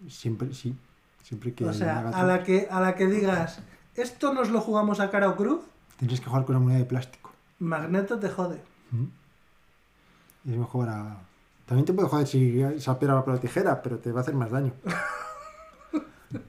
[0.09, 0.75] Siempre, sí.
[1.23, 3.59] Siempre que O sea, a la que, a la que digas,
[3.95, 5.61] esto nos lo jugamos a cara o cruz,
[5.97, 7.31] Tendrías que jugar con una moneda de plástico.
[7.59, 8.59] Magneto te jode.
[8.89, 9.03] ¿Mm?
[10.45, 11.17] Y es mejor a...
[11.67, 14.23] También te puede joder si esa piedra va por la tijera, pero te va a
[14.23, 14.73] hacer más daño.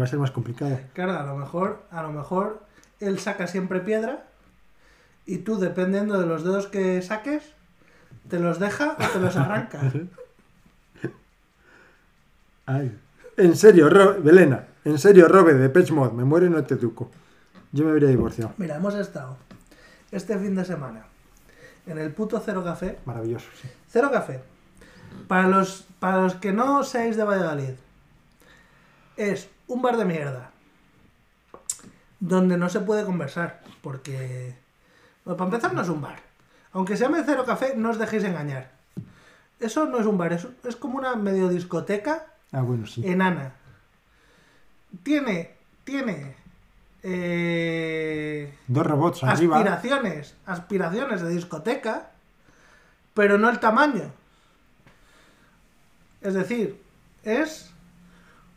[0.00, 0.78] Va a ser más complicado.
[0.94, 2.64] Claro, a lo mejor, a lo mejor
[3.00, 4.24] él saca siempre piedra
[5.26, 7.42] y tú, dependiendo de los dedos que saques,
[8.28, 9.80] te los deja o te los arranca.
[12.66, 12.98] Ay.
[13.36, 14.66] En serio, Ro- Belena.
[14.84, 16.12] En serio, Robe, de Pech Mod.
[16.12, 17.10] Me muero y no te educo.
[17.72, 18.52] Yo me habría divorciado.
[18.58, 19.36] Mira, hemos estado
[20.12, 21.04] este fin de semana
[21.86, 22.98] en el puto Cero Café.
[23.04, 23.68] Maravilloso, sí.
[23.88, 24.40] Cero Café.
[25.26, 27.74] Para los, para los que no seáis de Valladolid,
[29.16, 30.50] es un bar de mierda.
[32.26, 33.60] Donde no se puede conversar.
[33.82, 34.54] Porque.
[35.24, 36.20] Bueno, para empezar, no es un bar.
[36.72, 38.70] Aunque se llame Cero Café, no os dejéis engañar.
[39.60, 43.02] Eso no es un bar, es, es como una medio discoteca Ah, bueno, sí.
[43.06, 43.52] enana.
[45.02, 45.54] Tiene.
[45.84, 46.34] Tiene.
[47.02, 49.56] eh, Dos robots arriba.
[49.58, 52.10] aspiraciones, aspiraciones de discoteca,
[53.12, 54.10] pero no el tamaño.
[56.22, 56.82] Es decir,
[57.22, 57.70] es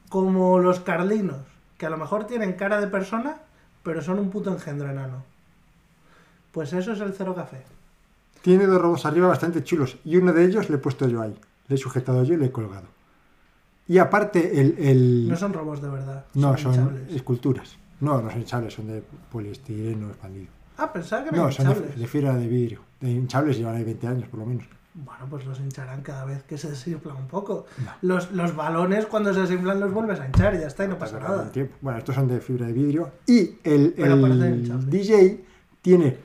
[0.09, 1.41] como los carlinos,
[1.77, 3.37] que a lo mejor tienen cara de persona,
[3.87, 5.23] pero son un puto engendro enano.
[6.51, 7.61] Pues eso es el cero café.
[8.41, 9.95] Tiene dos robots arriba bastante chulos.
[10.03, 11.33] Y uno de ellos le he puesto yo ahí.
[11.69, 12.87] Le he sujetado yo y le he colgado.
[13.87, 14.75] Y aparte, el.
[14.77, 16.25] el- No son robots de verdad.
[16.33, 17.13] no, son hinchables.
[17.13, 17.77] esculturas.
[18.01, 19.01] No, no son hinchables, son de
[19.31, 20.47] poliestireno expandido.
[20.77, 21.99] Ah, pensaba que eran No, son de, hinchables.
[21.99, 22.81] de fibra de vidrio.
[22.99, 24.65] De hinchables llevan ahí 20 años, por lo menos.
[24.99, 27.67] Bueno, pues los hincharán cada vez que se desinfla un poco.
[27.85, 27.91] No.
[28.01, 31.19] Los, los balones cuando se desinflan los vuelves a hinchar ya está y no pasa
[31.19, 31.51] nada.
[31.81, 33.11] Bueno, estos son de fibra de vidrio.
[33.27, 34.89] Y el, el.
[34.89, 35.45] DJ
[35.83, 36.17] tiene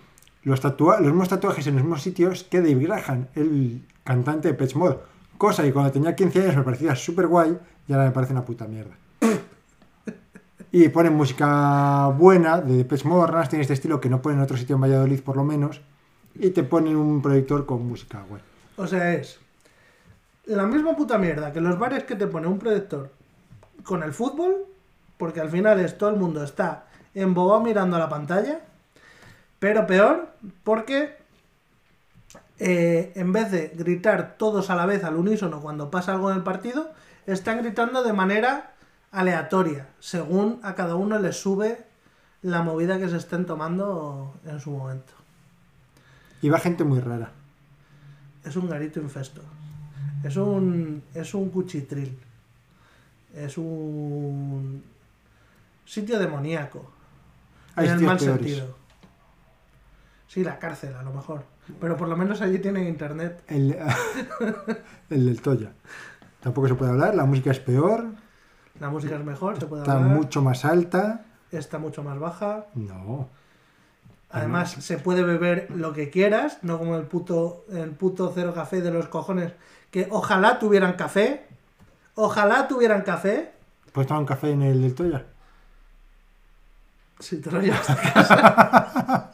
[0.45, 4.55] los, tatua los mismos tatuajes en los mismos sitios que Dave Graham, el cantante de
[4.55, 4.97] Pet Mod.
[5.37, 8.45] Cosa que cuando tenía 15 años me parecía súper guay y ahora me parece una
[8.45, 8.97] puta mierda.
[10.75, 14.57] Y ponen música buena de Depeche Mode, tiene este estilo que no ponen en otro
[14.57, 15.83] sitio en Valladolid por lo menos.
[16.35, 18.41] Y te ponen un proyector con música guay.
[18.77, 19.39] O sea, es
[20.47, 23.11] la misma puta mierda que los bares que te pone un proyector
[23.85, 24.65] con el fútbol,
[25.19, 26.85] porque al final es todo el mundo está
[27.15, 28.61] embobado mirando a la pantalla,
[29.59, 30.29] pero peor
[30.65, 31.17] porque
[32.59, 36.39] eh, en vez de gritar todos a la vez al unísono cuando pasa algo en
[36.39, 36.91] el partido,
[37.27, 38.73] están gritando de manera
[39.11, 41.85] aleatoria, según a cada uno le sube
[42.41, 45.13] la movida que se estén tomando en su momento.
[46.41, 47.31] Y va gente muy rara.
[48.45, 49.41] Es un garito infesto.
[50.25, 51.03] Es un.
[51.15, 52.19] Es un cuchitril.
[53.35, 54.83] Es un.
[55.85, 56.91] Sitio demoníaco.
[57.75, 58.37] Hay en el mal peores.
[58.43, 58.77] sentido.
[60.29, 61.45] Sí, la cárcel, a lo mejor.
[61.81, 63.43] Pero por lo menos allí tienen internet.
[63.47, 63.77] El,
[65.11, 65.73] el del Toya.
[66.41, 68.07] Tampoco se puede hablar, la música es peor,
[68.81, 70.11] La música es mejor, se puede está hablar.
[70.11, 71.25] mucho más alta.
[71.53, 72.67] Está mucho más baja.
[72.75, 73.29] No.
[74.33, 78.81] Además, se puede beber lo que quieras, no como el puto, el puto cero café
[78.81, 79.53] de los cojones.
[79.91, 81.47] Que ojalá tuvieran café.
[82.15, 83.53] Ojalá tuvieran café.
[83.93, 85.27] ¿Puedes tomar un café en el del Toya?
[87.19, 87.87] Si te lo llevas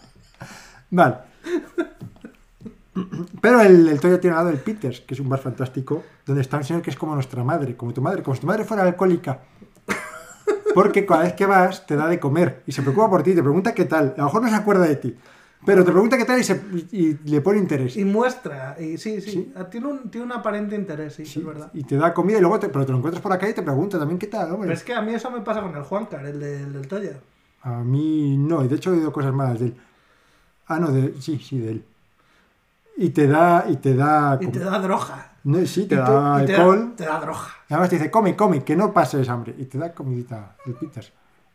[0.90, 1.16] Vale.
[3.40, 6.42] Pero el, el Toya tiene al lado el Peters, que es un bar fantástico, donde
[6.42, 8.64] está un señor que es como nuestra madre, como tu madre, como si tu madre
[8.64, 9.42] fuera alcohólica.
[10.82, 13.42] Porque cada vez que vas te da de comer y se preocupa por ti, te
[13.42, 14.14] pregunta qué tal.
[14.16, 15.16] A lo mejor no se acuerda de ti,
[15.66, 17.96] pero te pregunta qué tal y, se- y- y le pone interés.
[17.96, 19.52] Y muestra, y sí, sí, Sí.
[19.70, 21.70] Tiene, un, tiene un aparente interés, sí, Sí, es verdad.
[21.74, 23.62] y te da comida y luego te, pero te lo encuentras por acá y te
[23.62, 24.68] pregunta también qué tal, hombre.
[24.68, 26.86] Pero es que a mí eso me pasa con el Juancar, el, de- el del
[26.86, 27.18] Toya.
[27.62, 29.76] A mí no, y de hecho he oído cosas malas de él.
[30.68, 31.84] Ah, no, de, sí, sí, de él.
[32.96, 34.38] Y te da, y te da...
[34.40, 35.32] Y te da droga.
[35.48, 36.92] No, sí, te Y da y te alcohol.
[36.94, 37.48] te da droga.
[37.68, 39.54] Y además te dice, come, come, que no pases hambre.
[39.56, 41.10] Y te da comidita el Peters.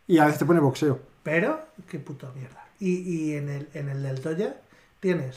[0.08, 0.98] Y a veces te pone boxeo.
[1.22, 2.64] Pero, qué puta mierda.
[2.80, 4.56] Y, y en, el, en el del Toya
[4.98, 5.36] tienes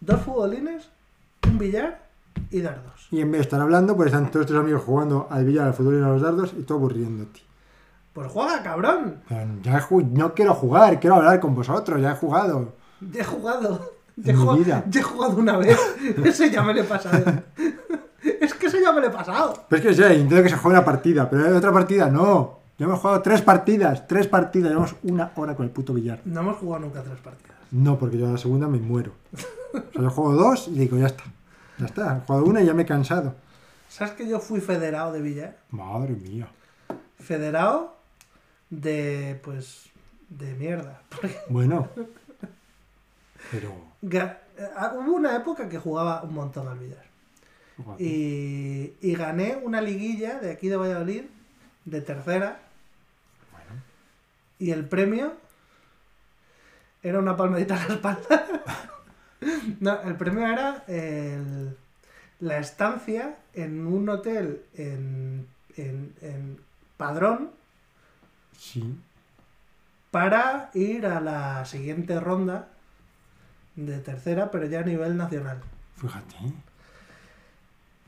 [0.00, 0.90] dos futbolines,
[1.48, 2.02] un billar
[2.50, 3.08] y dardos.
[3.10, 5.74] Y en vez de estar hablando, pues están todos tus amigos jugando al billar, al
[5.74, 7.40] fútbol y a los dardos y tú aburriéndote.
[8.12, 9.22] Pues juega, cabrón.
[9.28, 12.74] Pero ya no quiero jugar, quiero hablar con vosotros, ya he jugado.
[13.00, 13.92] Ya he jugado.
[14.22, 15.78] Ya he, jugado una vez.
[16.24, 17.42] Ese ya me lo he pasado.
[18.22, 19.64] es que ese ya me lo he pasado.
[19.68, 22.60] Pero es que sí, entiendo que se juegue una partida, pero hay otra partida, no.
[22.78, 26.20] Ya hemos jugado tres partidas, tres partidas, llevamos una hora con el puto billar.
[26.24, 27.56] No hemos jugado nunca tres partidas.
[27.70, 29.12] No, porque yo a la segunda me muero.
[29.32, 31.24] O sea, yo juego dos y digo, ya está.
[31.78, 33.34] Ya está, he jugado una y ya me he cansado.
[33.88, 35.58] ¿Sabes que yo fui federado de billar?
[35.70, 36.48] Madre mía.
[37.18, 37.96] Federado
[38.70, 39.90] de, pues,
[40.28, 41.02] de mierda.
[41.08, 41.88] Porque Bueno.
[43.50, 43.89] Pero.
[44.02, 44.36] Eh,
[44.94, 47.04] hubo una época que jugaba un montón al billar.
[47.98, 51.22] Y, y gané una liguilla de aquí de Valladolid,
[51.86, 52.60] de tercera.
[53.52, 53.82] Bueno.
[54.58, 55.32] Y el premio
[57.02, 58.46] era una palmadita en la espalda.
[59.80, 61.76] no, el premio era el-
[62.40, 65.46] la estancia en un hotel en,
[65.76, 66.60] en, en
[66.96, 67.50] Padrón
[68.56, 68.94] Sí.
[70.10, 72.69] para ir a la siguiente ronda
[73.76, 75.60] de tercera, pero ya a nivel nacional.
[75.96, 76.36] Fíjate.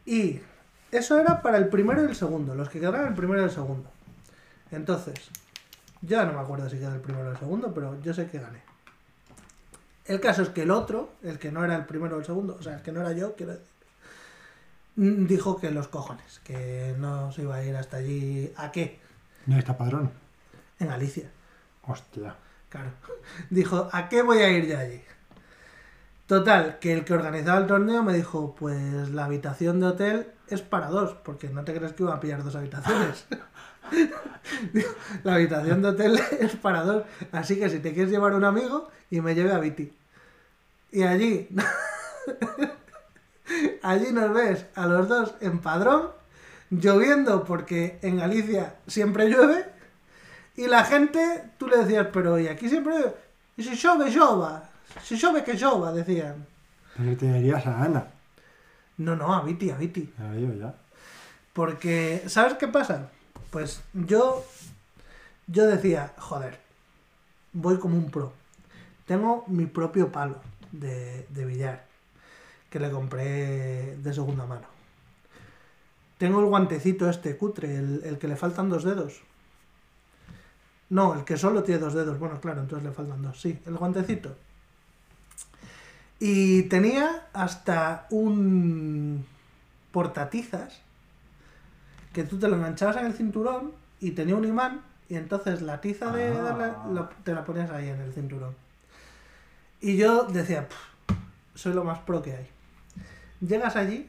[0.04, 0.40] Y
[0.90, 3.50] eso era para el primero y el segundo, los que quedaron el primero y el
[3.50, 3.90] segundo.
[4.70, 5.30] Entonces,
[6.00, 8.38] ya no me acuerdo si quedó el primero o el segundo, pero yo sé que
[8.38, 8.62] gané.
[10.04, 12.56] El caso es que el otro, el que no era el primero o el segundo,
[12.58, 13.66] o sea, el que no era yo, quiero decir,
[14.96, 18.52] mm, dijo que los cojones, que no se iba a ir hasta allí.
[18.56, 18.98] ¿A qué?
[19.46, 20.10] No está padrón.
[20.80, 21.30] En Galicia.
[21.82, 22.34] Hostia.
[22.68, 22.90] Claro.
[23.50, 25.02] Dijo, ¿a qué voy a ir yo allí?
[26.32, 30.62] Total, que el que organizaba el torneo me dijo, pues la habitación de hotel es
[30.62, 33.26] para dos, porque no te crees que iba a pillar dos habitaciones.
[35.24, 38.88] La habitación de hotel es para dos, así que si te quieres llevar un amigo
[39.10, 39.92] y me lleve a Viti.
[40.90, 41.50] Y allí,
[43.82, 46.12] allí nos ves a los dos en padrón,
[46.70, 49.66] lloviendo porque en Galicia siempre llueve,
[50.56, 53.16] y la gente, tú le decías, pero ¿y aquí siempre llueve?
[53.58, 54.71] Y si llueve, llova.
[55.02, 56.46] Si llueve, que llova, decían.
[56.96, 58.06] Pero te dirías a Ana.
[58.98, 60.12] No, no, a Viti, a Viti.
[60.36, 60.74] Digo, ya.
[61.52, 63.10] Porque, ¿sabes qué pasa?
[63.50, 64.44] Pues yo,
[65.46, 66.58] yo decía, joder,
[67.52, 68.32] voy como un pro.
[69.06, 70.40] Tengo mi propio palo
[70.72, 71.84] de, de billar.
[72.70, 74.66] que le compré de segunda mano.
[76.18, 79.20] Tengo el guantecito este cutre, el, el que le faltan dos dedos.
[80.88, 82.18] No, el que solo tiene dos dedos.
[82.18, 83.40] Bueno, claro, entonces le faltan dos.
[83.40, 84.36] Sí, el guantecito.
[86.18, 89.26] Y tenía hasta un
[89.90, 90.80] portatizas
[92.12, 95.80] que tú te lo enganchabas en el cinturón y tenía un imán y entonces la
[95.80, 96.42] tiza de Ah.
[96.42, 98.54] darle- lo- te la ponías ahí en el cinturón.
[99.80, 101.16] Y yo decía, "Pff,
[101.54, 102.48] soy lo más pro que hay.
[103.40, 104.08] Llegas allí,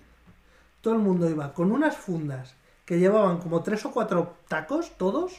[0.81, 2.53] todo el mundo iba con unas fundas
[2.85, 5.33] que llevaban como tres o cuatro tacos, todos.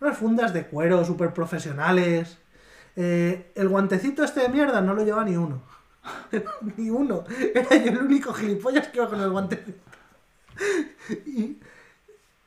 [0.00, 2.38] Unas fundas de cuero súper profesionales.
[3.00, 5.62] Eh, el guantecito este de mierda no lo lleva ni uno.
[6.76, 7.22] ni uno.
[7.54, 9.78] Era yo el único gilipollas que iba con el guantecito.
[11.26, 11.58] y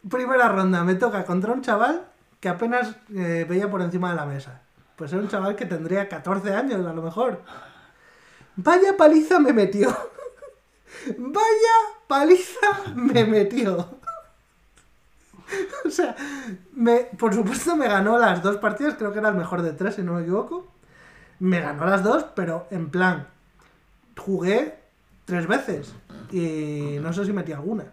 [0.09, 2.05] primera ronda, me toca contra un chaval
[2.41, 4.61] que apenas eh, veía por encima de la mesa.
[4.97, 7.41] Pues era un chaval que tendría 14 años a lo mejor.
[8.57, 9.87] Vaya paliza me metió.
[11.17, 11.75] Vaya
[12.07, 14.00] paliza me metió.
[15.85, 16.15] O sea,
[16.73, 19.95] me, por supuesto me ganó las dos partidas, creo que era el mejor de tres,
[19.95, 20.67] si no me equivoco.
[21.39, 23.27] Me ganó las dos, pero en plan,
[24.17, 24.75] jugué
[25.25, 25.93] tres veces
[26.31, 27.85] y no sé si metí alguna.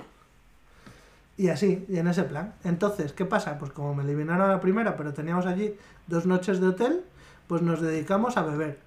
[1.36, 2.54] Y así, y en ese plan.
[2.64, 3.58] Entonces, ¿qué pasa?
[3.58, 5.76] Pues como me eliminaron a la primera, pero teníamos allí
[6.08, 7.04] dos noches de hotel,
[7.46, 8.80] pues nos dedicamos a beber.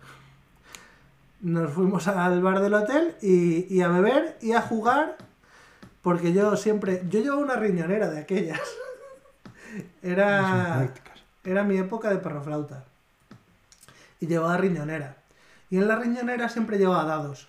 [1.40, 5.18] Nos fuimos al bar del hotel y, y a beber y a jugar,
[6.02, 8.62] porque yo siempre, yo llevaba una riñonera de aquellas.
[10.04, 10.92] Era,
[11.46, 12.84] era mi época de perroflauta.
[14.20, 15.16] Y llevaba riñonera.
[15.70, 17.48] Y en la riñonera siempre llevaba dados.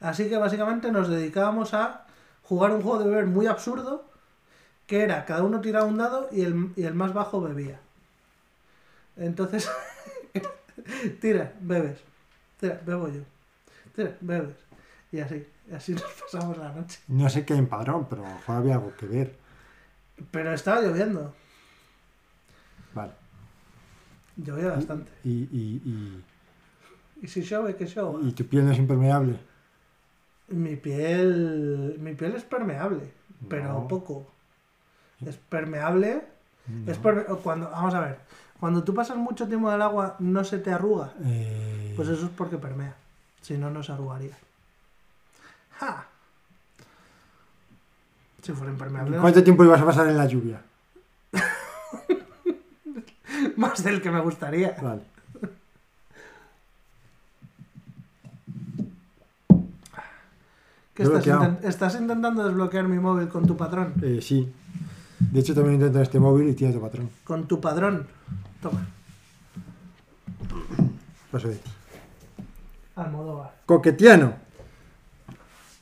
[0.00, 2.06] Así que básicamente nos dedicábamos a
[2.42, 4.04] jugar un juego de beber muy absurdo,
[4.86, 7.80] que era cada uno tiraba un dado y el, y el más bajo bebía.
[9.16, 9.70] Entonces,
[11.20, 11.98] tira, bebes.
[12.58, 13.22] Tira, bebo yo.
[13.94, 14.56] Tira, bebes.
[15.12, 16.98] Y así, y así nos pasamos la noche.
[17.08, 19.36] No sé qué hay en padrón, pero a lo mejor había algo que ver.
[20.30, 21.34] Pero estaba lloviendo.
[22.94, 23.12] Vale.
[24.36, 25.10] Llovía bastante.
[25.24, 26.24] Y, y, y,
[27.22, 28.26] Y si chove, que chove.
[28.26, 29.38] y tu piel no es impermeable.
[30.48, 33.12] Mi piel, mi piel es permeable,
[33.48, 34.26] pero poco.
[35.24, 36.24] Es permeable.
[36.66, 36.90] No.
[36.90, 38.18] Es perme- cuando, vamos a ver,
[38.58, 41.12] cuando tú pasas mucho tiempo en el agua, no se te arruga.
[41.24, 42.94] Eh, Pues eso es porque permea.
[43.40, 44.36] Si no, no se arrugaría.
[45.80, 46.06] ¡Ja!
[48.42, 50.62] Si fuera impermeable, ¿Cuánto tiempo ibas a pasar en la lluvia?
[53.56, 54.76] más del que me gustaría.
[54.82, 55.02] Vale.
[60.94, 63.94] ¿Qué Lo he estás, intentando desbloquear mi móvil con tu patrón?
[64.02, 64.52] Eh, sí.
[65.18, 67.08] De hecho, también intento en este móvil y tiene tu patrón.
[67.24, 68.06] Con tu padrón.
[68.60, 68.86] Toma,
[71.32, 71.70] Paso de ti.
[72.96, 73.54] Almodóvar.
[73.64, 74.49] Coquetiano.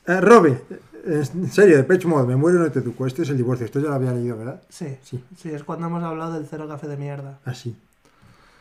[0.09, 0.61] Eh, Robe.
[0.71, 3.07] eh, En serio, de Pech Mode, me muero y no te educo.
[3.07, 3.65] Este es el divorcio.
[3.67, 4.61] Esto ya lo había leído, ¿verdad?
[4.69, 5.23] Sí, Sí.
[5.37, 7.39] sí, es cuando hemos hablado del cero café de mierda.
[7.45, 7.77] Así.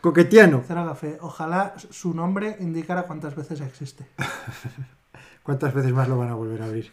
[0.00, 0.62] Coquetiano.
[0.66, 1.18] Cero café.
[1.20, 4.06] Ojalá su nombre indicara cuántas veces existe.
[5.42, 6.92] ¿Cuántas veces más lo van a volver a abrir?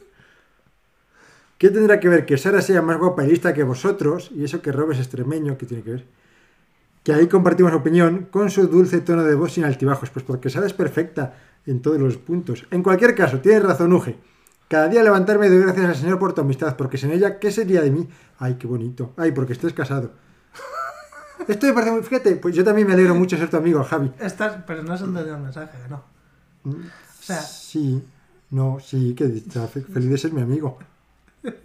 [1.58, 4.32] ¿Qué tendrá que ver que Sara sea más guapa y lista que vosotros?
[4.34, 6.06] Y eso que Rob es extremeño, ¿qué tiene que ver?
[7.04, 10.10] Que ahí compartimos opinión con su dulce tono de voz sin altibajos.
[10.10, 12.66] Pues porque Sara es perfecta en todos los puntos.
[12.72, 14.18] En cualquier caso, tienes razón, Uge.
[14.68, 17.82] Cada día levantarme doy gracias al Señor por tu amistad, porque sin ella, ¿qué sería
[17.82, 18.08] de mí?
[18.40, 19.14] Ay, qué bonito.
[19.18, 20.12] Ay, porque estés casado.
[21.48, 22.02] Esto me parece muy...
[22.04, 24.12] Fíjate, pues yo también me alegro mucho de ser tu amigo, Javi.
[24.20, 26.04] Estás, pero no has entendido el mensaje, no.
[26.66, 26.74] O
[27.22, 28.04] sea, Sí,
[28.52, 29.26] no, sí, que
[29.94, 30.80] feliz de ser mi amigo.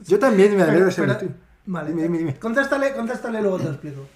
[0.07, 1.35] Yo también me alegro de ser pero- tu-
[1.67, 2.37] Vale, Dime, dime, dime.
[2.39, 4.07] Contéstale, contéstale, luego te lo explico.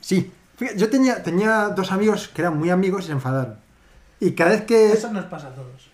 [0.00, 3.56] Sí, fíjate, yo tenía, tenía dos amigos que eran muy amigos y se enfadaron.
[4.18, 4.92] Y cada vez que...
[4.92, 5.90] Eso nos pasa a todos.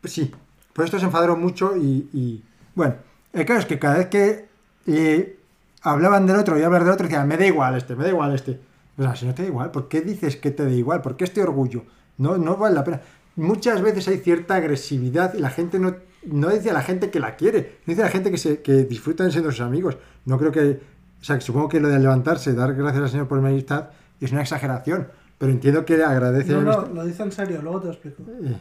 [0.00, 0.30] Pues sí,
[0.76, 2.42] por esto se enfadaron mucho y, y-
[2.74, 2.94] Bueno,
[3.32, 4.46] el caso es que cada vez que
[4.86, 5.38] eh,
[5.82, 8.34] hablaban del otro y hablar del otro, decían, me da igual este, me da igual
[8.34, 8.60] este.
[8.98, 11.02] O sea, si no te da igual, ¿por qué dices que te da igual?
[11.02, 11.84] ¿Por qué este orgullo?
[12.18, 13.00] No, no vale la pena.
[13.36, 15.96] Muchas veces hay cierta agresividad y la gente no,
[16.26, 18.62] no dice a la gente que la quiere, no dice a la gente que, se,
[18.62, 19.96] que disfrutan siendo sus amigos.
[20.24, 20.80] No creo que...
[21.20, 23.88] O sea, que supongo que lo de levantarse, dar gracias al Señor por mi amistad,
[24.20, 25.08] es una exageración.
[25.38, 28.22] Pero entiendo que agradece No, no, lo dice en serio, luego te lo explico.
[28.42, 28.56] Eh,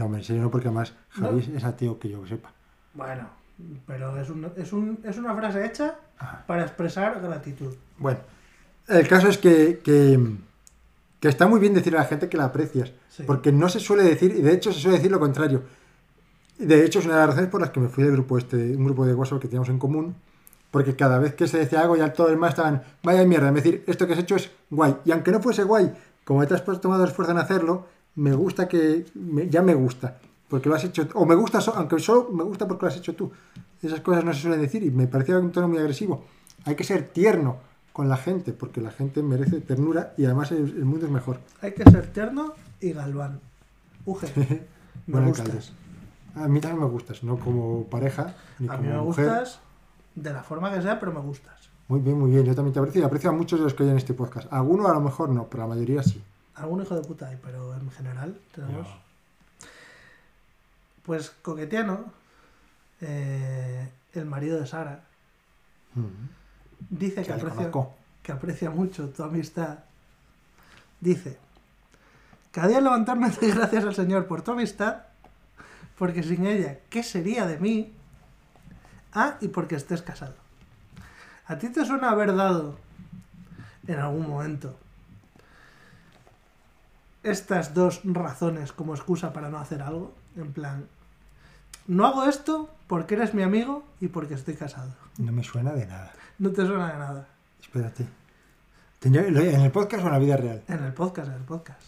[0.00, 2.50] no, hombre, en serio no, porque además Javi es ateo que yo sepa.
[2.94, 3.28] Bueno,
[3.86, 5.94] pero es, un, es, un, es una frase hecha
[6.46, 7.74] para expresar gratitud.
[7.98, 8.18] Bueno,
[8.88, 10.18] el caso es que, que,
[11.20, 13.24] que está muy bien decir a la gente que la aprecias, Sí.
[13.26, 15.62] porque no se suele decir, y de hecho se suele decir lo contrario.
[16.58, 18.56] De hecho, es una de las razones por las que me fui del grupo este,
[18.76, 20.14] un grupo de WhatsApp que teníamos en común,
[20.70, 23.54] porque cada vez que se decía algo ya todo el más estaban, vaya mierda, es
[23.54, 24.96] decir, esto que has hecho es guay.
[25.04, 25.92] Y aunque no fuese guay,
[26.24, 30.18] como te has tomado esfuerzo en hacerlo, me gusta que, me- ya me gusta.
[30.48, 32.96] porque lo has hecho, o me gusta, so- aunque solo me gusta porque lo has
[32.98, 33.30] hecho tú.
[33.82, 36.24] Esas cosas no se suelen decir y me parecía un tono muy agresivo.
[36.64, 37.58] Hay que ser tierno
[37.92, 41.38] con la gente, porque la gente merece ternura y además el, el mundo es mejor.
[41.62, 43.40] Hay que ser tierno y galván.
[44.06, 44.26] Uge.
[45.06, 45.46] Me Buen gustas.
[45.46, 45.66] alcalde.
[46.34, 49.26] A mí también me gustas, no como pareja, ni A como mí me mujer.
[49.26, 49.60] gustas
[50.14, 51.70] de la forma que sea, pero me gustas.
[51.88, 52.44] Muy bien, muy bien.
[52.44, 54.52] Yo también te aprecio y aprecio a muchos de los que hay en este podcast.
[54.52, 56.22] Algunos a lo mejor no, pero la mayoría sí.
[56.60, 58.86] Algún hijo de puta hay, pero en general tenemos.
[61.04, 62.12] Pues Coquetiano,
[63.00, 65.04] eh, el marido de Sara,
[65.94, 66.28] Mm.
[66.90, 67.72] dice que aprecia,
[68.22, 69.80] que aprecia mucho tu amistad.
[71.00, 71.38] Dice,
[72.52, 74.98] cada día levantarme doy gracias al Señor por tu amistad,
[75.98, 77.92] porque sin ella, ¿qué sería de mí?
[79.12, 80.34] Ah, y porque estés casado.
[81.46, 82.78] ¿A ti te suena haber dado
[83.88, 84.78] en algún momento
[87.22, 90.12] estas dos razones como excusa para no hacer algo?
[90.36, 90.86] En plan,
[91.86, 94.90] no hago esto porque eres mi amigo y porque estoy casado.
[95.18, 96.12] No me suena de nada.
[96.38, 97.28] No te suena de nada.
[97.60, 98.06] Espérate.
[99.02, 100.62] ¿En el podcast o en la vida real?
[100.68, 101.80] En el podcast, en el podcast.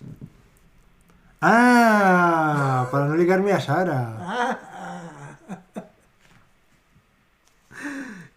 [1.41, 2.89] ¡Ah!
[2.91, 4.59] Para no ligarme a Sara.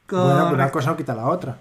[0.08, 0.24] Ah.
[0.24, 1.58] Bueno, pero una cosa no quita la otra.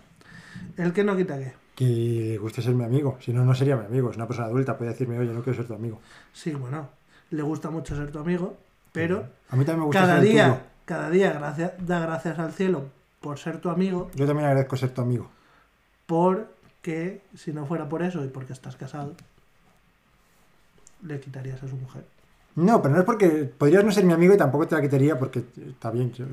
[0.76, 1.54] El que no quita qué.
[1.74, 3.18] Que le guste ser mi amigo.
[3.20, 4.10] Si no, no sería mi amigo.
[4.10, 4.76] Es una persona adulta.
[4.78, 6.00] Puede decirme, oye, no quiero ser tu amigo.
[6.32, 6.88] Sí, bueno,
[7.30, 8.56] le gusta mucho ser tu amigo,
[8.92, 10.60] pero A mí también me gusta cada ser el día, tuyo.
[10.84, 12.84] cada día da gracias al cielo
[13.20, 15.28] por ser tu amigo, Yo también agradezco ser tu amigo.
[16.06, 19.14] porque si no fuera por eso y porque estás casado,
[21.02, 22.04] le quitarías a su mujer.
[22.56, 25.18] No, pero no es porque podrías no ser mi amigo y tampoco te la quitaría
[25.18, 26.12] porque está bien.
[26.12, 26.24] yo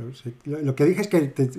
[0.45, 1.49] lo que dije es que te-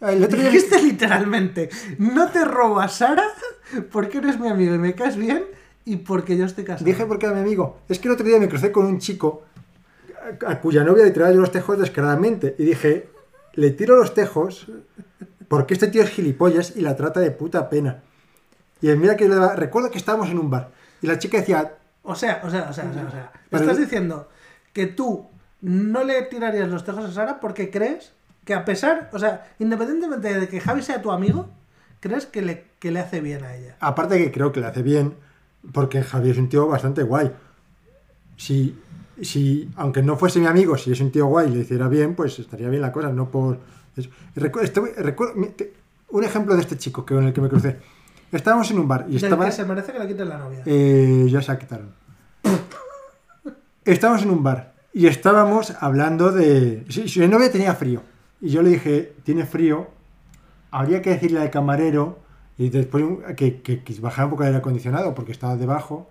[0.00, 1.68] el otro día Dijiste literalmente,
[1.98, 3.24] no te robo a Sara
[3.92, 5.44] porque eres mi amigo y me caes bien
[5.84, 6.84] y porque yo estoy casado.
[6.84, 7.78] dije porque era mi amigo.
[7.88, 9.42] Es que el otro día me crucé con un chico
[10.46, 13.08] a, cuya novia le tiraba yo los tejos descaradamente y dije,
[13.54, 14.66] le tiro los tejos
[15.48, 18.02] porque este tío es gilipollas y la trata de puta pena.
[18.80, 20.70] Y él, mira que le daba- recuerdo que estábamos en un bar
[21.02, 23.78] y la chica decía, O sea, o sea, o sea, o sea, o sea, estás
[23.78, 24.28] diciendo
[24.72, 25.28] que tú
[25.60, 28.12] no le tirarías los tejos a Sara porque crees
[28.44, 31.48] que a pesar, o sea, independientemente de que Javi sea tu amigo,
[32.00, 33.76] crees que le, que le hace bien a ella.
[33.80, 35.14] Aparte que creo que le hace bien,
[35.72, 37.30] porque Javier es un tío bastante guay.
[38.36, 38.78] Si,
[39.20, 42.14] si, aunque no fuese mi amigo, si es un tío guay y le hiciera bien,
[42.14, 43.58] pues estaría bien la cosa, no por...
[43.96, 44.08] eso.
[44.34, 45.64] Recu-
[46.08, 47.76] un ejemplo de este chico que, con el que me crucé.
[48.32, 49.44] Estábamos en un bar y estaba...
[49.44, 50.62] que se merece que le quiten la novia.
[50.64, 51.92] Eh, ya se la quitaron.
[53.84, 56.86] Estábamos en un bar y estábamos hablando de...
[56.88, 58.02] Si, si mi novia tenía frío
[58.40, 59.88] y yo le dije, tiene frío,
[60.70, 62.18] habría que decirle al camarero
[62.56, 63.04] y después
[63.36, 66.08] que, que, que bajara un poco el aire acondicionado porque estaba debajo.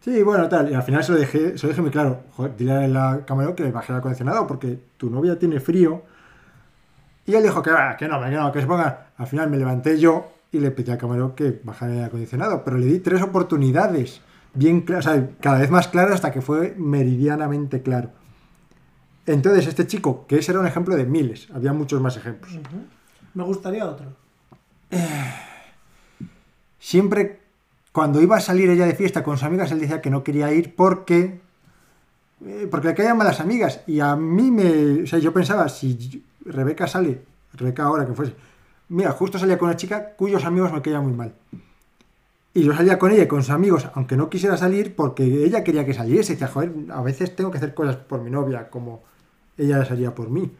[0.00, 0.70] Sí, bueno, tal.
[0.70, 2.20] Y al final se lo dejé, se lo dije muy claro.
[2.36, 6.02] Joder, dile al camarero que le baje el aire acondicionado porque tu novia tiene frío.
[7.26, 9.08] Y él dijo que, va, que no, que no, que se ponga.
[9.16, 12.64] Al final me levanté yo y le pedí al camarero que bajara el aire acondicionado.
[12.64, 14.20] Pero le di tres oportunidades.
[14.54, 18.10] Bien cada vez más claras hasta que fue meridianamente claro.
[19.28, 22.50] Entonces, este chico, que ese era un ejemplo de miles, había muchos más ejemplos.
[23.34, 24.06] Me gustaría otro.
[26.78, 27.40] Siempre
[27.92, 30.52] cuando iba a salir ella de fiesta con sus amigas, él decía que no quería
[30.52, 31.40] ir porque
[32.46, 33.82] eh, porque le caían malas amigas.
[33.86, 35.02] Y a mí me.
[35.02, 37.22] O sea, yo pensaba, si Rebeca sale,
[37.52, 38.34] Rebeca ahora que fuese,
[38.88, 41.34] mira, justo salía con una chica cuyos amigos me caían muy mal.
[42.54, 45.62] Y yo salía con ella y con sus amigos, aunque no quisiera salir, porque ella
[45.62, 46.32] quería que saliese.
[46.32, 49.02] Decía, joder, a veces tengo que hacer cosas por mi novia, como
[49.58, 50.50] ella las haría por mí.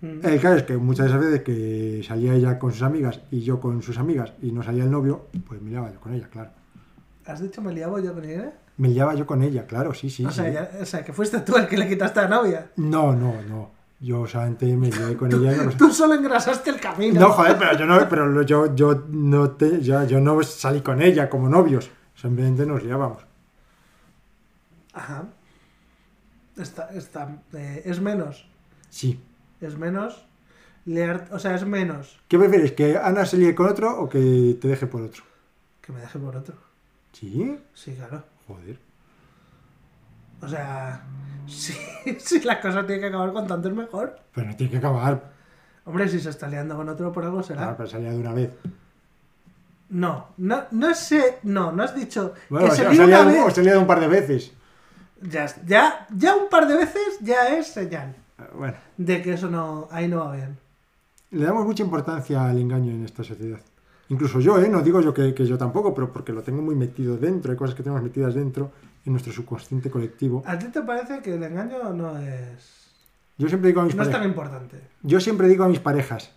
[0.00, 0.24] Mm.
[0.26, 3.40] El caso es que muchas de esas veces que salía ella con sus amigas y
[3.42, 6.26] yo con sus amigas y no salía el novio, pues me liaba yo con ella,
[6.30, 6.50] claro.
[7.26, 8.52] ¿Has dicho me liaba yo con ella?
[8.78, 10.24] Me liaba yo con ella, claro, sí, sí.
[10.24, 12.70] o, sea, ya- o sea, que fuiste tú el que le quitaste a la novia.
[12.76, 13.70] No, no, no.
[14.00, 15.52] Yo solamente me lié con ella.
[15.52, 15.70] y no.
[15.72, 17.20] Tú solo engrasaste el camino.
[17.20, 21.02] No, joder, pero yo no, pero yo, yo no te, yo, yo no salí con
[21.02, 21.90] ella como novios.
[22.14, 23.22] Simplemente nos liábamos.
[24.94, 25.24] Ajá.
[26.56, 28.46] Está, está, eh, es menos.
[28.90, 29.20] Sí.
[29.60, 30.26] Es menos.
[30.86, 32.72] liar- o sea, es menos ¿Qué prefieres?
[32.72, 35.22] ¿Que Ana se líe con otro o que te deje por otro?
[35.82, 36.54] que me deje por otro.
[37.12, 37.58] Sí.
[37.74, 38.22] Sí, claro.
[38.46, 38.78] Joder.
[40.42, 41.02] O sea,
[41.46, 41.72] si,
[42.18, 44.18] si la cosa tiene que acabar cuanto antes mejor.
[44.34, 45.30] Pero no tiene que acabar.
[45.84, 47.60] Hombre, si se está liando con otro por algo será.
[47.62, 48.50] Claro, pero salía de una vez.
[49.90, 53.26] No, no, no sé, no, no has dicho Bueno, que o se una salía un-
[53.32, 53.42] vez.
[53.46, 54.52] os salía un par de veces.
[55.22, 58.14] Ya, ya, ya un par de veces ya es señal
[58.54, 58.74] Bueno.
[58.96, 60.56] de que eso no, ahí no va bien.
[61.30, 63.60] Le damos mucha importancia al engaño en esta sociedad.
[64.08, 64.68] Incluso yo, ¿eh?
[64.68, 67.52] No digo yo que, que yo tampoco, pero porque lo tengo muy metido dentro.
[67.52, 68.72] Hay cosas que tenemos metidas dentro
[69.04, 70.42] en nuestro subconsciente colectivo.
[70.46, 72.88] ¿A ti te parece que el engaño no es.
[73.38, 74.36] Yo siempre digo a mis no es tan parejas.
[74.36, 74.80] importante?
[75.02, 76.32] Yo siempre digo a mis parejas.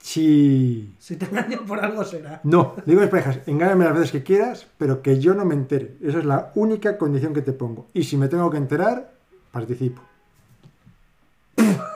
[0.00, 0.94] Si.
[0.98, 2.40] Si te engañan por algo será.
[2.42, 5.44] No, le digo a mis parejas, engáñame las veces que quieras, pero que yo no
[5.44, 5.96] me entere.
[6.02, 7.88] Esa es la única condición que te pongo.
[7.92, 9.12] Y si me tengo que enterar,
[9.52, 10.02] participo.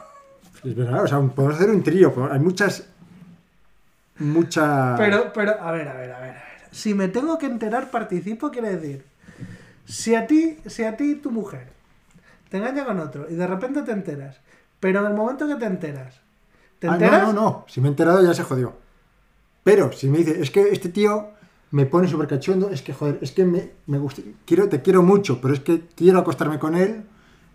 [0.65, 2.11] Es verdad, o sea, podemos hacer un trío.
[2.31, 2.87] Hay muchas.
[4.19, 4.97] Mucha.
[4.97, 6.55] Pero, pero, a ver, a ver, a ver, a ver.
[6.71, 9.05] Si me tengo que enterar, participo, quiere decir.
[9.85, 11.69] Si a ti, si a ti tu mujer
[12.49, 14.41] te engaña con otro y de repente te enteras,
[14.81, 16.21] pero en el momento que te enteras,
[16.87, 17.23] ¿te Ah, enteras?
[17.29, 17.65] no, no, no.
[17.69, 18.75] Si me he enterado ya se jodió.
[19.63, 21.29] Pero si me dice, es que este tío
[21.71, 25.03] me pone súper cachondo, es que, joder, es que me, me gusta, quiero, te quiero
[25.03, 27.05] mucho, pero es que quiero acostarme con él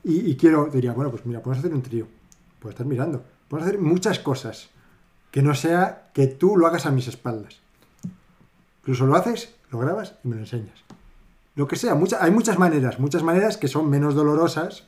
[0.03, 2.07] y, y quiero, diría, bueno, pues mira, podemos hacer un trío.
[2.59, 3.23] Puedes estar mirando.
[3.47, 4.69] Podemos hacer muchas cosas.
[5.31, 7.59] Que no sea que tú lo hagas a mis espaldas.
[8.81, 10.83] Incluso lo haces, lo grabas y me lo enseñas.
[11.55, 14.85] Lo que sea, mucha- hay muchas maneras, muchas maneras que son menos dolorosas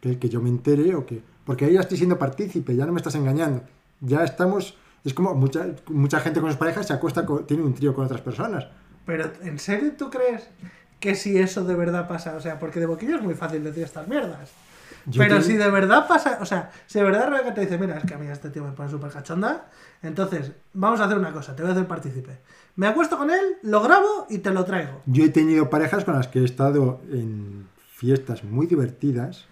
[0.00, 1.22] que el que yo me entere o que...
[1.46, 3.62] Porque ahí ya estoy siendo partícipe, ya no me estás engañando.
[4.00, 4.76] Ya estamos...
[5.04, 8.04] Es como mucha, mucha gente con sus parejas se acuesta, con- tiene un trío con
[8.04, 8.66] otras personas.
[9.06, 10.48] Pero, ¿en serio tú crees
[10.98, 12.34] que si eso de verdad pasa?
[12.36, 14.50] O sea, porque de boquillo es muy fácil decir estas mierdas.
[15.06, 17.78] Yo Pero te- si de verdad pasa, o sea, si de verdad Rebeca te dice,
[17.78, 19.66] mira, es que a mí este tío me pone súper cachonda,
[20.02, 22.38] entonces vamos a hacer una cosa, te voy a hacer partícipe.
[22.74, 25.02] Me acuesto con él, lo grabo y te lo traigo.
[25.06, 29.46] Yo he tenido parejas con las que he estado en fiestas muy divertidas,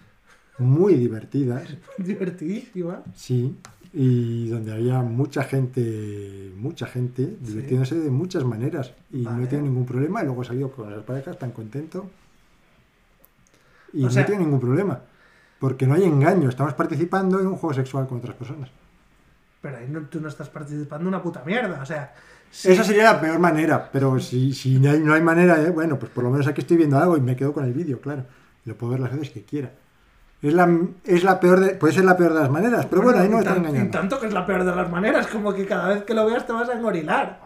[0.58, 3.02] muy divertidas, Divertidísima.
[3.14, 3.56] sí,
[3.92, 9.46] y donde había mucha gente, mucha gente divirtiéndose de muchas maneras y no Vale.
[9.46, 12.10] tenido ningún problema y luego he salido con las parejas tan contento
[13.92, 15.00] y O no sea- tenido ningún problema.
[15.60, 18.68] Porque no hay engaño, estamos participando en un juego sexual con otras personas.
[19.62, 22.12] Pero ahí no, tú no estás participando en una puta mierda, o sea...
[22.50, 25.70] si- Esa sería la peor manera, pero si, si no, hay, no hay manera, eh,
[25.70, 28.00] bueno, pues por lo menos aquí estoy viendo algo y me quedo con el vídeo,
[28.00, 28.24] claro.
[28.64, 29.72] Lo puedo ver las veces que quiera.
[30.44, 30.68] Es la,
[31.04, 33.36] es la peor de, puede ser la peor de las maneras, pero bueno, ahí no
[33.36, 33.98] me están tan- y engañando.
[33.98, 36.46] tanto que es la peor de las maneras, como que cada vez que lo veas
[36.46, 37.40] te vas a engorilar.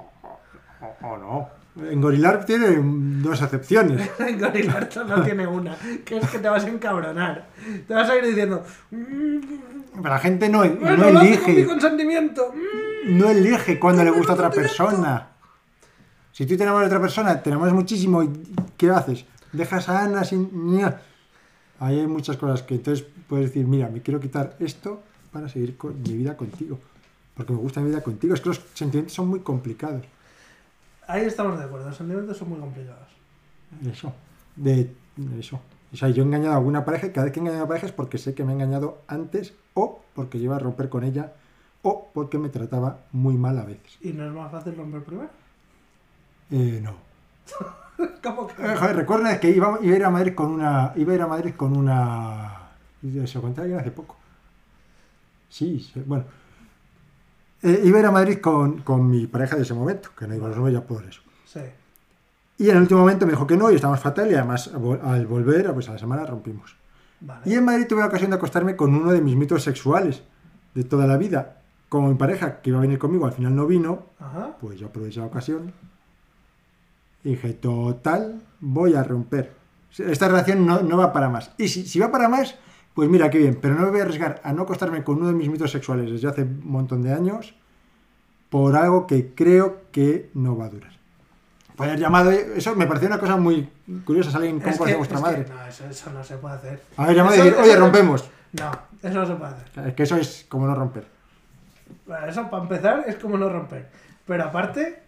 [1.03, 1.49] O, o no.
[1.91, 2.77] Engorilar tiene
[3.23, 4.11] dos acepciones.
[4.19, 7.47] Engorilar no tiene una, que es que te vas a encabronar.
[7.87, 8.65] Te vas a ir diciendo...
[8.91, 9.39] "Mm,
[10.03, 12.53] Pero la gente no, Bueno, no lo hace con mi elige, consentimiento.
[12.53, 13.17] Mm".
[13.17, 15.29] no elige cuando le gusta a otra persona.
[16.33, 18.31] Si tú te enamoras de otra persona, te enamoras muchísimo y
[18.77, 19.25] ¿qué haces?
[19.53, 20.51] Dejas a Ana sin...
[21.81, 25.03] Ahí hay muchas cosas que entonces puedes decir, mira, me quiero quitar esto
[25.33, 26.79] para seguir con mi vida contigo.
[27.35, 28.35] Porque me gusta mi vida contigo.
[28.35, 30.05] Es que los sentimientos son muy complicados.
[31.07, 33.09] Ahí estamos de acuerdo, los sentimientos son muy complicados.
[33.87, 34.13] Eso.
[34.57, 34.91] De
[35.39, 35.61] eso.
[35.93, 37.69] O sea, yo he engañado a alguna pareja y cada vez que he engañado a
[37.69, 41.05] pareja es porque sé que me he engañado antes o porque iba a romper con
[41.05, 41.33] ella
[41.83, 43.97] o porque me trataba muy mal a veces.
[44.01, 45.31] ¿Y no es más fácil romper primero?
[46.51, 46.95] Eh, no.
[48.23, 48.55] ¿Cómo que?
[48.63, 50.93] Eh, joder, recuerda que iba, iba a ir a Madrid con una.
[50.97, 52.55] Iba a ir a Madrid con una.
[53.27, 54.17] Se conté ayer hace poco.
[55.49, 56.25] Sí, bueno.
[57.63, 60.35] Eh, iba a ir a Madrid con, con mi pareja de ese momento, que no
[60.35, 61.23] iba a los ya por eso.
[61.45, 61.61] Sí.
[62.59, 64.71] Y en el último momento me dijo que no y estábamos fatal y además
[65.03, 66.77] al volver, pues a la semana rompimos.
[67.21, 67.43] Vale.
[67.45, 70.23] Y en Madrid tuve la ocasión de acostarme con uno de mis mitos sexuales
[70.75, 71.57] de toda la vida.
[71.89, 74.57] Como mi pareja, que iba a venir conmigo, al final no vino, Ajá.
[74.61, 75.73] pues yo aproveché la ocasión
[77.25, 79.53] y dije, total, voy a romper.
[79.99, 81.51] Esta relación no, no va para más.
[81.59, 82.55] Y si, si va para más,
[82.95, 83.59] pues mira, qué bien.
[83.61, 86.11] Pero no me voy a arriesgar a no acostarme con uno de mis mitos sexuales
[86.11, 87.55] desde hace un montón de años
[88.51, 90.93] por algo que creo que no va a durar.
[91.79, 93.69] Haber llamado, eso me pareció una cosa muy
[94.05, 95.45] curiosa, conoce que- a vuestra es madre.
[95.45, 96.83] que no, eso, eso no se puede hacer.
[96.97, 98.29] Haber llamado y decir, oye, rompemos.
[98.53, 98.71] No,
[99.03, 99.89] eso no se puede hacer.
[99.89, 101.07] Es que eso es como no romper.
[102.07, 103.89] Bueno, Eso para empezar es como no romper.
[104.27, 105.03] Pero aparte,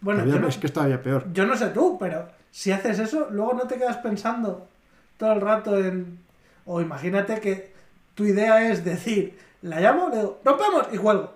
[0.00, 1.32] bueno, Todavía- yo no, es que es todavía peor.
[1.32, 4.68] yo no sé tú, pero si haces eso, luego no te quedas pensando
[5.16, 6.18] todo el rato en...
[6.64, 7.72] O imagínate que
[8.14, 11.34] tu idea es decir, la llamo, le digo, rompemos y cuelgo.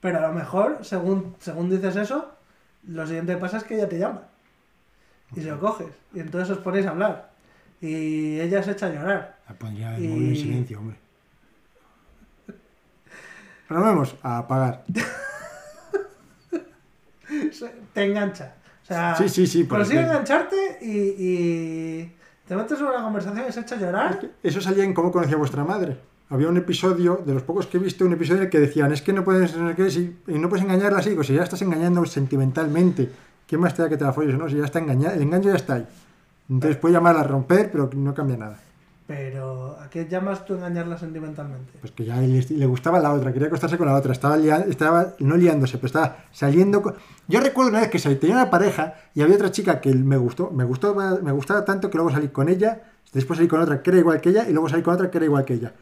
[0.00, 2.30] Pero a lo mejor, según, según dices eso,
[2.86, 4.22] lo siguiente que pasa es que ella te llama.
[5.34, 5.88] Y se lo coges.
[6.14, 7.30] Y entonces os ponéis a hablar.
[7.80, 9.38] Y ella se echa a llorar.
[9.48, 10.96] La pondría el Y- móvil en silencio, hombre.
[13.68, 14.84] Pero vamos a apagar.
[17.92, 18.54] Te engancha.
[18.82, 20.88] O sea, Sí, sí, sí, porque- consigue engancharte y,
[21.18, 24.20] y te metes en una conversación y se echa a llorar.
[24.42, 25.98] Eso salía en cómo conocía a vuestra madre.
[26.30, 28.92] Había un episodio, de los pocos que he visto, un episodio en el que decían,
[28.92, 31.62] es que no puedes, no si- y no puedes engañarla así, pues si ya estás
[31.62, 33.10] engañando sentimentalmente,
[33.46, 34.48] ¿qué más te da que te la folles o no?
[34.48, 35.86] Si ya está engañada, el engaño ya está ahí.
[36.50, 38.58] Entonces puede llamarla a romper, pero no cambia nada.
[39.08, 41.72] Pero, ¿a qué llamas tú engañarla sentimentalmente?
[41.80, 44.66] Pues que ya le, le gustaba la otra, quería acostarse con la otra, estaba, lia-
[44.68, 46.94] estaba no liándose, pero estaba saliendo con...
[47.26, 50.18] Yo recuerdo una vez que salí- tenía una pareja y había otra chica que me
[50.18, 52.82] gustó, me gustó, me gustaba tanto que luego salí con ella,
[53.14, 55.16] después salí con otra que era igual que ella y luego salí con otra que
[55.16, 55.72] era igual que ella.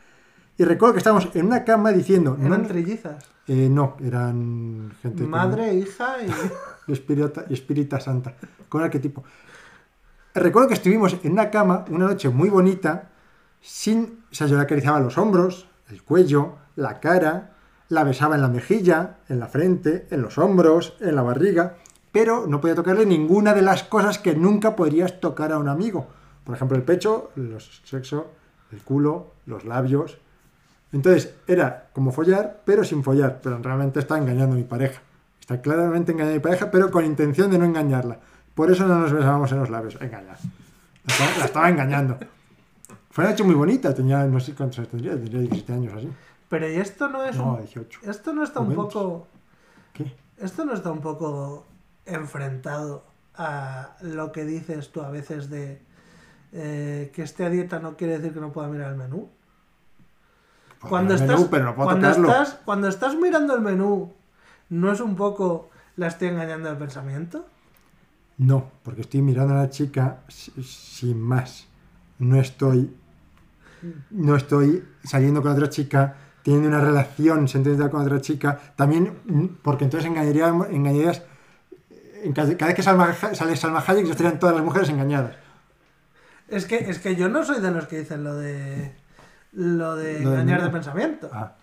[0.57, 2.37] Y recuerdo que estábamos en una cama diciendo...
[2.41, 3.25] Eran no, trillizas.
[3.49, 5.25] eh, no, eran gente...
[5.25, 6.93] Madre, hija y...
[6.93, 8.35] Espírita, Espírita Santa,
[8.69, 9.25] con arquetipo.
[10.33, 13.09] Recuerdo que estuvimos en una cama una noche muy bonita,
[13.61, 14.25] sin.
[14.31, 17.53] O sea, yo le acariciaba los hombros, el cuello, la cara,
[17.89, 21.77] la besaba en la mejilla, en la frente, en los hombros, en la barriga,
[22.13, 26.09] pero no podía tocarle ninguna de las cosas que nunca podrías tocar a un amigo.
[26.45, 28.33] Por ejemplo, el pecho, los sexo,
[28.73, 30.19] el culo, los labios.
[30.93, 35.01] Entonces, era como follar, pero sin follar, pero realmente está engañando a mi pareja.
[35.41, 38.19] Está claramente engañando a mi pareja, pero con intención de no engañarla.
[38.55, 39.97] Por eso no nos besábamos en los labios.
[40.01, 40.39] Engañar.
[41.39, 42.19] La estaba engañando.
[43.17, 43.95] Fue una noche muy bonita.
[43.95, 46.13] Tenía, no sé cuántos años tendría, tendría 17 años así.
[46.51, 47.57] Pero ¿y esto no es No, un...
[47.61, 48.01] 18.
[48.11, 49.27] Esto no está un poco...
[49.95, 50.13] ¿Qué?
[50.37, 51.67] Esto no está un poco
[52.05, 55.81] enfrentado a lo que dices tú a veces de
[56.53, 59.31] eh, que esté a dieta no quiere decir que no pueda mirar el menú.
[60.81, 62.29] Cuando el estás, menú, pero no puedo cuando, tocarlo.
[62.29, 64.13] estás, cuando estás mirando el menú,
[64.69, 67.47] ¿no es un poco la estoy engañando de pensamiento?
[68.37, 71.67] No, porque estoy mirando a la chica si- sin más.
[72.19, 72.95] No estoy.
[74.11, 78.59] No estoy saliendo con otra chica, teniendo una relación sentimental con otra chica.
[78.77, 81.23] También, mm, porque entonces engañaría, engañarías.
[82.23, 85.37] en Cada vez que Salma, sale Salma Hayek, estarían todas las mujeres engañadas.
[86.49, 88.93] Es que, es que yo no soy de los que dicen lo de
[89.53, 91.31] lo de Lo engañar de pensamiento.
[91.33, 91.57] Ah.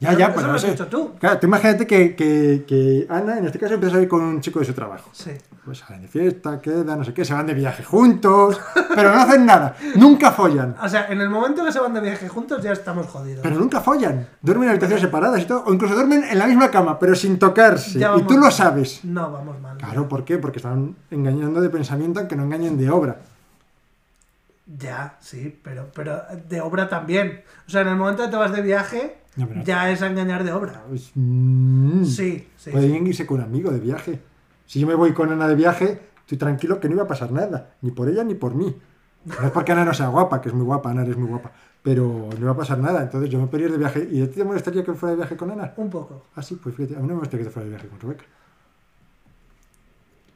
[0.00, 0.72] Ya, ya, eso pues lo no sé.
[0.86, 1.12] tú.
[1.20, 4.40] Claro, tú imagínate que, que, que Ana, en este caso, empieza a salir con un
[4.40, 5.10] chico de su trabajo.
[5.12, 5.32] Sí.
[5.62, 8.58] Pues salen de fiesta, quedan, no sé qué, se van de viaje juntos,
[8.94, 9.76] pero no hacen nada.
[9.96, 10.74] Nunca follan.
[10.82, 13.40] O sea, en el momento que se van de viaje juntos ya estamos jodidos.
[13.42, 14.26] Pero nunca follan.
[14.40, 15.64] Duermen en habitaciones separadas y todo.
[15.66, 17.98] O incluso duermen en la misma cama, pero sin tocarse.
[17.98, 19.04] Y tú lo sabes.
[19.04, 19.76] No, vamos mal.
[19.76, 20.38] Claro, ¿por qué?
[20.38, 23.18] Porque están engañando de pensamiento aunque no engañen de obra.
[24.78, 27.42] Ya, sí, pero, pero de obra también.
[27.66, 30.06] O sea, en el momento que te vas de viaje, No, pero- ya es a
[30.06, 30.84] engañar de obra.
[30.88, 32.70] Pues, mm, Sí, sí.
[32.70, 34.20] Pueden irse con un amigo de viaje.
[34.66, 37.32] Si yo me voy con Ana de viaje, estoy tranquilo que no iba a pasar
[37.32, 37.74] nada.
[37.82, 38.76] Ni por ella ni por mí.
[39.24, 41.50] No es porque Ana no sea guapa, que es muy guapa, Ana eres muy guapa.
[41.82, 43.02] Pero no iba a pasar nada.
[43.02, 44.08] Entonces yo me podría ir de viaje.
[44.10, 45.74] ¿Y a ti te molestaría que fuera de viaje con Ana?
[45.76, 46.26] Un poco.
[46.36, 47.98] Ah, sí, pues fíjate, a mí no me gustaría que te fuera de viaje con
[48.00, 48.24] Rebeca.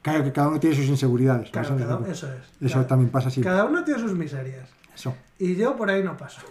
[0.05, 1.45] Claro que cada uno tiene sus inseguridades.
[1.49, 2.43] Eso, cada- es- eso es.
[2.61, 3.41] eso Cada- también pasa así.
[3.41, 4.69] Cada uno tiene sus miserias.
[4.95, 5.15] Eso.
[5.39, 6.43] Y yo por ahí no paso.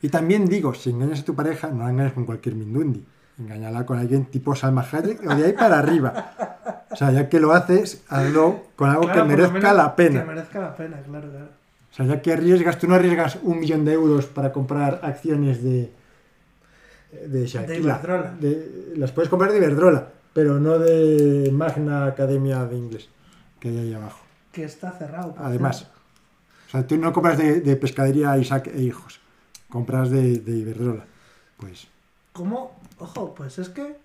[0.00, 3.04] Y también digo, si engañas a tu pareja, no la engañes con cualquier mindundi.
[3.40, 6.84] Engañala con alguien tipo Salma Hayek o de ahí para arriba.
[6.90, 10.20] O sea, ya que lo haces, hazlo con algo Claro, que merezca la pena.
[10.20, 11.48] Que merezca la pena, claro, claro.
[11.90, 15.62] O sea, ya que arriesgas, tú no arriesgas un millón de euros para comprar acciones
[15.62, 15.92] de,
[17.26, 17.76] de Shakira.
[17.78, 18.34] Iberdrola.
[18.40, 23.08] De- las puedes comprar de Iberdrola, pero no de Magna Academia de Inglés,
[23.60, 24.20] que hay ahí abajo.
[24.52, 25.34] Que está cerrado.
[25.38, 25.86] Además,
[26.68, 29.20] o sea, tú no compras de, de pescadería Isaac e hijos,
[29.68, 31.04] compras de, de Iberdrola.
[31.56, 31.88] Pues,
[32.32, 32.78] ¿Cómo?
[32.98, 33.96] Ojo, pues es que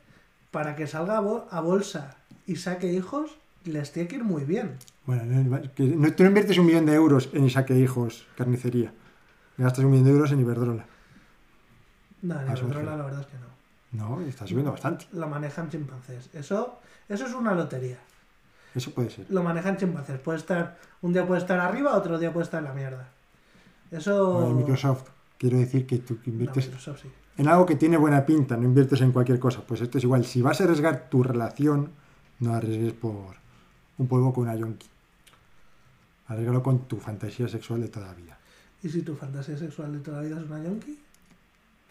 [0.51, 2.15] para que salga a, bol- a bolsa
[2.47, 3.31] y saque hijos,
[3.65, 4.77] les tiene que ir muy bien.
[5.05, 5.59] bueno, no,
[6.13, 8.91] tú no inviertes un millón de euros en Isaac e hijos carnicería.
[9.57, 10.85] Gastas un millón de euros en Iberdrola.
[12.23, 13.52] No, en Iberdrola la verdad es que no.
[13.93, 15.05] No, está subiendo bastante.
[15.13, 16.29] Lo manejan chimpancés.
[16.33, 17.97] Eso, eso es una lotería.
[18.75, 19.27] Eso puede ser.
[19.29, 20.19] Lo manejan chimpancés.
[20.19, 23.07] Puede estar, un día puede estar arriba, otro día puede estar en la mierda.
[23.91, 24.49] Eso.
[24.55, 27.07] Microsoft, quiero decir que tú No, inviertes sí.
[27.37, 29.61] en algo que tiene buena pinta, no inviertes en cualquier cosa.
[29.61, 30.25] Pues esto es igual.
[30.25, 31.91] Si vas a arriesgar tu relación,
[32.39, 33.35] no arriesgues por
[33.99, 34.87] un polvo con una yonki.
[36.27, 38.39] Arriesgalo con tu fantasía sexual de toda la vida.
[38.81, 40.99] ¿Y si tu fantasía sexual de toda la vida es una yonki?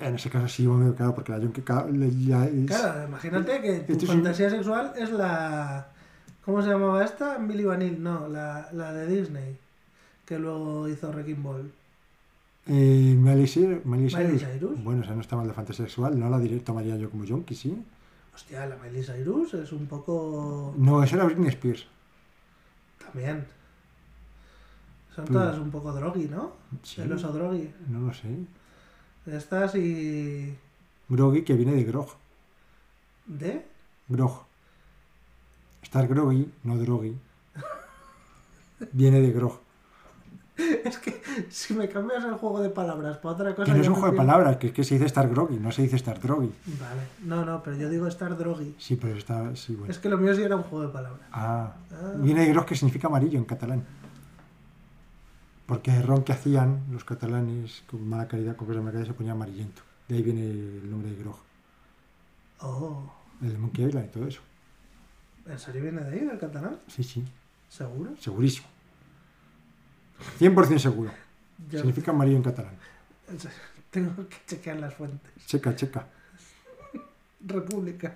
[0.08, 3.92] En ese caso sí, bueno, claro, porque la le- ya es- Claro, imagínate que tu
[3.92, 5.86] Esto es un- fantasía sexual es la.
[6.44, 7.38] ¿Cómo se llamaba esta?
[7.38, 9.56] Billy Vanille, no, la, la de Disney,
[10.26, 11.70] que luego hizo Wrecking Ball.
[12.66, 14.08] Eh, Miley Cyrus- Miley
[14.38, 14.82] Cyrus.
[14.82, 17.54] Bueno, esa no está mal de fantasía sexual, no la diré, tomaría yo como yonki,
[17.54, 17.84] ¿sí?
[18.34, 20.74] Hostia, la Miley Cyrus es un poco.
[20.76, 21.86] No, eso era Britney Spears.
[23.04, 23.44] También.
[25.14, 26.52] Son Pues- todas un poco drogui, ¿no?
[26.82, 27.02] Sí.
[27.02, 27.70] El oso drogui.
[27.88, 28.28] No lo sé.
[29.26, 30.56] Estas y.
[31.08, 32.08] Groggy que viene de grog.
[33.26, 33.64] ¿De?
[34.08, 34.44] Grog.
[35.82, 37.16] Estar groggy, no droggy.
[38.92, 39.60] Viene de grog.
[40.84, 43.66] Es que si me cambias el juego de palabras para otra cosa.
[43.66, 45.72] Que no es un juego de palabras, que es que se dice estar groggy, no
[45.72, 46.52] se dice estar droggy.
[46.78, 48.74] Vale, no, no, pero yo digo estar drogui.
[48.78, 49.56] Sí, pero está.
[49.56, 49.90] Sí, bueno.
[49.90, 51.22] Es que lo mío sí era un juego de palabras.
[51.32, 51.72] Ah.
[51.90, 52.12] Ah.
[52.16, 53.82] Viene de grog que significa amarillo en catalán.
[55.66, 59.12] Porque el ron que hacían los catalanes con mala calidad, con cosas de mala calidad,
[59.12, 59.82] se ponía amarillento.
[60.08, 61.36] De ahí viene el nombre de grog.
[62.60, 64.40] Oh, El Monkey Island y todo eso.
[65.46, 66.78] ¿en serio viene de ahí, del catalán?
[66.86, 67.24] Sí, sí,
[67.68, 68.12] ¿Seguro?
[68.18, 68.66] segurísimo.
[70.38, 71.10] 100% seguro.
[71.70, 72.74] Yo Significa amarillo en catalán.
[73.90, 75.32] tengo que chequear las fuentes.
[75.46, 76.06] Checa, checa.
[77.46, 78.14] República.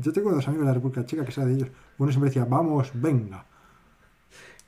[0.00, 1.68] Yo tengo dos amigos de la República Checa que sea de ellos.
[1.98, 3.44] Uno siempre decía, vamos, venga.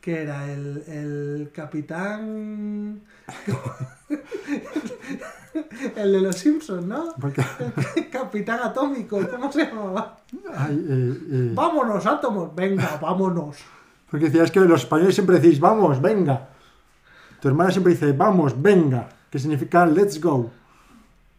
[0.01, 3.01] Que era el, el capitán.
[5.97, 7.15] el de los Simpsons, ¿no?
[7.97, 10.19] El capitán atómico, ¿cómo se llamaba?
[10.55, 13.57] ay, eh, eh, Vámonos, átomos, venga, vámonos.
[14.11, 16.49] porque decía, es que los españoles siempre decís, vamos, venga.
[17.41, 20.51] Tu hermana siempre dice, vamos, venga, que significa let's go.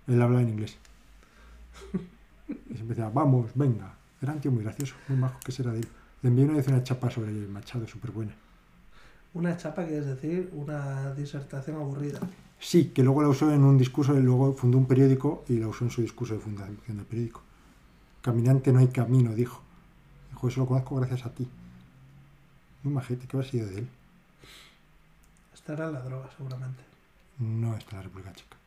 [0.07, 0.77] Él habla en inglés.
[2.47, 3.93] Y siempre decía, vamos, venga.
[4.21, 5.87] Era un tío muy gracioso, muy majo, que será de él.
[6.21, 8.33] Le envié una vez una chapa sobre el Machado, súper buena.
[9.33, 12.19] Una chapa, que es decir, una disertación aburrida.
[12.59, 15.67] Sí, que luego la usó en un discurso y luego fundó un periódico y la
[15.67, 17.41] usó en su discurso de fundación del periódico.
[18.21, 19.61] Caminante no hay camino, dijo.
[20.31, 21.47] Dijo, eso lo conozco gracias a ti.
[22.83, 23.87] Muy majete, ¿qué habrá sido de él?
[25.53, 26.81] Esta era la droga, seguramente.
[27.37, 28.57] No está en la República Checa.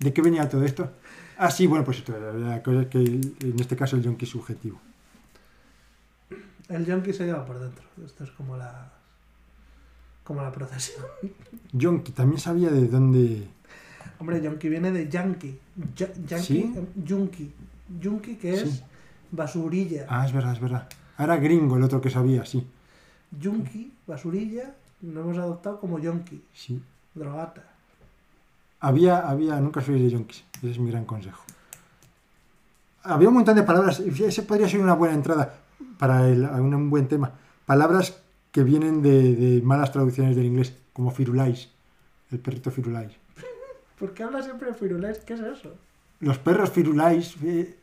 [0.00, 0.90] ¿De qué venía todo esto?
[1.38, 4.24] Ah, sí, bueno, pues esto, la cosa es que el- en este caso el yonki
[4.24, 4.80] es subjetivo.
[6.68, 7.84] El yonki se lleva por dentro.
[8.04, 8.92] Esto es como la.
[10.28, 11.04] Como la procesión.
[11.72, 13.48] Yonki, también sabía de dónde...
[14.18, 15.58] Hombre, yonki viene de yankee.
[15.96, 16.74] Ya- yankee, ¿Sí?
[16.76, 17.50] eh, yunki.
[17.98, 18.82] Yunki, que es Sí.
[19.30, 20.04] basurilla.
[20.08, 20.86] Ah, es verdad, es verdad.
[21.16, 22.66] Ahora gringo el otro que sabía, sí.
[23.40, 26.42] Yunki, basurilla, lo hemos adoptado como yonki.
[26.52, 26.80] Sí.
[27.14, 27.64] Drogata.
[28.80, 30.44] Había, había, nunca sois de yonkis.
[30.58, 31.42] Ese es mi gran consejo.
[33.02, 33.98] Había un montón de palabras.
[34.00, 35.54] Ese podría ser una buena entrada
[35.98, 37.32] para el- un buen tema.
[37.64, 38.20] Palabras
[38.52, 41.70] que vienen de, de malas traducciones del inglés, como firulais.
[42.30, 43.12] El perrito firulais.
[43.98, 45.18] ¿Por qué habla siempre de firulais?
[45.20, 45.74] ¿Qué es eso?
[46.20, 47.36] Los perros firulais.
[47.42, 47.76] eh,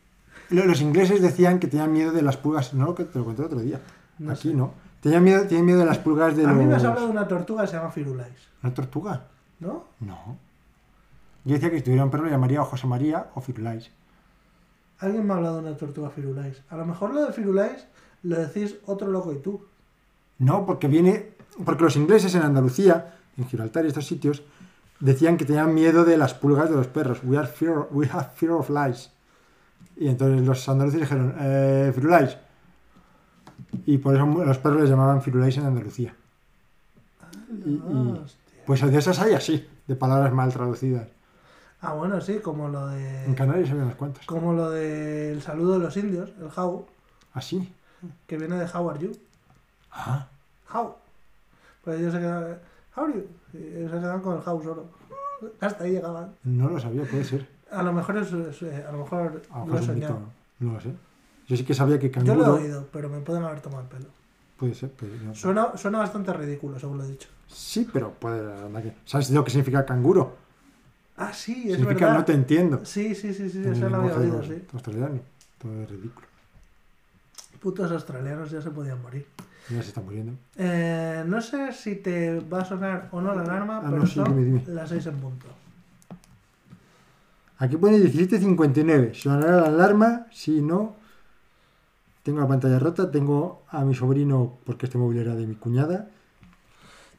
[0.50, 2.74] lo- los ingleses decían que tenían miedo de las pulgas.
[2.74, 3.80] No, que te lo conté otro día.
[4.20, 4.54] No Aquí sé.
[4.56, 4.74] no.
[5.02, 6.58] Tenían miedo, tienen miedo de las pulgas de A los.
[6.58, 8.34] mí me has hablado de una tortuga que se llama firulais,
[8.64, 9.28] ¿Una tortuga?
[9.60, 9.86] ¿no?
[10.00, 10.38] No.
[11.44, 13.92] Yo decía que si tuviera un perro le llamaría o José María o Firulais.
[15.00, 16.62] Alguien me ha hablado de una tortuga firulais.
[16.70, 17.86] A lo mejor lo de firulais
[18.24, 19.64] lo decís otro loco y tú.
[20.40, 21.34] No, porque viene.
[21.64, 24.44] Porque los ingleses en Andalucía, en Gibraltar y estos sitios,
[25.00, 27.20] decían que tenían miedo de las pulgas de los perros.
[27.24, 29.10] We, are fear, we have fear of lice.
[29.98, 32.38] Y entonces los andaluces dijeron, eh, Firulais.
[33.86, 36.14] Y por eso los perros les llamaban Firulais en Andalucía.
[37.66, 38.20] Y- y- Ah.
[38.66, 41.08] Pues de esas hay así, de palabras mal traducidas.
[41.82, 43.36] Ah, bueno, sí, como lo En de.
[43.36, 44.26] Canarias había unas cuantas.
[44.26, 46.86] Como lo del saludo de los indios, el how,
[47.34, 47.72] Así.
[48.26, 49.12] que viene de how are you.
[49.96, 50.28] Ah,
[50.74, 50.94] How.
[51.84, 52.58] Pues ellos se quedaban.
[52.96, 53.26] How are you?
[53.54, 54.86] Y ellos se quedaban con el how solo.
[55.60, 56.34] Hasta ahí llegaban.
[56.44, 57.48] no lo sabía, puede ser.
[57.72, 60.20] A lo mejor es, eh, a lo mejor A lo lo mejor he soñado.
[60.60, 60.94] no lo sé.
[61.48, 62.36] Yo sí que sabía que Yo canguro...
[62.36, 64.06] lo he oído, pero me pueden haber tomado el pelo.
[64.58, 65.36] Puede ser, pero no.
[65.36, 67.28] Suena, suena bastante ridículo, según lo he dicho.
[67.48, 68.44] Sí, pero puede...
[69.06, 70.36] ¿Sabes lo que significa canguro?
[71.18, 72.20] Ah, sí, es significa verdad.
[72.20, 72.86] no te entiendo.
[72.86, 74.66] Sí, sí, sí, sí, eso lo había oído, sí.
[74.74, 75.20] australiano.
[75.62, 76.28] Todo es ridículo.
[77.62, 79.26] Putos australianos ya se podían morir.
[79.70, 80.34] Ya se está muriendo.
[80.58, 84.06] Eh, no sé si te va a sonar o no la alarma, Ah, pero no,
[84.08, 84.64] sí, son dime, dime.
[84.68, 85.48] las 6 en punto.
[87.58, 89.14] Aquí pone 17.59.
[89.14, 90.28] ¿Sonará la alarma?
[90.32, 90.96] Sí, no.
[92.24, 93.10] Tengo la pantalla rota.
[93.10, 96.10] Tengo a mi sobrino, porque este móvil era de mi cuñada.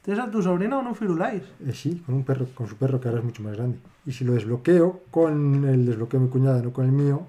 [0.02, 1.42] ¿Tienes a tu sobrino con un firulais?
[1.64, 3.78] Eh, sí, con un perro, con su perro que ahora es mucho más grande.
[4.04, 7.26] Y si lo desbloqueo con el desbloqueo de mi cuñada, no con el mío,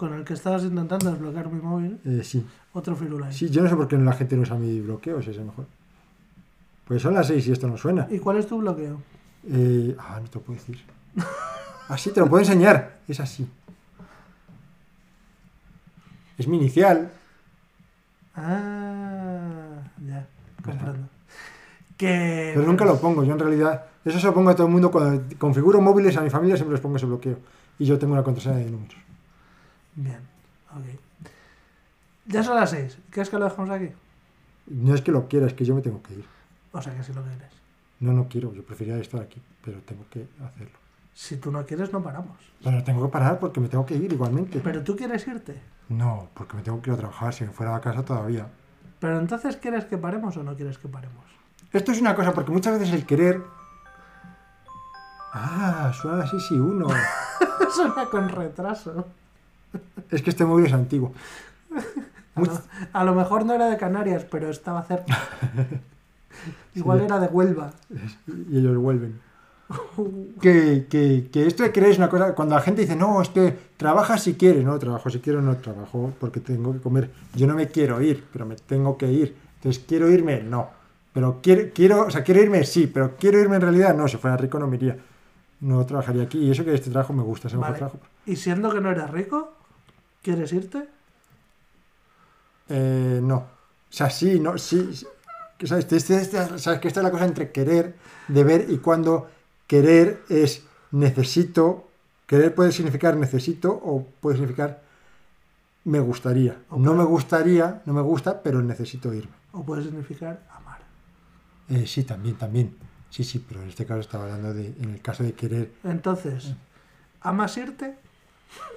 [0.00, 2.42] Con el que estabas intentando desbloquear mi móvil, eh, sí.
[2.72, 3.36] otro firulais.
[3.36, 5.44] Sí, yo no sé por qué la gente no usa mi bloqueo, si es el
[5.44, 5.66] mejor.
[6.86, 8.06] Pues son las 6 y esto no suena.
[8.10, 9.02] ¿Y cuál es tu bloqueo?
[9.46, 10.82] Eh, ah, no te lo puedo decir.
[11.88, 13.00] Así te lo puedo enseñar.
[13.08, 13.46] Es así.
[16.38, 17.10] Es mi inicial.
[18.34, 20.26] Ah, ya,
[20.64, 21.08] comprendo.
[21.98, 22.52] Que.
[22.54, 23.22] Pero nunca lo pongo.
[23.22, 23.84] Yo en realidad.
[24.02, 24.90] Eso se lo pongo a todo el mundo.
[24.90, 27.36] Cuando configuro móviles a mi familia siempre les pongo ese bloqueo.
[27.78, 29.09] Y yo tengo una contraseña de números.
[30.00, 30.20] Bien,
[30.70, 31.30] ok.
[32.24, 32.98] Ya son las 6.
[33.10, 33.90] ¿Quieres que lo dejamos aquí?
[34.66, 36.24] No es que lo quiera, es que yo me tengo que ir.
[36.72, 37.52] O sea que si lo quieres.
[37.98, 38.54] No, no quiero.
[38.54, 39.42] Yo preferiría estar aquí.
[39.62, 40.78] Pero tengo que hacerlo.
[41.12, 42.38] Si tú no quieres, no paramos.
[42.64, 44.60] Pero tengo que parar porque me tengo que ir igualmente.
[44.60, 45.60] Pero tú quieres irte.
[45.90, 47.34] No, porque me tengo que ir a trabajar.
[47.34, 48.46] Si me fuera a casa todavía.
[49.00, 51.24] Pero entonces, ¿quieres que paremos o no quieres que paremos?
[51.72, 53.42] Esto es una cosa, porque muchas veces el querer.
[55.32, 56.88] Ah, suena 6 y 1.
[57.74, 59.06] Suena con retraso.
[60.10, 61.12] Es que este móvil es antiguo.
[62.36, 65.18] A lo, a lo mejor no era de Canarias, pero estaba cerca.
[66.74, 67.04] Igual Sí.
[67.06, 67.72] era de Huelva.
[68.48, 69.20] y ellos vuelven.
[70.40, 73.28] Que, que, que esto de querer es una cosa, cuando la gente dice, no, es
[73.28, 77.10] que trabaja si quieres, no, trabajo si quiero, no trabajo porque tengo que comer.
[77.34, 79.36] Yo no me quiero ir, pero me tengo que ir.
[79.56, 80.42] Entonces, ¿quiero irme?
[80.42, 80.70] No.
[81.12, 84.16] Pero quiero, quiero, o sea, quiero irme, sí, pero quiero irme en realidad, no, si
[84.16, 84.96] fuera rico no me iría.
[85.60, 86.38] No trabajaría aquí.
[86.38, 87.78] Y eso que este trabajo me gusta, es el mejor Vale.
[87.78, 87.98] trabajo.
[88.26, 89.52] Y siendo que no eres rico,
[90.22, 90.88] ¿quieres irte?
[92.68, 93.36] Eh, no.
[93.36, 93.46] O
[93.92, 94.90] sea, sí, no, sí.
[95.64, 95.86] ¿Sabes?
[95.92, 97.94] Este- este- sabes que esta es la cosa entre querer,
[98.28, 99.28] deber y cuando
[99.66, 101.86] querer es necesito.
[102.26, 104.82] Querer puede significar necesito o puede significar
[105.84, 106.62] me gustaría.
[106.70, 109.32] O No puede- me gustaría, no me gusta, pero necesito irme.
[109.52, 110.78] O puede significar amar.
[111.68, 112.76] Eh, sí, también, también.
[113.10, 116.54] Sí, sí, pero en este caso estaba hablando de, en el caso de querer, Entonces,
[117.20, 117.96] ¿amas irte?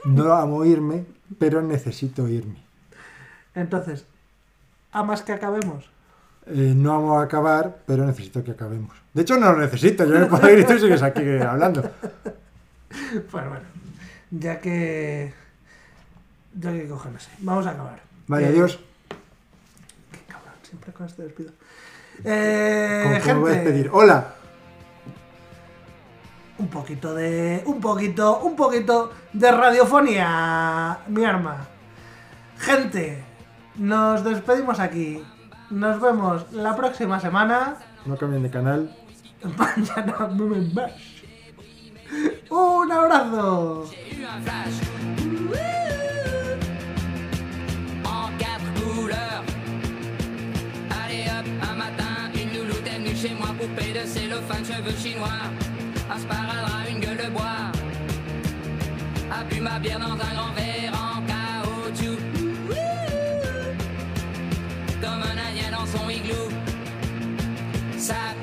[0.05, 1.05] No amo irme,
[1.39, 2.61] pero necesito irme.
[3.55, 4.05] Entonces,
[4.91, 5.89] ¿amas que acabemos?
[6.47, 8.95] Eh, no amo acabar, pero necesito que acabemos.
[9.13, 10.03] De hecho, no lo necesito.
[10.05, 11.89] Yo me puedo ir y tú sigues aquí hablando.
[13.31, 13.65] Pues bueno,
[14.29, 15.33] ya que.
[16.59, 17.31] Ya que cogen así.
[17.39, 17.99] Vamos a acabar.
[18.27, 18.79] Vale, Eh, adiós.
[20.11, 21.51] Qué cabrón, siempre con este despido.
[22.23, 23.89] Eh, ¿Cómo, cómo gente, voy a despedir?
[23.91, 24.35] Hola.
[26.57, 27.63] Un poquito de.
[27.65, 31.67] Un poquito, un poquito de radiofonía, mi arma.
[32.57, 33.23] Gente,
[33.75, 35.23] nos despedimos aquí.
[35.69, 37.77] Nos vemos la próxima semana.
[38.05, 38.95] No cambien de canal.
[39.57, 40.91] Mañana me más.
[42.49, 43.89] Un abrazo.
[51.03, 55.62] Allez hop, un matin, une louloute est venue chez moi, poupée de cellophane, cheveux chinois.
[56.11, 57.71] Un sparadrap, une gueule de bois.
[59.31, 62.19] A bu ma bière dans un grand verre en caoutchouc.
[65.01, 66.49] Comme un indien dans son igloo.